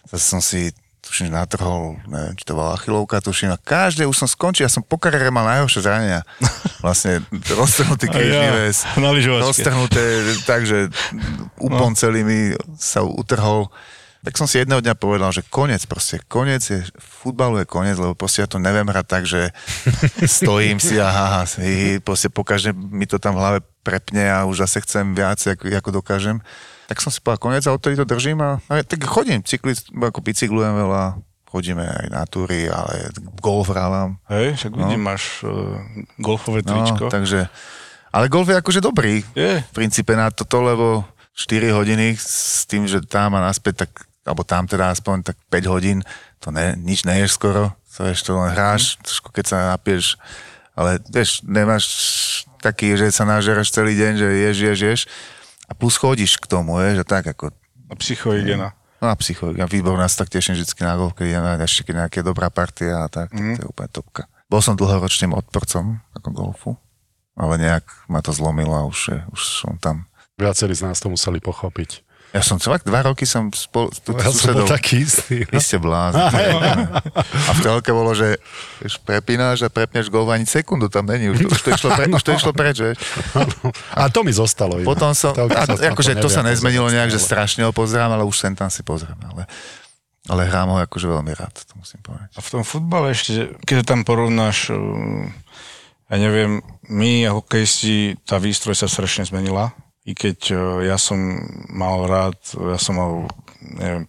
zase 0.07 0.25
som 0.31 0.39
si 0.39 0.71
tuším, 1.03 1.35
natrhol, 1.35 1.99
neviem, 2.07 2.35
či 2.39 2.47
to 2.47 2.55
bola 2.55 2.79
achilovka, 2.79 3.19
tuším, 3.23 3.55
a 3.55 3.59
každé 3.59 4.07
už 4.07 4.27
som 4.27 4.29
skončil, 4.31 4.67
ja 4.67 4.71
som 4.71 4.83
po 4.83 4.99
kariére 4.99 5.31
mal 5.35 5.47
najhoršie 5.47 5.83
zranenia. 5.83 6.23
Vlastne 6.87 7.23
roztrhnutý 7.35 8.07
krížny 8.11 8.47
ja, 8.47 8.55
väz, 8.55 8.87
roztrhnuté, 9.43 10.03
takže 10.47 10.91
úpon 11.59 11.95
no. 11.95 11.99
celý 11.99 12.23
mi 12.23 12.55
sa 12.79 13.03
utrhol 13.03 13.71
tak 14.27 14.35
som 14.35 14.51
si 14.51 14.59
jedného 14.59 14.83
dňa 14.83 14.99
povedal, 14.99 15.31
že 15.31 15.47
koniec 15.47 15.87
proste, 15.87 16.19
koniec 16.27 16.67
je, 16.67 16.83
futbalu 16.99 17.63
je 17.63 17.67
koniec, 17.71 17.95
lebo 17.95 18.19
proste 18.19 18.43
ja 18.43 18.51
to 18.51 18.59
neviem 18.59 18.83
hrať 18.83 19.07
tak, 19.07 19.23
že 19.23 19.55
stojím 20.27 20.83
si 20.83 20.99
a 20.99 21.07
haha, 21.07 21.47
si, 21.47 22.03
proste 22.03 22.27
pokaždé 22.27 22.75
mi 22.75 23.07
to 23.07 23.23
tam 23.23 23.39
v 23.39 23.41
hlave 23.47 23.59
prepne 23.87 24.27
a 24.27 24.43
už 24.43 24.67
zase 24.67 24.83
chcem 24.83 25.15
viac, 25.15 25.39
ako, 25.39 25.71
ako 25.71 25.91
dokážem. 26.03 26.43
Tak 26.91 26.99
som 26.99 27.15
si 27.15 27.23
povedal 27.23 27.39
koniec 27.39 27.63
a 27.67 27.71
odtedy 27.71 27.95
to 27.95 28.03
držím 28.03 28.43
a, 28.43 28.59
a 28.67 28.83
tak 28.83 29.07
chodím, 29.07 29.47
cykli, 29.47 29.79
ako 29.95 30.19
bicyklujem 30.19 30.75
veľa, 30.75 31.23
chodíme 31.47 31.87
aj 31.87 32.07
na 32.11 32.27
túry, 32.27 32.67
ale 32.67 33.15
golf 33.39 33.71
hrávam. 33.71 34.19
Hej, 34.27 34.59
však 34.59 34.73
vidím, 34.75 35.07
no. 35.07 35.09
máš 35.15 35.47
uh, 35.47 35.79
golfové 36.19 36.67
No, 36.67 36.83
tričko. 36.83 37.07
takže, 37.15 37.47
ale 38.11 38.27
golf 38.27 38.51
je 38.51 38.59
akože 38.59 38.83
dobrý. 38.83 39.23
Je. 39.39 39.63
V 39.63 39.73
princípe 39.75 40.19
na 40.19 40.35
toto, 40.35 40.67
lebo 40.67 41.07
4 41.39 41.71
hodiny 41.71 42.19
s 42.19 42.67
tým, 42.67 42.91
že 42.91 43.05
tam 43.07 43.39
a 43.39 43.45
naspäť, 43.45 43.87
tak, 43.87 43.91
alebo 44.27 44.43
tam 44.43 44.67
teda 44.67 44.91
aspoň 44.91 45.33
tak 45.33 45.37
5 45.49 45.73
hodín, 45.73 46.03
to 46.43 46.51
ne, 46.51 46.75
nič 46.77 47.07
neješ 47.07 47.39
skoro, 47.39 47.73
to 47.95 48.05
vieš, 48.05 48.27
to 48.27 48.35
len 48.35 48.53
hráš, 48.53 48.99
trošku 49.01 49.31
keď 49.31 49.45
sa 49.47 49.59
napieš, 49.73 50.19
ale 50.77 51.01
vieš, 51.09 51.41
nemáš 51.47 51.85
taký, 52.61 52.99
že 52.99 53.15
sa 53.15 53.25
nažeraš 53.25 53.73
celý 53.73 53.95
deň, 53.95 54.13
že 54.19 54.29
ješ, 54.29 54.57
ješ, 54.59 54.81
ješ 54.83 55.01
a 55.67 55.73
plus 55.73 55.97
chodíš 55.97 56.37
k 56.43 56.51
tomu, 56.51 56.83
vieš, 56.83 57.03
a 57.03 57.07
tak 57.07 57.31
ako 57.31 57.55
A 57.87 57.95
psychohygiena. 57.95 58.75
No 58.97 59.13
a 59.13 59.15
psychológia, 59.21 59.69
výborná, 59.69 60.09
sa 60.09 60.25
tak 60.25 60.33
teším 60.33 60.57
vždy 60.57 60.67
na 60.83 60.97
golf, 60.97 61.13
keď 61.13 61.27
je 61.29 61.39
na- 61.39 61.61
ešte 61.61 61.81
keď 61.87 61.95
nejaká 62.01 62.21
dobrá 62.25 62.49
partia 62.49 63.05
a 63.05 63.09
tak, 63.13 63.29
mm. 63.31 63.37
tak 63.37 63.45
to 63.53 63.63
je 63.63 63.69
úplne 63.69 63.91
topka. 63.93 64.23
Bol 64.49 64.65
som 64.65 64.79
dlhoročným 64.79 65.37
odporcom 65.37 66.01
ako 66.17 66.29
golfu, 66.33 66.71
ale 67.37 67.61
nejak 67.61 67.85
ma 68.09 68.25
to 68.25 68.33
zlomilo 68.33 68.73
a 68.73 68.89
už, 68.89 68.99
je, 69.13 69.19
už 69.37 69.41
som 69.43 69.77
tam. 69.77 70.09
Viacerí 70.41 70.73
z 70.73 70.89
nás 70.89 70.97
to 70.97 71.13
museli 71.13 71.45
pochopiť. 71.45 72.06
Ja 72.37 72.45
som 72.45 72.61
fakt 72.61 72.85
dva 72.85 73.01
roky 73.01 73.25
som 73.25 73.49
spolu 73.49 73.89
s 73.89 74.05
Ja 74.05 74.29
som 74.29 74.53
bol 74.53 74.69
taký 74.69 75.09
istý. 75.09 75.49
Vy 75.49 75.57
ste 75.57 75.81
blázni. 75.81 76.21
A 77.25 77.51
v 77.57 77.61
telke 77.65 77.97
bolo, 77.97 78.13
že 78.13 78.37
vieš, 78.77 79.01
prepínaš 79.01 79.65
a 79.65 79.73
prepneš 79.73 80.13
gol 80.13 80.29
ani 80.29 80.45
sekundu 80.45 80.93
tam 80.93 81.09
není. 81.09 81.33
Už 81.33 81.41
to, 81.41 81.49
už 81.49 81.61
to, 81.65 81.69
išlo, 81.73 81.89
pre, 81.97 82.05
už 82.13 82.21
to 82.21 82.31
išlo 82.37 82.53
preč, 82.53 82.77
vieš. 82.85 83.01
A 83.97 84.13
to 84.13 84.21
mi 84.21 84.37
zostalo. 84.37 84.77
Potom 84.85 85.17
som, 85.17 85.33
a, 85.33 85.65
akože 85.65 86.21
to 86.21 86.29
sa 86.29 86.45
nezmenilo 86.45 86.93
nejak, 86.93 87.09
že 87.09 87.17
strašne 87.17 87.65
ho 87.65 87.73
pozerám, 87.73 88.13
ale 88.13 88.29
už 88.29 88.37
sem 88.37 88.53
tam 88.53 88.69
si 88.69 88.85
pozriem. 88.85 89.17
Ale, 89.33 89.49
ale 90.29 90.45
hrám 90.45 90.77
ho 90.77 90.79
akože 90.85 91.09
veľmi 91.09 91.33
rád, 91.33 91.57
to 91.65 91.73
musím 91.81 92.05
povedať. 92.05 92.37
A 92.37 92.45
v 92.45 92.49
tom 92.53 92.63
futbale 92.69 93.17
ešte, 93.17 93.57
keď 93.65 93.97
tam 93.97 94.05
porovnáš, 94.05 94.77
uh, 94.77 95.25
ja 96.13 96.17
neviem, 96.21 96.61
my 96.93 97.33
hokejisti, 97.33 98.21
tá 98.29 98.37
výstroj 98.37 98.77
sa 98.77 98.93
strašne 98.93 99.25
zmenila. 99.25 99.73
I 100.07 100.13
keď 100.15 100.39
uh, 100.55 100.59
ja 100.87 100.97
som 100.97 101.19
mal 101.69 102.07
rád, 102.07 102.39
ja 102.55 102.79
som 102.79 102.95
mal, 102.95 103.13
neviem, 103.61 104.07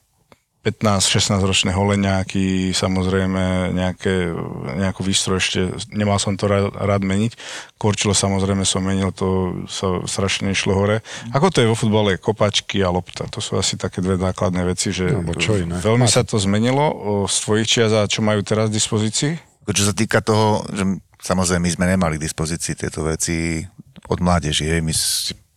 15-16 0.67 1.47
ročné 1.47 1.71
holeňáky, 1.71 2.75
samozrejme 2.75 3.71
nejaké, 3.71 4.35
nejakú 4.75 4.99
výstroj 4.99 5.39
ešte, 5.39 5.59
nemal 5.95 6.19
som 6.19 6.35
to 6.35 6.43
rád, 6.51 6.75
rád 6.75 7.07
meniť. 7.07 7.39
Korčilo 7.79 8.11
samozrejme 8.11 8.67
som 8.67 8.83
menil, 8.83 9.15
to 9.15 9.55
sa 9.71 10.03
strašne 10.03 10.51
išlo 10.51 10.75
hore. 10.75 10.99
Ako 11.31 11.55
to 11.55 11.63
je 11.63 11.71
vo 11.71 11.77
futbale, 11.77 12.19
kopačky 12.19 12.83
a 12.83 12.91
lopta, 12.91 13.31
to 13.31 13.39
sú 13.39 13.55
asi 13.55 13.79
také 13.79 14.03
dve 14.03 14.19
základné 14.19 14.67
veci, 14.67 14.91
že 14.91 15.07
No, 15.07 15.31
čo 15.39 15.55
iné. 15.55 15.79
veľmi 15.79 16.03
sa 16.03 16.27
to 16.27 16.35
zmenilo 16.35 16.83
o, 16.83 17.11
z 17.31 17.37
tvojich 17.47 17.67
čias 17.71 17.95
a 17.95 18.03
čo 18.03 18.19
majú 18.19 18.43
teraz 18.43 18.67
v 18.67 18.75
dispozícii? 18.75 19.39
Čo 19.63 19.83
sa 19.87 19.95
týka 19.95 20.19
toho, 20.19 20.67
že 20.67 20.83
samozrejme 21.23 21.63
my 21.63 21.71
sme 21.71 21.85
nemali 21.95 22.19
k 22.19 22.27
dispozícii 22.27 22.75
tieto 22.75 23.07
veci 23.07 23.63
od 24.11 24.19
mládeži, 24.19 24.67
hej, 24.67 24.83
my 24.83 24.91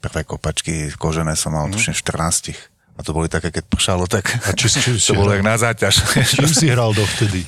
prvé 0.00 0.24
kopačky 0.24 0.88
kožené 0.96 1.36
som 1.36 1.52
mal, 1.52 1.68
mm. 1.68 1.72
tuším, 1.76 1.94
v 1.94 2.02
14. 2.02 2.56
A 2.96 3.00
to 3.00 3.12
boli 3.12 3.28
také, 3.28 3.48
keď 3.48 3.64
pršalo, 3.64 4.04
tak 4.04 4.28
A 4.44 4.52
či, 4.52 4.68
či, 4.68 4.96
či, 4.96 5.00
to 5.00 5.14
bolo 5.14 5.32
jak 5.32 5.40
na 5.40 5.56
záťaž. 5.56 6.04
Čím 6.26 6.48
si 6.48 6.66
hral 6.68 6.92
dovtedy? 6.92 7.44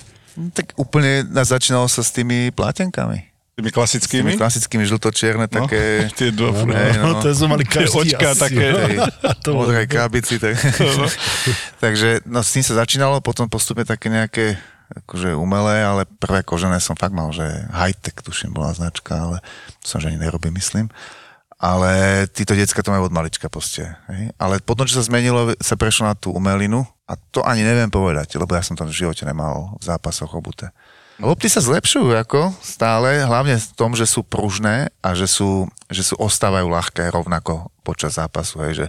tak 0.56 0.72
úplne 0.80 1.28
na- 1.28 1.44
začínalo 1.44 1.84
sa 1.86 2.00
s 2.00 2.08
tými 2.08 2.48
plátenkami. 2.50 3.20
Tými 3.20 3.28
S 3.28 3.56
tými 3.60 3.68
klasickými? 3.68 4.30
klasickými 4.40 4.84
žltočierne 4.88 5.44
také... 5.44 6.08
No, 6.08 6.14
tie 6.16 6.32
dva 6.32 6.48
No, 6.56 6.72
Hej, 6.72 6.92
no. 6.96 7.04
no, 7.04 7.20
to 7.20 7.28
sme 7.36 7.48
mali 7.52 7.68
každý 7.68 8.16
očká 8.16 8.32
asi, 8.32 8.40
také. 8.48 8.64
no. 8.72 8.80
tej 8.80 8.96
To 9.44 9.48
bolo- 9.52 9.68
modrej 9.68 9.86
krabici. 9.92 10.40
Tak. 10.40 10.56
Takže 11.84 12.24
no, 12.24 12.40
s 12.40 12.48
tým 12.48 12.64
sa 12.64 12.80
začínalo, 12.80 13.20
potom 13.20 13.44
postupne 13.44 13.84
také 13.84 14.08
nejaké 14.08 14.56
akože 15.04 15.36
umelé, 15.36 15.84
ale 15.84 16.08
prvé 16.08 16.40
kožené 16.40 16.80
som 16.80 16.96
fakt 16.96 17.12
mal, 17.12 17.28
že 17.28 17.44
high-tech, 17.68 18.20
tuším, 18.20 18.52
bola 18.52 18.72
značka, 18.72 19.12
ale 19.16 19.36
to 19.80 19.88
som 19.88 20.00
že 20.00 20.08
ani 20.08 20.20
nerobím, 20.20 20.56
myslím. 20.56 20.88
Ale 21.62 22.26
títo 22.26 22.58
decka 22.58 22.82
to 22.82 22.90
majú 22.90 23.06
od 23.06 23.14
malička 23.14 23.46
proste. 23.46 23.86
Ale 24.34 24.58
potom, 24.58 24.82
čo 24.82 24.98
sa 24.98 25.06
zmenilo, 25.06 25.54
sa 25.62 25.78
prešlo 25.78 26.10
na 26.10 26.18
tú 26.18 26.34
umelinu 26.34 26.82
a 27.06 27.14
to 27.14 27.38
ani 27.46 27.62
neviem 27.62 27.86
povedať, 27.86 28.34
lebo 28.34 28.58
ja 28.58 28.66
som 28.66 28.74
to 28.74 28.82
v 28.82 28.90
živote 28.90 29.22
nemal 29.22 29.78
v 29.78 29.84
zápasoch 29.86 30.34
obuté. 30.34 30.74
Lopty 31.22 31.46
sa 31.46 31.62
zlepšujú 31.62 32.18
ako 32.18 32.50
stále, 32.58 33.22
hlavne 33.22 33.54
v 33.54 33.66
tom, 33.78 33.94
že 33.94 34.10
sú 34.10 34.26
pružné 34.26 34.90
a 34.98 35.14
že 35.14 35.30
sú, 35.30 35.70
že 35.86 36.02
sú 36.02 36.18
ostávajú 36.18 36.66
ľahké 36.66 37.14
rovnako 37.14 37.70
počas 37.86 38.18
zápasu. 38.18 38.58
Hej, 38.66 38.72
že 38.82 38.86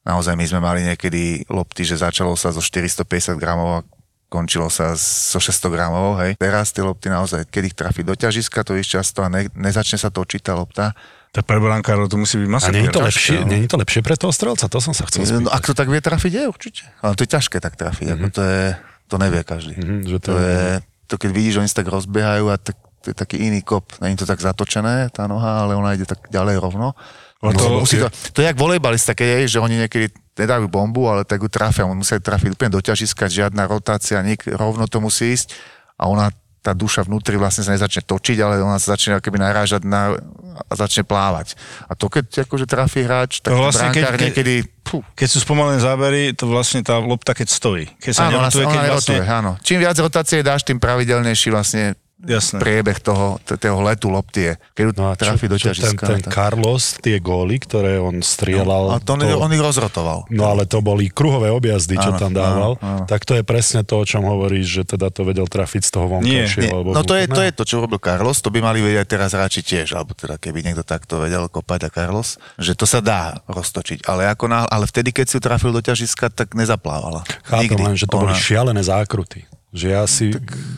naozaj 0.00 0.32
my 0.32 0.44
sme 0.48 0.60
mali 0.64 0.80
niekedy 0.80 1.44
lopty, 1.52 1.84
že 1.84 2.00
začalo 2.00 2.32
sa 2.40 2.56
zo 2.56 2.64
450 2.64 3.36
gramov 3.36 3.68
a 3.68 3.84
končilo 4.32 4.72
sa 4.72 4.96
so 4.96 5.36
600 5.36 5.68
gramov. 5.68 6.16
Hej. 6.24 6.40
Teraz 6.40 6.72
tie 6.72 6.80
lopty 6.80 7.12
naozaj, 7.12 7.52
keď 7.52 7.62
ich 7.68 7.76
trafí 7.76 8.00
do 8.00 8.16
ťažiska, 8.16 8.64
to 8.64 8.80
ísť 8.80 8.90
často 9.02 9.20
a 9.20 9.28
ne, 9.28 9.52
nezačne 9.52 10.00
sa 10.00 10.08
točiť 10.08 10.40
tá 10.40 10.56
lopta. 10.56 10.96
Tak 11.34 11.44
pre 11.44 11.58
brankárov 11.58 12.06
to 12.06 12.14
musí 12.14 12.38
byť 12.38 12.46
A 12.46 12.52
masakr. 12.52 12.72
nie 12.72 12.82
je 12.82 12.88
to 12.88 13.02
ťažké, 13.02 13.08
lepšie, 13.10 13.36
no. 13.36 13.46
nie 13.48 13.58
je 13.58 13.68
to 13.68 13.76
lepšie 13.76 14.00
pre 14.00 14.14
toho 14.14 14.30
strelca? 14.30 14.64
To 14.64 14.78
som 14.78 14.94
sa 14.94 15.02
chcel 15.04 15.20
No, 15.20 15.26
spýtať. 15.26 15.50
ak 15.50 15.62
to 15.64 15.74
tak 15.74 15.88
vie 15.88 15.98
trafiť, 15.98 16.32
je 16.32 16.44
určite. 16.46 16.82
Ale 17.00 17.12
to 17.12 17.20
je 17.20 17.30
ťažké 17.30 17.56
tak 17.58 17.74
trafiť, 17.74 18.06
mm-hmm. 18.06 18.22
ako 18.22 18.26
to, 18.30 18.42
je, 18.44 18.62
to 19.04 19.16
nevie 19.18 19.40
každý. 19.42 19.74
Mhm, 19.74 19.96
že 20.04 20.16
to 20.16 20.24
to, 20.24 20.32
je- 20.38 20.78
to 21.04 21.14
keď 21.16 21.30
vidíš, 21.30 21.52
že 21.52 21.60
oni 21.60 21.68
sa 21.68 21.76
tak 21.76 21.88
rozbiehajú 21.88 22.44
a 22.46 22.56
tak, 22.56 22.76
to 23.02 23.10
je 23.10 23.16
taký 23.16 23.36
iný 23.42 23.60
kop. 23.60 23.84
Není 23.98 24.14
to 24.14 24.24
tak 24.24 24.38
zatočené, 24.38 25.10
tá 25.10 25.26
noha, 25.26 25.60
ale 25.60 25.74
ona 25.74 25.92
ide 25.92 26.06
tak 26.06 26.22
ďalej 26.28 26.56
rovno. 26.56 26.94
No 27.38 27.44
No, 27.44 27.52
to- 27.52 27.82
musí 27.82 27.98
to, 27.98 28.08
to 28.30 28.40
je 28.40 28.46
jak 28.46 28.56
volejbalista, 28.56 29.12
keď 29.12 29.28
je, 29.44 29.50
že 29.50 29.58
oni 29.58 29.76
niekedy 29.78 30.08
nedajú 30.34 30.64
bombu, 30.64 31.04
ale 31.06 31.22
tak 31.22 31.38
ju 31.38 31.46
trafia. 31.46 31.84
On 31.84 31.92
musia 31.92 32.16
trafiť 32.16 32.54
úplne 32.54 32.70
do 32.70 32.80
ťažiska, 32.80 33.28
žiadna 33.28 33.66
rotácia, 33.66 34.16
nik, 34.20 34.46
rovno 34.46 34.86
to 34.86 34.96
musí 34.98 35.30
ísť 35.30 35.52
a 35.94 36.06
ona 36.06 36.32
tá 36.64 36.72
duša 36.72 37.04
vnútri 37.04 37.36
vlastne 37.36 37.60
sa 37.60 37.76
nezačne 37.76 38.00
točiť, 38.08 38.40
ale 38.40 38.64
ona 38.64 38.80
sa 38.80 38.96
začne 38.96 39.20
keby 39.20 39.36
narážať 39.36 39.84
na, 39.84 40.16
a 40.64 40.72
začne 40.72 41.04
plávať. 41.04 41.60
A 41.84 41.92
to 41.92 42.08
keď 42.08 42.48
akože 42.48 42.64
trafí 42.64 43.04
hráč, 43.04 43.44
tak 43.44 43.52
no 43.52 43.68
vlastne, 43.68 43.92
brankár 43.92 44.16
keď- 44.16 44.24
niekedy... 44.32 44.54
Pú, 44.84 45.00
Keď 45.16 45.28
sú 45.32 45.40
spomalené 45.40 45.80
zábery, 45.80 46.36
to 46.36 46.44
vlastne 46.44 46.84
tá 46.84 47.00
lopta, 47.00 47.32
keď 47.32 47.48
stojí. 47.48 47.88
Keď 48.04 48.12
sa 48.12 48.28
áno, 48.28 48.36
ona, 48.36 48.52
nerotuje, 48.52 48.64
sa- 48.64 48.68
keď 48.68 48.76
ona 48.76 48.92
vlastne... 48.92 49.12
nerotuje, 49.16 49.22
áno. 49.32 49.50
Čím 49.64 49.78
viac 49.80 49.96
rotácie 49.96 50.38
dáš, 50.44 50.60
tým 50.64 50.76
pravidelnejší 50.76 51.48
vlastne 51.48 51.96
Jasné. 52.26 52.58
priebeh 52.58 52.98
toho, 52.98 53.36
t- 53.38 53.54
toho 53.54 53.80
letu 53.80 54.08
lopty 54.08 54.40
je. 54.42 54.54
Keď 54.72 54.84
No 54.94 55.08
a 55.08 55.14
trafí 55.14 55.44
do 55.44 55.54
čo 55.54 55.68
ten, 55.68 55.76
ťažiska. 55.76 56.04
ten 56.04 56.20
tak- 56.20 56.32
Carlos, 56.32 56.96
tie 56.96 57.16
góly, 57.18 57.56
ktoré 57.58 57.96
on 57.96 58.18
strieľal, 58.18 58.90
a 58.90 58.98
to, 58.98 59.12
on, 59.12 59.22
on 59.22 59.50
ich 59.50 59.60
rozrotoval. 59.60 60.24
no 60.28 60.42
ale 60.46 60.64
to 60.64 60.80
boli 60.80 61.06
kruhové 61.06 61.48
objazdy, 61.48 61.94
čo 61.94 62.10
Áno, 62.10 62.18
tam 62.18 62.30
dával, 62.30 62.72
áno, 62.74 62.82
áno. 62.94 63.04
tak 63.04 63.22
to 63.22 63.34
je 63.34 63.42
presne 63.42 63.80
to, 63.80 63.94
o 63.94 64.04
čom 64.04 64.22
hovoríš, 64.22 64.66
že 64.66 64.82
teda 64.86 65.08
to 65.08 65.22
vedel 65.22 65.44
trafiť 65.44 65.82
z 65.82 65.90
toho 65.90 66.06
vonkajšieho. 66.10 66.80
No 66.86 67.00
to 67.00 67.14
je, 67.14 67.24
to 67.26 67.40
je 67.40 67.50
to, 67.50 67.62
čo 67.62 67.78
robil 67.78 67.98
Carlos, 67.98 68.38
to 68.38 68.48
by 68.48 68.60
mali 68.60 68.80
vedieť 68.80 69.06
teraz 69.10 69.30
hráči 69.30 69.60
tiež, 69.60 69.92
alebo 69.92 70.12
teda 70.12 70.34
keby 70.34 70.62
niekto 70.62 70.82
takto 70.82 71.18
vedel 71.18 71.46
kopať 71.46 71.80
a 71.82 71.90
Carlos, 71.90 72.28
že 72.56 72.72
to 72.72 72.84
sa 72.84 72.98
dá 72.98 73.22
roztočiť, 73.46 74.04
ale, 74.04 74.24
ako 74.26 74.44
na, 74.46 74.64
ale 74.64 74.84
vtedy, 74.84 75.10
keď 75.10 75.26
si 75.26 75.34
ju 75.34 75.42
trafil 75.42 75.70
do 75.70 75.80
ťažiska, 75.80 76.28
tak 76.28 76.54
nezaplávala. 76.54 77.22
Chápem 77.44 77.68
Nikdy. 77.68 77.82
len, 77.82 77.94
že 77.94 78.06
to 78.06 78.16
boli 78.16 78.30
Ona- 78.30 78.40
šialené 78.40 78.80
zákruty. 78.80 79.44
Že 79.74 79.86
ja 79.90 80.06
si 80.06 80.30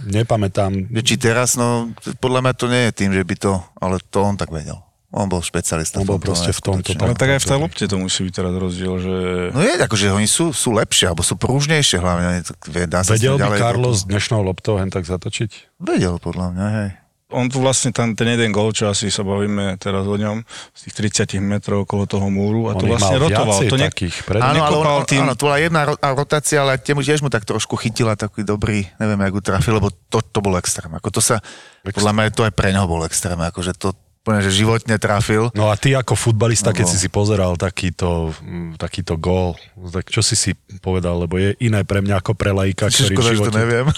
nepamätám, 0.07 0.89
že 0.89 1.01
Či 1.05 1.15
teraz, 1.21 1.55
no, 1.55 1.93
podľa 2.17 2.41
mňa 2.43 2.53
to 2.55 2.67
nie 2.67 2.83
je 2.89 2.93
tým, 2.95 3.13
že 3.13 3.21
by 3.21 3.35
to, 3.37 3.53
ale 3.77 4.01
to 4.03 4.19
on 4.19 4.35
tak 4.35 4.49
vedel. 4.49 4.81
On 5.13 5.25
bol 5.27 5.39
špecialista. 5.39 5.97
On 5.97 6.05
bol 6.05 6.17
tomto, 6.17 6.27
proste 6.27 6.51
v 6.51 6.61
tomto. 6.61 6.91
Ale 6.95 7.13
tak- 7.13 7.21
tak 7.23 7.29
aj 7.31 7.41
v 7.41 7.47
tej 7.47 7.59
lopte 7.59 7.85
to 7.85 7.97
musí 7.97 8.21
byť 8.23 8.35
teraz 8.35 8.53
rozdiel, 8.53 8.95
že... 8.99 9.15
No 9.51 9.61
je, 9.61 9.73
akože 9.79 10.07
oni 10.11 10.27
sú, 10.27 10.51
sú 10.51 10.73
lepšie, 10.73 11.09
alebo 11.09 11.23
sú 11.23 11.37
pružnejšie 11.37 11.97
hlavne. 11.97 12.43
tak 12.43 12.59
Dá 12.85 13.01
sa 13.01 13.13
s 13.13 13.21
vedel 13.21 13.37
by 13.37 13.43
ďalej 13.47 13.59
Carlos 13.61 13.99
do- 14.03 14.07
dnešnou 14.11 14.41
loptou 14.43 14.77
hen 14.77 14.89
tak 14.89 15.05
zatočiť? 15.05 15.79
Vedel, 15.79 16.17
podľa 16.19 16.47
mňa, 16.53 16.67
hej. 16.75 16.91
On 17.35 17.43
tu 17.51 17.59
vlastne 17.59 17.91
tam, 17.91 18.15
ten 18.15 18.39
jeden 18.39 18.55
gol, 18.55 18.71
čo 18.71 18.87
asi 18.87 19.11
sa 19.11 19.27
bavíme 19.27 19.75
teraz 19.83 20.07
o 20.07 20.15
ňom, 20.15 20.47
z 20.71 20.81
tých 20.87 21.27
30 21.27 21.43
metrov 21.43 21.83
okolo 21.83 22.07
toho 22.07 22.31
múru, 22.31 22.71
a 22.71 22.79
On 22.79 22.79
to 22.79 22.87
vlastne 22.87 23.19
rotoval. 23.19 23.67
To 23.67 23.75
ne... 23.75 23.91
takých 23.91 24.23
pred... 24.23 24.39
Áno, 24.39 24.63
ale 24.63 24.77
on, 24.79 25.03
tým- 25.03 25.27
áno, 25.27 25.35
to 25.35 25.51
bola 25.51 25.59
jedna 25.59 25.91
rotácia, 26.15 26.63
ale 26.63 26.79
tiež, 26.79 27.03
tiež 27.03 27.27
mu 27.27 27.31
tak 27.31 27.43
trošku 27.43 27.75
chytila 27.75 28.15
taký 28.15 28.47
dobrý, 28.47 28.87
neviem, 29.03 29.19
jak 29.27 29.35
ju 29.35 29.43
trafil, 29.43 29.75
lebo 29.83 29.91
to, 30.07 30.23
to 30.23 30.39
bol 30.39 30.55
extrém. 30.55 30.95
Ako 30.95 31.11
to 31.11 31.19
sa, 31.19 31.43
podľa 31.83 32.15
mňa 32.15 32.31
to 32.31 32.47
aj 32.47 32.55
pre 32.55 32.71
neho 32.71 32.87
bol 32.87 33.03
extrém, 33.03 33.43
akože 33.43 33.75
to 33.75 33.91
úplne, 34.27 34.43
že 34.43 34.51
životne 34.51 34.99
trafil. 34.99 35.55
No 35.55 35.71
a 35.71 35.79
ty 35.79 35.95
ako 35.95 36.19
futbalista, 36.19 36.75
keď 36.75 36.91
No. 36.91 36.91
si 36.91 36.99
si 36.99 37.07
pozeral 37.07 37.55
takýto, 37.55 38.35
takýto 38.75 39.15
gól, 39.15 39.55
tak 39.95 40.11
čo 40.11 40.19
si 40.19 40.35
si 40.35 40.51
povedal, 40.83 41.23
lebo 41.23 41.39
je 41.39 41.55
iné 41.63 41.87
pre 41.87 42.03
mňa 42.03 42.19
ako 42.19 42.35
pre 42.35 42.51
laika, 42.51 42.91
ktorý 42.91 43.15
Škoda, 43.15 43.31
že 43.31 43.39
to 43.39 43.55
živote... 43.55 43.55
neviem. 43.55 43.87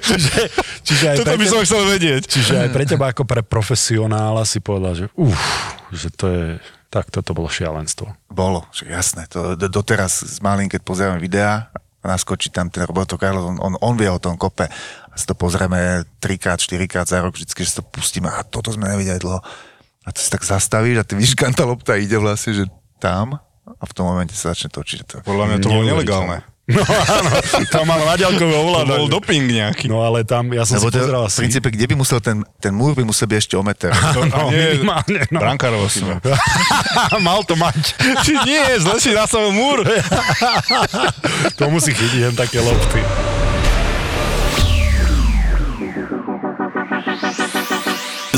čiže, 0.00 0.48
čiže, 0.80 1.04
aj 1.12 1.16
pre 1.20 1.36
teba, 1.36 1.60
chcel 1.60 1.84
vedieť. 1.84 2.22
čiže 2.24 2.52
aj 2.64 2.68
pre 2.72 2.88
teba 2.88 3.12
ako 3.12 3.28
pre 3.28 3.44
profesionála 3.44 4.48
si 4.48 4.64
povedal, 4.64 4.96
že 4.96 5.12
uf, 5.12 5.36
že 5.92 6.08
to 6.08 6.24
je, 6.32 6.44
tak 6.88 7.12
toto 7.12 7.36
bolo 7.36 7.52
šialenstvo. 7.52 8.16
Bolo, 8.32 8.64
že 8.72 8.88
jasné. 8.88 9.28
To, 9.28 9.52
do, 9.60 9.68
doteraz 9.68 10.24
s 10.24 10.40
malým, 10.40 10.72
keď 10.72 10.80
pozrieme 10.88 11.20
videá, 11.20 11.68
a 11.98 12.14
naskočí 12.14 12.54
tam 12.54 12.70
ten 12.70 12.86
Roberto 12.86 13.18
Carlos, 13.18 13.42
on, 13.42 13.58
on, 13.58 13.74
on 13.82 13.94
vie 13.98 14.06
o 14.06 14.22
tom 14.22 14.38
kope. 14.38 14.70
Si 15.18 15.26
to 15.26 15.34
pozrieme 15.34 16.06
3 16.22 16.38
4 16.38 16.62
krát 16.86 17.10
za 17.10 17.18
rok, 17.18 17.34
vždycky, 17.34 17.66
že 17.66 17.74
si 17.74 17.76
to 17.76 17.82
pustíme 17.82 18.30
a 18.30 18.46
toto 18.46 18.70
sme 18.70 18.86
nevideli 18.86 19.18
dlho. 19.18 19.42
A 20.06 20.08
to 20.14 20.22
si 20.22 20.30
tak 20.30 20.46
zastavíš 20.46 21.02
a 21.02 21.04
ty 21.04 21.18
vidíš, 21.18 21.34
kam 21.40 21.50
tá 21.50 21.66
lopta 21.66 21.98
ide 21.98 22.14
vlastne, 22.16 22.54
že 22.54 22.64
tam 23.02 23.42
a 23.66 23.84
v 23.84 23.92
tom 23.92 24.06
momente 24.06 24.32
sa 24.38 24.54
začne 24.54 24.70
točiť. 24.70 24.98
To... 25.10 25.14
Podľa 25.26 25.44
mňa 25.44 25.56
to 25.58 25.68
bolo 25.68 25.82
nelegálne. 25.84 26.38
No 26.68 26.84
áno, 26.84 27.32
tam 27.72 27.88
mal 27.88 27.96
naďalkové 28.04 28.52
To 28.52 28.60
ovládanie. 28.60 29.00
bol 29.00 29.08
doping 29.08 29.48
nejaký. 29.48 29.88
No 29.88 30.04
ale 30.04 30.20
tam, 30.28 30.52
ja 30.52 30.68
som 30.68 30.76
Lebo 30.76 30.92
si 30.92 31.00
to, 31.00 31.00
pozeral 31.00 31.24
v 31.24 31.32
si. 31.32 31.40
princípe, 31.40 31.68
kde 31.72 31.84
by 31.88 31.94
musel 31.96 32.20
ten, 32.20 32.44
ten 32.60 32.76
múr 32.76 32.92
by 32.92 33.08
musel 33.08 33.24
byť 33.24 33.38
ešte 33.40 33.56
o 33.56 33.64
meter. 33.64 33.88
No, 34.28 34.52
nie, 34.52 34.76
minimálne, 34.76 35.24
no. 35.32 35.40
Brankárovo 35.40 35.88
chyba. 35.88 36.20
Mal 37.24 37.40
to 37.48 37.56
mať. 37.56 37.96
Či 38.20 38.36
nie, 38.44 38.84
zle 38.84 39.00
si 39.00 39.16
nastavil 39.16 39.56
múr. 39.56 39.80
to 41.56 41.64
musí 41.72 41.96
chytiť 41.96 42.20
len 42.28 42.36
také 42.36 42.60
lopty. 42.60 43.00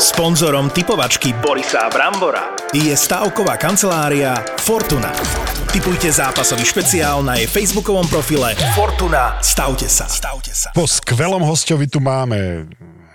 Sponzorom 0.00 0.72
typovačky 0.72 1.36
Borisa 1.44 1.92
Brambora 1.92 2.56
je 2.72 2.88
stavková 2.96 3.60
kancelária 3.60 4.32
Fortuna. 4.56 5.12
Typujte 5.68 6.08
zápasový 6.08 6.64
špeciál 6.64 7.20
na 7.20 7.36
jej 7.36 7.44
facebookovom 7.44 8.08
profile 8.08 8.56
Fortuna. 8.72 9.36
Stavte 9.44 9.92
sa. 9.92 10.08
Stavte 10.08 10.56
sa. 10.56 10.72
Po 10.72 10.88
skvelom 10.88 11.44
hostovi 11.44 11.84
tu 11.84 12.00
máme 12.00 12.64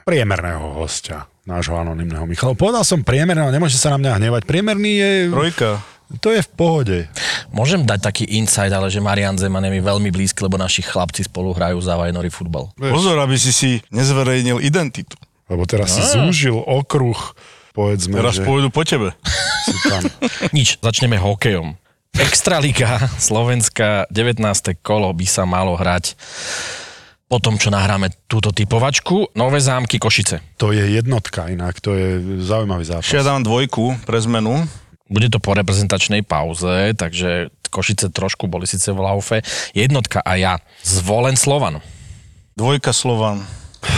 priemerného 0.05 0.77
hostia, 0.77 1.25
nášho 1.49 1.73
anonimného 1.73 2.21
Michala. 2.29 2.53
Povedal 2.53 2.85
som 2.85 3.01
priemerného, 3.01 3.49
nemôže 3.49 3.81
sa 3.81 3.89
na 3.89 3.97
mňa 3.97 4.21
hnevať. 4.21 4.45
Priemerný 4.45 4.91
je... 5.01 5.11
Trojka. 5.33 5.81
To 6.21 6.29
je 6.37 6.45
v 6.45 6.49
pohode. 6.53 6.97
Môžem 7.49 7.81
dať 7.81 8.13
taký 8.13 8.29
insight, 8.37 8.69
ale 8.69 8.93
že 8.93 9.01
Marian 9.01 9.33
Zeman 9.41 9.65
je 9.65 9.73
mi 9.73 9.81
veľmi 9.81 10.13
blízky, 10.13 10.45
lebo 10.45 10.61
naši 10.61 10.85
chlapci 10.85 11.25
spolu 11.25 11.49
hrajú 11.49 11.81
za 11.81 11.97
Vajnory 11.97 12.29
futbal. 12.29 12.69
Pozor, 12.77 13.17
aby 13.17 13.41
si 13.41 13.49
si 13.49 13.81
nezverejnil 13.89 14.61
identitu. 14.61 15.17
Lebo 15.45 15.63
teraz 15.69 15.93
si 15.93 16.01
zúžil 16.01 16.57
okruh, 16.57 17.17
povedzme, 17.77 18.17
Teraz 18.17 18.41
že 18.41 18.45
pôjdu 18.45 18.73
po 18.73 18.81
tebe. 18.81 19.13
Nič, 20.57 20.81
začneme 20.81 21.21
hokejom. 21.21 21.77
Extraliga 22.15 23.11
Slovenska 23.19 24.07
19. 24.07 24.39
kolo 24.79 25.11
by 25.11 25.27
sa 25.27 25.43
malo 25.43 25.75
hrať 25.75 26.15
po 27.25 27.41
tom, 27.43 27.59
čo 27.59 27.73
nahráme 27.73 28.13
túto 28.29 28.55
typovačku. 28.55 29.35
Nové 29.35 29.59
zámky 29.59 29.99
Košice. 29.99 30.39
To 30.61 30.71
je 30.71 30.95
jednotka 30.95 31.49
inak, 31.51 31.81
to 31.83 31.97
je 31.97 32.39
zaujímavý 32.45 32.85
zápas. 32.87 33.11
Ja 33.11 33.25
dám 33.25 33.43
dvojku 33.43 34.05
pre 34.07 34.21
zmenu. 34.23 34.63
Bude 35.05 35.29
to 35.29 35.37
po 35.37 35.53
reprezentačnej 35.53 36.23
pauze, 36.23 36.95
takže 36.97 37.53
Košice 37.69 38.09
trošku 38.09 38.47
boli 38.47 38.63
síce 38.65 38.89
v 38.95 39.03
laufe. 39.03 39.43
Jednotka 39.75 40.23
a 40.23 40.39
ja. 40.39 40.53
Zvolen 40.81 41.35
Slovan. 41.35 41.83
Dvojka 42.55 42.95
Slovan. 42.95 43.43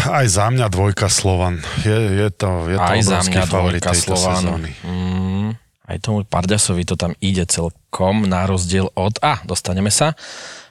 Aj 0.05 0.27
za 0.29 0.53
mňa 0.53 0.69
dvojka 0.69 1.09
Slovan. 1.09 1.57
Je, 1.81 1.97
je 2.21 2.27
to, 2.29 2.69
je 2.69 2.77
to 2.77 2.83
Aj 2.83 2.99
za 3.01 3.19
mňa 3.25 3.43
dvojka 3.49 3.91
Slovan. 3.97 4.43
sezóny. 4.43 4.71
Mm, 4.85 5.49
aj 5.89 5.97
tomu 6.03 6.21
Parďasovi 6.27 6.83
to 6.85 6.93
tam 6.93 7.17
ide 7.17 7.47
celkom 7.49 8.29
na 8.29 8.45
rozdiel 8.45 8.93
od... 8.93 9.17
A, 9.25 9.41
dostaneme 9.47 9.89
sa. 9.89 10.13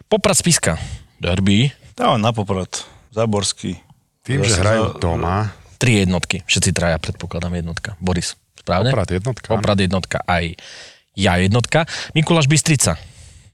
Poprad 0.06 0.38
Spiska. 0.38 0.78
Derby. 1.18 1.74
Dávam 1.96 2.20
na 2.20 2.30
poprad. 2.30 2.84
Záborský. 3.10 3.80
Tým, 4.22 4.44
že 4.44 4.60
hrajú 4.60 5.00
doma, 5.00 5.50
Tri 5.76 6.04
jednotky. 6.04 6.40
Všetci 6.48 6.72
traja, 6.72 6.96
predpokladám, 6.96 7.52
jednotka. 7.52 8.00
Boris, 8.00 8.32
správne? 8.56 8.96
Poprad 8.96 9.10
jednotka. 9.12 9.46
Poprad 9.52 9.76
jednotka, 9.76 10.18
aj 10.24 10.56
ja 11.16 11.36
jednotka. 11.36 11.84
Mikuláš 12.16 12.48
Bystrica. 12.48 12.96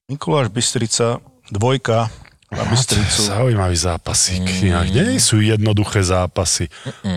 Mikuláš 0.06 0.50
Bystrica. 0.50 1.18
Dvojka 1.50 2.10
na 2.53 2.64
Bystricu. 2.68 3.32
Zaujímavý 3.32 3.74
zápasík. 3.74 4.44
Inak 4.61 4.92
nie 4.92 5.16
sú 5.16 5.40
jednoduché 5.40 6.05
zápasy. 6.05 6.68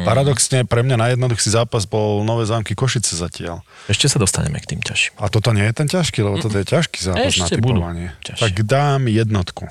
Paradoxne 0.08 0.64
pre 0.64 0.82
mňa 0.82 0.96
najjednoduchší 0.96 1.50
zápas 1.52 1.84
bol 1.84 2.24
Nové 2.24 2.48
zámky 2.48 2.72
Košice 2.72 3.20
zatiaľ. 3.20 3.60
Ešte 3.86 4.08
sa 4.08 4.18
dostaneme 4.18 4.58
k 4.64 4.76
tým 4.76 4.82
ťažším. 4.82 5.20
A 5.20 5.28
toto 5.28 5.52
nie 5.52 5.68
je 5.68 5.74
ten 5.76 5.88
ťažký, 5.92 6.24
lebo 6.24 6.40
toto 6.40 6.56
je 6.56 6.66
ťažký 6.66 7.00
zápas 7.04 7.36
na 7.36 7.46
Ešte 7.46 7.60
budú 7.60 7.84
typovanie. 7.84 8.08
Tak 8.24 8.54
dám 8.64 9.12
jednotku. 9.12 9.68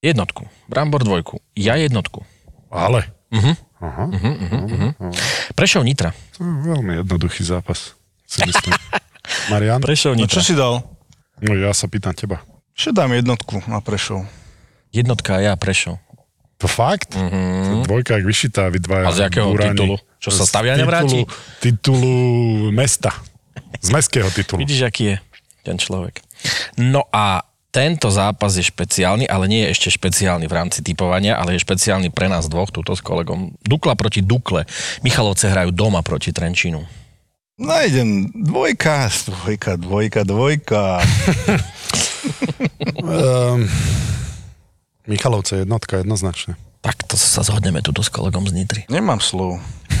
Jednotku. 0.00 0.48
Brambor 0.68 1.00
dvojku. 1.00 1.40
Ja 1.56 1.80
jednotku. 1.80 2.24
Ale. 2.68 3.08
Mhm. 3.32 3.52
Aha. 3.80 4.04
Prešov 5.56 5.88
Nitra. 5.88 6.12
To 6.36 6.44
je 6.44 6.52
veľmi 6.68 7.00
jednoduchý 7.00 7.48
zápas. 7.48 7.96
Si 8.28 8.44
myslím. 8.44 8.76
Marian? 9.52 9.80
Prešov 9.80 10.12
No 10.14 10.28
čo 10.28 10.44
Nitra. 10.44 10.44
si 10.44 10.52
dal? 10.52 10.84
No 11.40 11.56
ja 11.56 11.72
sa 11.72 11.88
pýtam 11.88 12.12
teba. 12.12 12.44
Ešte 12.76 12.92
dám 12.92 13.16
jednotku 13.16 13.64
na 13.64 13.80
Prešov. 13.80 14.28
Jednotka 14.90 15.38
a 15.38 15.40
ja 15.40 15.52
Prešov. 15.54 15.98
To 16.60 16.68
fakt? 16.68 17.16
Mm-hmm. 17.16 17.88
Dvojka 17.88 18.20
jak 18.20 18.26
vyšitá, 18.28 18.68
vy 18.68 18.84
dvaja. 18.84 19.08
A 19.08 19.16
z 19.16 19.20
jakého 19.30 19.48
búrani. 19.48 19.72
titulu? 19.72 19.96
Čo 20.20 20.28
sa 20.28 20.44
stavia 20.44 20.76
titulu- 20.76 20.82
nevráti? 20.84 21.18
Titulu 21.64 22.14
mesta. 22.68 23.16
Z 23.80 23.88
mestského 23.88 24.28
titulu. 24.28 24.60
Vidíš, 24.60 24.84
aký 24.84 25.02
je 25.04 25.16
ten 25.64 25.80
človek. 25.80 26.20
No 26.76 27.08
a 27.08 27.40
tento 27.70 28.10
zápas 28.10 28.58
je 28.58 28.66
špeciálny, 28.66 29.24
ale 29.30 29.46
nie 29.46 29.62
je 29.64 29.72
ešte 29.72 29.88
špeciálny 29.94 30.50
v 30.50 30.56
rámci 30.58 30.82
typovania, 30.82 31.38
ale 31.38 31.54
je 31.56 31.64
špeciálny 31.64 32.10
pre 32.10 32.26
nás 32.26 32.50
dvoch, 32.50 32.68
túto 32.68 32.92
s 32.92 33.00
kolegom. 33.00 33.54
Dukla 33.62 33.94
proti 33.96 34.20
Dukle. 34.20 34.66
Michalovce 35.06 35.48
hrajú 35.48 35.70
doma 35.72 36.02
proti 36.02 36.34
Trenčínu. 36.34 36.82
Nájdem 37.60 38.32
dvojka, 38.36 39.08
dvojka, 39.28 39.76
dvojka, 39.80 40.20
dvojka. 40.24 40.82
Um, 43.00 43.68
Michalovce 45.06 45.62
jednotka 45.62 46.00
jednoznačne. 46.00 46.56
Tak 46.80 46.96
to 47.04 47.16
sa 47.16 47.44
zhodneme 47.44 47.84
tuto 47.84 48.00
s 48.00 48.08
kolegom 48.08 48.48
z 48.48 48.56
Nitry. 48.56 48.80
Nemám 48.88 49.20
slov. 49.20 49.60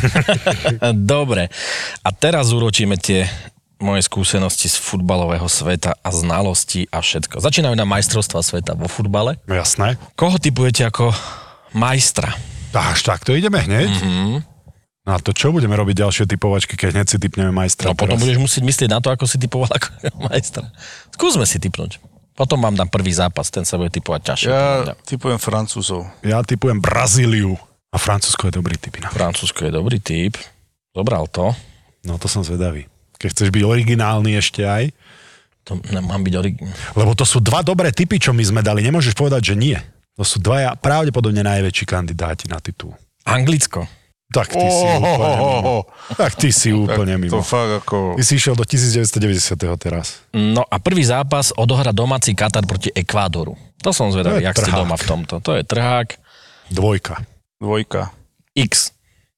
Dobre. 0.96 1.52
A 2.00 2.08
teraz 2.08 2.50
uročíme 2.50 2.96
tie 2.96 3.28
moje 3.80 4.04
skúsenosti 4.04 4.68
z 4.68 4.76
futbalového 4.76 5.44
sveta 5.48 5.96
a 5.96 6.08
znalosti 6.12 6.84
a 6.92 7.00
všetko. 7.00 7.40
Začínajú 7.40 7.72
na 7.76 7.88
majstrovstva 7.88 8.40
sveta 8.44 8.76
vo 8.76 8.88
futbale. 8.88 9.40
No 9.48 9.56
jasné. 9.56 9.96
Koho 10.16 10.36
typujete 10.36 10.84
ako 10.84 11.12
majstra? 11.72 12.32
Až 12.72 13.00
tak 13.02 13.24
to 13.24 13.32
ideme 13.32 13.56
hneď? 13.60 13.88
Mm-hmm. 13.90 14.36
No 15.08 15.16
a 15.16 15.18
to 15.18 15.32
čo 15.32 15.48
budeme 15.50 15.72
robiť 15.74 15.96
ďalšie 15.96 16.24
typovačky, 16.28 16.76
keď 16.76 16.88
hneď 16.92 17.06
si 17.08 17.16
typneme 17.16 17.50
majstra 17.50 17.88
No 17.88 17.96
potom 17.96 18.14
teraz? 18.14 18.22
budeš 18.24 18.38
musieť 18.38 18.62
myslieť 18.68 18.88
na 18.92 19.00
to, 19.00 19.08
ako 19.08 19.24
si 19.24 19.40
typoval 19.40 19.72
ako 19.72 19.88
majstra. 20.28 20.68
Skúsme 21.12 21.48
si 21.48 21.56
typnúť. 21.56 21.96
Potom 22.34 22.62
vám 22.62 22.72
dám 22.72 22.88
prvý 22.88 23.12
zápas, 23.12 23.52
ten 23.52 23.68
sa 23.68 23.76
bude 23.76 23.92
typovať 23.92 24.20
ťažšie. 24.32 24.48
Ja 24.48 24.94
typujem 25.04 25.36
Francúzov. 25.36 26.08
Ja 26.24 26.40
typujem 26.40 26.80
Brazíliu. 26.80 27.58
A 27.90 27.98
Francúzsko 27.98 28.48
je 28.48 28.54
dobrý 28.54 28.78
typ 28.78 28.96
inak. 29.02 29.10
Francúzsko 29.10 29.66
je 29.66 29.72
dobrý 29.74 29.98
typ. 29.98 30.38
Zobral 30.94 31.26
to. 31.26 31.50
No 32.06 32.16
to 32.16 32.30
som 32.30 32.46
zvedavý. 32.46 32.86
Keď 33.18 33.28
chceš 33.34 33.48
byť 33.52 33.62
originálny 33.66 34.38
ešte 34.38 34.64
aj. 34.64 34.94
To 35.68 35.76
mám 36.00 36.24
byť 36.24 36.34
orig... 36.38 36.56
Lebo 36.96 37.12
to 37.12 37.28
sú 37.28 37.42
dva 37.42 37.60
dobré 37.60 37.92
typy, 37.92 38.16
čo 38.16 38.32
my 38.32 38.40
sme 38.40 38.64
dali. 38.64 38.80
Nemôžeš 38.80 39.12
povedať, 39.12 39.52
že 39.52 39.54
nie. 39.58 39.76
To 40.16 40.24
sú 40.24 40.40
dvaja 40.40 40.72
pravdepodobne 40.78 41.44
najväčší 41.44 41.84
kandidáti 41.84 42.48
na 42.48 42.62
titul. 42.62 42.96
Anglicko. 43.28 43.84
Tak 44.30 44.46
ty 44.48 44.62
si 44.62 44.86
úplne 44.86 45.18
mimo. 45.42 45.76
Tak 46.14 46.32
ty 46.38 46.48
si 46.48 46.68
úplne 46.70 47.14
To 47.14 47.20
mimo. 47.20 47.42
fakt 47.42 47.72
ako... 47.82 48.14
Ty 48.14 48.22
si 48.22 48.32
išiel 48.36 48.54
do 48.54 48.62
1990. 48.62 49.58
teraz. 49.76 50.22
No 50.30 50.62
a 50.62 50.78
prvý 50.78 51.02
zápas 51.02 51.50
odohra 51.52 51.90
domáci 51.90 52.30
Katar 52.32 52.62
proti 52.62 52.94
Ekvádoru. 52.94 53.58
To 53.82 53.90
som 53.90 54.08
To 54.08 54.14
zvedavý, 54.14 54.46
jak 54.46 54.54
ste 54.54 54.70
trhák. 54.70 54.78
doma 54.78 54.94
v 54.94 55.04
tomto. 55.04 55.34
To 55.42 55.58
je 55.58 55.66
trhák. 55.66 56.14
Dvojka. 56.70 57.26
Dvojka. 57.58 58.14
X. 58.54 58.94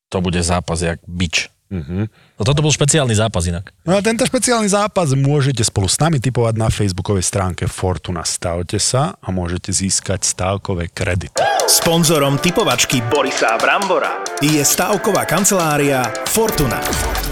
To 0.09 0.20
bude 0.20 0.45
zápas 0.45 0.84
jak 0.84 1.01
bič. 1.09 1.49
Mhm. 1.72 2.12
No 2.36 2.42
toto 2.44 2.60
bol 2.60 2.68
špeciálny 2.68 3.16
zápas 3.16 3.48
inak. 3.48 3.72
No 3.88 3.96
a 3.96 4.04
tento 4.04 4.28
špeciálny 4.28 4.68
zápas 4.68 5.16
môžete 5.16 5.64
spolu 5.64 5.88
s 5.88 5.96
nami 5.96 6.20
typovať 6.20 6.54
na 6.60 6.68
facebookovej 6.68 7.24
stránke 7.24 7.64
Fortuna. 7.64 8.28
Stavte 8.28 8.76
sa 8.76 9.16
a 9.16 9.28
môžete 9.32 9.72
získať 9.72 10.20
stávkové 10.28 10.92
kredity. 10.92 11.40
Sponzorom 11.64 12.36
typovačky 12.36 13.00
Borisa 13.08 13.56
Brambora 13.56 14.20
je 14.44 14.60
stavková 14.60 15.24
kancelária 15.24 16.04
Fortuna. 16.28 16.76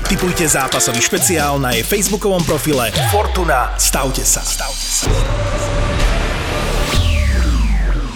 Typujte 0.08 0.48
zápasový 0.48 1.04
špeciál 1.04 1.60
na 1.60 1.76
jej 1.76 1.84
facebookovom 1.84 2.40
profile 2.48 2.88
Fortuna. 3.12 3.76
Stavte 3.76 4.24
sa. 4.24 4.40
Stavte 4.40 4.88
sa. 4.88 5.06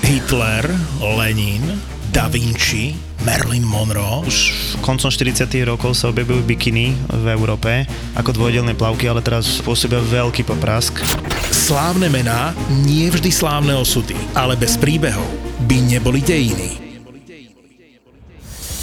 Hitler, 0.01 0.64
Lenin, 1.01 1.81
Da 2.09 2.29
Vinci, 2.33 3.14
Marilyn 3.25 3.64
Monroe. 3.64 4.22
Už 4.29 4.53
koncom 4.85 5.09
40 5.09 5.49
rokov 5.64 5.97
sa 5.97 6.12
objavujú 6.12 6.45
bikiny 6.45 6.93
v 7.09 7.27
Európe 7.33 7.89
ako 8.12 8.37
dvojdelné 8.37 8.77
plavky, 8.77 9.09
ale 9.09 9.25
teraz 9.25 9.64
pôsobia 9.64 10.05
veľký 10.05 10.45
poprask. 10.45 11.01
Slávne 11.49 12.12
mená, 12.12 12.53
nie 12.85 13.09
vždy 13.09 13.33
slávne 13.33 13.72
osudy, 13.81 14.14
ale 14.37 14.55
bez 14.61 14.77
príbehov 14.77 15.25
by 15.64 15.77
neboli 15.89 16.20
dejiny. 16.20 16.84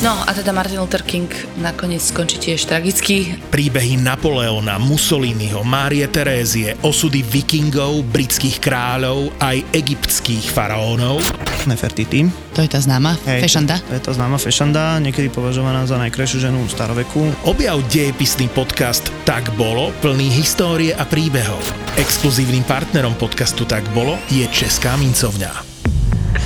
No 0.02 0.18
a 0.18 0.34
teda 0.34 0.50
Martin 0.50 0.82
Luther 0.82 1.06
King 1.06 1.30
nakoniec 1.62 2.02
skončí 2.02 2.42
tiež 2.42 2.66
tragicky. 2.66 3.38
Príbehy 3.54 4.02
Napoleona, 4.02 4.82
Mussoliniho, 4.82 5.62
Márie 5.62 6.10
Terézie, 6.10 6.74
osudy 6.82 7.22
vikingov, 7.22 8.10
britských 8.10 8.58
kráľov, 8.58 9.30
aj 9.38 9.62
egyptských 9.70 10.50
faraónov. 10.50 11.22
Nefertiti. 11.70 12.26
To 12.58 12.66
je 12.66 12.70
tá 12.74 12.82
známa 12.82 13.14
Hej, 13.30 13.46
fešanda. 13.46 13.78
To 13.78 13.94
je 13.94 14.02
tá 14.02 14.12
známa 14.18 14.42
fešanda, 14.42 14.98
niekedy 15.06 15.30
považovaná 15.30 15.86
za 15.86 16.02
najkrajšiu 16.02 16.50
ženu 16.50 16.66
v 16.66 16.74
staroveku. 16.74 17.22
Objav 17.46 17.78
dejepisný 17.86 18.50
podcast 18.58 19.06
Tak 19.22 19.54
bolo, 19.54 19.94
plný 20.02 20.34
histórie 20.34 20.98
a 20.98 21.06
príbehov. 21.06 21.62
Exkluzívnym 22.02 22.66
partnerom 22.66 23.14
podcastu 23.22 23.70
Tak 23.70 23.86
bolo 23.94 24.18
je 24.34 24.50
Česká 24.50 24.98
mincovňa. 24.98 25.54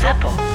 ZAPO. 0.03 0.54